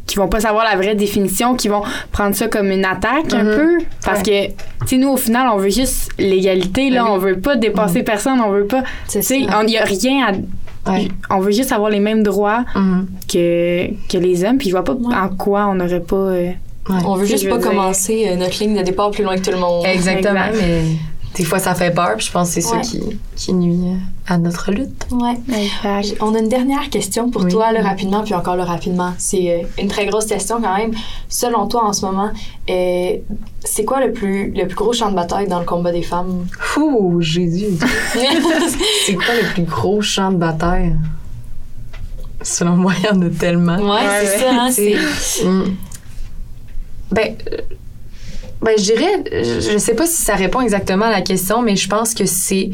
qui 0.05 0.15
vont 0.17 0.27
pas 0.27 0.39
savoir 0.39 0.63
la 0.65 0.75
vraie 0.75 0.95
définition, 0.95 1.55
qui 1.55 1.67
vont 1.67 1.81
prendre 2.11 2.35
ça 2.35 2.47
comme 2.47 2.71
une 2.71 2.85
attaque 2.85 3.33
un 3.33 3.43
Mhm. 3.43 3.55
peu. 3.55 3.77
Parce 4.05 4.21
que, 4.23 4.47
tu 4.47 4.53
sais, 4.87 4.97
nous, 4.97 5.09
au 5.09 5.17
final, 5.17 5.47
on 5.53 5.57
veut 5.57 5.69
juste 5.69 6.09
l'égalité, 6.17 6.89
là. 6.89 7.03
Ben 7.03 7.09
oui. 7.09 7.11
On 7.15 7.17
veut 7.17 7.39
pas 7.39 7.55
dépasser 7.55 8.03
personne, 8.03 8.39
on 8.41 8.49
veut 8.51 8.65
pas... 8.65 8.83
C'est 9.07 9.19
Tu 9.21 9.25
sais, 9.25 9.45
ça. 9.49 9.61
il 9.63 9.69
y 9.71 9.77
a 9.77 9.83
rien 9.83 10.27
à... 10.27 10.91
Ouais. 10.91 11.07
On 11.29 11.39
veut 11.39 11.51
juste 11.51 11.71
avoir 11.71 11.89
les 11.89 11.99
mêmes 11.99 12.23
droits 12.23 12.63
Mhm. 12.75 13.07
que, 13.31 13.87
que 14.09 14.17
les 14.17 14.43
hommes, 14.43 14.57
puis 14.57 14.69
je 14.69 14.73
vois 14.73 14.83
pas 14.83 14.93
Ouais. 14.93 15.13
en 15.15 15.29
quoi 15.29 15.67
on 15.67 15.75
n'aurait 15.75 15.99
pas... 15.99 16.15
euh, 16.15 16.51
Ouais. 16.89 16.95
On 17.05 17.13
veut 17.15 17.25
juste 17.27 17.47
pas 17.47 17.57
dire- 17.59 17.67
commencer 17.69 18.25
euh, 18.29 18.35
notre 18.35 18.57
ligne 18.63 18.75
de 18.75 18.81
départ 18.81 19.11
plus 19.11 19.23
loin 19.23 19.35
que 19.35 19.41
tout 19.43 19.51
le 19.51 19.57
monde. 19.59 19.85
Exactement, 19.85 20.45
mais 20.59 20.81
des 21.35 21.43
fois 21.43 21.59
ça 21.59 21.75
fait 21.75 21.91
peur, 21.91 22.15
puis 22.17 22.25
je 22.25 22.31
pense 22.31 22.47
que 22.49 22.55
c'est 22.55 22.61
ça 22.61 22.77
Ouais. 22.77 22.81
qui, 22.81 23.01
qui 23.35 23.53
nuit 23.53 23.97
à 24.27 24.37
notre 24.37 24.71
lutte. 24.71 25.07
Ouais. 25.11 25.35
exact. 25.47 26.21
On 26.21 26.33
a 26.35 26.39
une 26.39 26.49
dernière 26.49 26.89
question 26.89 27.29
pour 27.29 27.43
Oui. 27.43 27.51
toi, 27.51 27.71
là, 27.71 27.81
rapidement, 27.81 28.23
puis 28.23 28.33
encore 28.33 28.55
là, 28.55 28.65
rapidement. 28.65 29.13
C'est 29.17 29.51
euh, 29.51 29.67
une 29.81 29.87
très 29.87 30.05
grosse 30.07 30.25
question 30.25 30.61
quand 30.61 30.75
même. 30.75 30.91
Selon 31.29 31.67
toi, 31.67 31.85
en 31.85 31.93
ce 31.93 32.05
moment, 32.05 32.31
euh, 32.69 33.17
c'est 33.63 33.85
quoi 33.85 34.05
le 34.05 34.11
plus, 34.11 34.51
le 34.51 34.65
plus 34.67 34.75
gros 34.75 34.91
champ 34.93 35.09
de 35.11 35.15
bataille 35.15 35.47
dans 35.47 35.59
le 35.59 35.65
combat 35.65 35.91
des 35.91 36.01
femmes? 36.03 36.45
Ouh, 36.77 37.21
Jésus. 37.21 37.77
c'est 39.05 39.13
quoi 39.15 39.35
le 39.41 39.53
plus 39.53 39.63
gros 39.63 40.01
champ 40.01 40.31
de 40.31 40.37
bataille? 40.37 40.95
Selon 42.41 42.75
moi, 42.77 42.93
il 42.99 43.05
y 43.05 43.09
en 43.09 43.21
a 43.21 43.29
tellement. 43.29 43.77
ouais, 43.77 43.99
c'est 44.25 44.31
ouais. 44.31 44.39
ça, 44.39 44.51
hein, 44.53 44.69
c'est... 44.71 45.45
Mm. 45.45 45.75
Ben, 47.11 47.35
euh, 47.51 47.57
ben, 48.61 48.73
je 48.77 48.83
dirais, 48.83 49.23
je 49.71 49.77
sais 49.77 49.93
pas 49.95 50.05
si 50.05 50.21
ça 50.21 50.35
répond 50.35 50.61
exactement 50.61 51.05
à 51.05 51.11
la 51.11 51.21
question, 51.21 51.61
mais 51.61 51.75
je 51.75 51.87
pense 51.87 52.13
que 52.13 52.25
c'est 52.25 52.69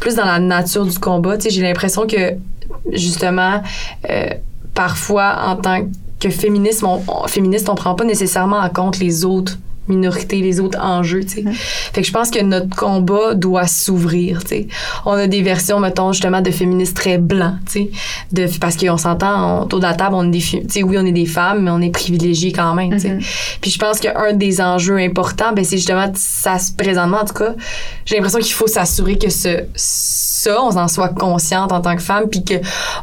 plus 0.00 0.16
dans 0.16 0.24
la 0.24 0.38
nature 0.40 0.84
du 0.84 0.98
combat. 0.98 1.36
Tu 1.36 1.44
sais, 1.44 1.50
j'ai 1.50 1.62
l'impression 1.62 2.06
que, 2.06 2.34
justement, 2.92 3.62
euh, 4.10 4.26
parfois, 4.74 5.36
en 5.46 5.56
tant 5.56 5.86
que 6.18 6.28
féminisme, 6.30 6.86
on, 6.86 7.02
on- 7.08 7.26
féministe, 7.28 7.68
on 7.68 7.74
prend 7.74 7.94
pas 7.94 8.04
nécessairement 8.04 8.58
en 8.58 8.68
compte 8.68 8.98
les 8.98 9.24
autres 9.24 9.58
minorités, 9.88 10.40
les 10.40 10.60
autres 10.60 10.78
enjeux, 10.80 11.24
tu 11.24 11.42
sais. 11.42 11.44
Fait 11.92 12.02
que 12.02 12.06
je 12.06 12.12
pense 12.12 12.30
que 12.30 12.40
notre 12.42 12.74
combat 12.74 13.34
doit 13.34 13.66
s'ouvrir, 13.66 14.42
tu 14.44 14.48
sais. 14.48 14.66
On 15.04 15.12
a 15.12 15.26
des 15.26 15.42
versions, 15.42 15.80
mettons, 15.80 16.12
justement, 16.12 16.40
de 16.40 16.50
féministes 16.50 16.96
très 16.96 17.18
blancs, 17.18 17.56
tu 17.66 17.72
sais. 17.72 17.90
De, 18.30 18.46
parce 18.60 18.76
qu'on 18.76 18.96
s'entend, 18.96 19.62
autour 19.64 19.80
de 19.80 19.84
la 19.84 19.94
table, 19.94 20.14
on 20.14 20.28
est 20.28 20.30
des, 20.30 20.40
tu 20.40 20.62
sais, 20.68 20.82
oui, 20.82 20.96
on 20.98 21.04
est 21.06 21.12
des 21.12 21.26
femmes, 21.26 21.64
mais 21.64 21.70
on 21.70 21.80
est 21.80 21.90
privilégiés 21.90 22.52
quand 22.52 22.74
même, 22.74 22.90
tu 22.92 23.00
sais. 23.00 23.08
Mhm. 23.14 23.20
Puis 23.60 23.70
je 23.70 23.78
pense 23.78 23.98
qu'un 23.98 24.32
des 24.34 24.60
enjeux 24.60 24.98
importants, 24.98 25.52
ben, 25.52 25.64
c'est 25.64 25.76
justement, 25.76 26.10
ça, 26.14 26.58
se- 26.58 26.72
présentement, 26.72 27.18
en 27.22 27.24
tout 27.24 27.34
cas, 27.34 27.54
j'ai 28.06 28.14
l'impression 28.16 28.38
qu'il 28.40 28.52
faut 28.54 28.66
s'assurer 28.68 29.18
que 29.18 29.30
ce, 29.30 29.64
ça, 30.42 30.62
on 30.62 30.76
en 30.76 30.88
soit 30.88 31.10
consciente 31.10 31.72
en 31.72 31.80
tant 31.80 31.94
que 31.96 32.02
femme, 32.02 32.28
puis 32.28 32.44
que 32.44 32.54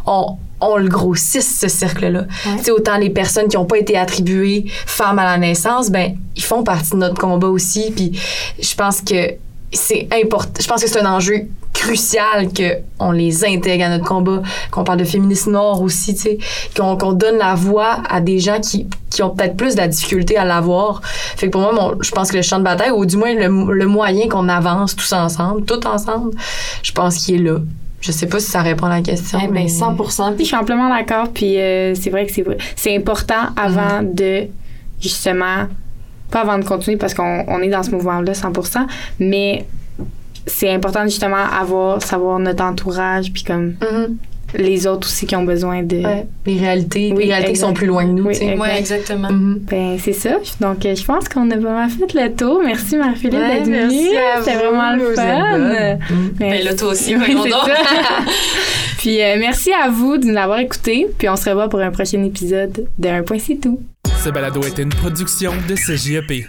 on, 0.05 0.37
on 0.61 0.77
le 0.77 0.89
grossisse, 0.89 1.59
ce 1.59 1.67
cercle-là. 1.67 2.21
Ouais. 2.45 2.57
Tu 2.57 2.65
sais, 2.65 2.71
autant 2.71 2.97
les 2.97 3.09
personnes 3.09 3.47
qui 3.47 3.55
n'ont 3.55 3.65
pas 3.65 3.77
été 3.77 3.97
attribuées 3.97 4.65
femmes 4.85 5.19
à 5.19 5.23
la 5.23 5.37
naissance, 5.37 5.89
ben, 5.89 6.15
ils 6.35 6.43
font 6.43 6.63
partie 6.63 6.91
de 6.91 6.97
notre 6.97 7.19
combat 7.19 7.47
aussi, 7.47 7.91
puis 7.95 8.19
je 8.59 8.75
pense 8.75 9.01
que 9.01 9.35
c'est 9.71 10.07
important. 10.11 10.59
Je 10.59 10.67
pense 10.67 10.81
que 10.81 10.89
c'est 10.89 10.99
un 10.99 11.11
enjeu 11.11 11.47
crucial 11.79 12.51
que 12.51 12.79
on 12.99 13.11
les 13.11 13.45
intègre 13.45 13.85
à 13.85 13.89
notre 13.89 14.05
combat, 14.05 14.41
qu'on 14.69 14.83
parle 14.83 14.99
de 14.99 15.05
féminisme 15.05 15.51
noir 15.51 15.81
aussi, 15.81 16.13
tu 16.13 16.21
sais, 16.21 16.37
qu'on 16.75 16.97
qu'on 16.97 17.13
donne 17.13 17.37
la 17.37 17.55
voix 17.55 18.03
à 18.09 18.19
des 18.19 18.39
gens 18.39 18.59
qui, 18.59 18.87
qui 19.09 19.23
ont 19.23 19.29
peut-être 19.29 19.55
plus 19.55 19.75
de 19.75 19.77
la 19.79 19.87
difficulté 19.87 20.35
à 20.35 20.43
l'avoir. 20.43 21.01
Fait 21.03 21.47
que 21.47 21.51
pour 21.51 21.61
moi, 21.61 21.71
mon, 21.71 22.01
je 22.01 22.11
pense 22.11 22.31
que 22.31 22.35
le 22.35 22.43
champ 22.43 22.59
de 22.59 22.65
bataille, 22.65 22.91
ou 22.91 23.05
du 23.05 23.15
moins 23.15 23.33
le, 23.33 23.73
le 23.73 23.85
moyen 23.87 24.27
qu'on 24.27 24.49
avance 24.49 24.95
tous 24.95 25.13
ensemble, 25.13 25.63
tout 25.63 25.87
ensemble, 25.87 26.31
je 26.83 26.91
pense 26.91 27.17
qu'il 27.17 27.35
est 27.35 27.49
là. 27.49 27.59
Je 28.01 28.11
sais 28.11 28.27
pas 28.27 28.39
si 28.39 28.49
ça 28.51 28.61
répond 28.61 28.87
à 28.87 28.89
la 28.89 29.01
question. 29.01 29.39
Eh 29.41 29.47
ben, 29.47 29.53
mais 29.53 29.67
100 29.67 29.95
Puis 30.35 30.39
je 30.39 30.43
suis 30.45 30.55
amplement 30.55 30.89
d'accord. 30.89 31.29
Puis 31.33 31.57
euh, 31.57 31.95
c'est 31.95 32.09
vrai 32.09 32.25
que 32.25 32.33
c'est 32.33 32.45
c'est 32.75 32.95
important 32.95 33.53
avant 33.55 34.03
de 34.03 34.47
justement 35.01 35.67
pas 36.29 36.41
avant 36.41 36.59
de 36.59 36.63
continuer 36.63 36.97
parce 36.97 37.13
qu'on 37.13 37.45
on 37.47 37.61
est 37.61 37.69
dans 37.69 37.83
ce 37.83 37.91
mouvement-là 37.91 38.33
100%, 38.33 38.85
mais 39.19 39.65
c'est 40.45 40.69
important 40.71 41.03
justement 41.03 41.37
avoir 41.59 42.01
savoir 42.01 42.39
notre 42.39 42.63
entourage 42.63 43.31
puis 43.31 43.43
comme 43.43 43.75
Mhm. 43.81 44.17
les 44.55 44.87
autres 44.87 45.07
aussi 45.07 45.27
qui 45.27 45.35
ont 45.35 45.43
besoin 45.43 45.83
de 45.83 45.97
Ouais. 45.97 46.25
Les 46.47 46.57
réalités, 46.59 47.13
Oui, 47.15 47.25
les 47.25 47.29
réalités 47.31 47.53
qui 47.53 47.59
sont 47.59 47.73
plus 47.73 47.85
loin 47.85 48.03
de 48.05 48.11
nous, 48.13 48.23
Oui, 48.25 48.33
exact. 48.35 48.59
Ouais, 48.59 48.79
exactement. 48.79 49.29
Mhm. 49.31 49.59
ben 49.69 49.97
c'est 49.99 50.13
ça 50.13 50.37
donc 50.59 50.85
euh, 50.85 50.95
je 50.95 51.03
pense 51.05 51.29
qu'on 51.29 51.49
a 51.51 51.57
vraiment 51.57 51.87
fait 51.87 52.13
le 52.13 52.33
tour 52.35 52.61
merci 52.65 52.95
Marie-Philippe 52.97 53.33
Ouais, 53.39 53.55
d'être 53.59 53.67
merci 53.67 53.97
venue 54.07 54.17
c'était 54.39 54.57
vraiment 54.57 54.95
le 54.95 55.13
fun. 55.13 55.57
Mhm. 56.09 56.31
Ben 56.39 56.63
là, 56.63 56.73
toi 56.75 56.89
aussi, 56.89 57.15
Oui, 57.17 57.35
puis 58.97 59.21
euh, 59.21 59.35
merci 59.39 59.71
à 59.71 59.89
vous 59.89 60.17
de 60.17 60.25
nous 60.25 60.37
avoir 60.37 60.59
écoutés 60.59 61.07
puis 61.17 61.29
on 61.29 61.35
se 61.35 61.49
revoit 61.49 61.69
pour 61.69 61.79
un 61.79 61.91
prochain 61.91 62.23
épisode 62.23 62.85
de 62.97 63.07
Un 63.07 63.23
point 63.23 63.37
c'est 63.39 63.55
tout 63.61 63.79
Ce 64.23 64.29
balado 64.29 64.61
est 64.63 64.77
une 64.79 64.89
production 64.89 65.51
de 65.67 65.75
CJEP. 65.75 66.45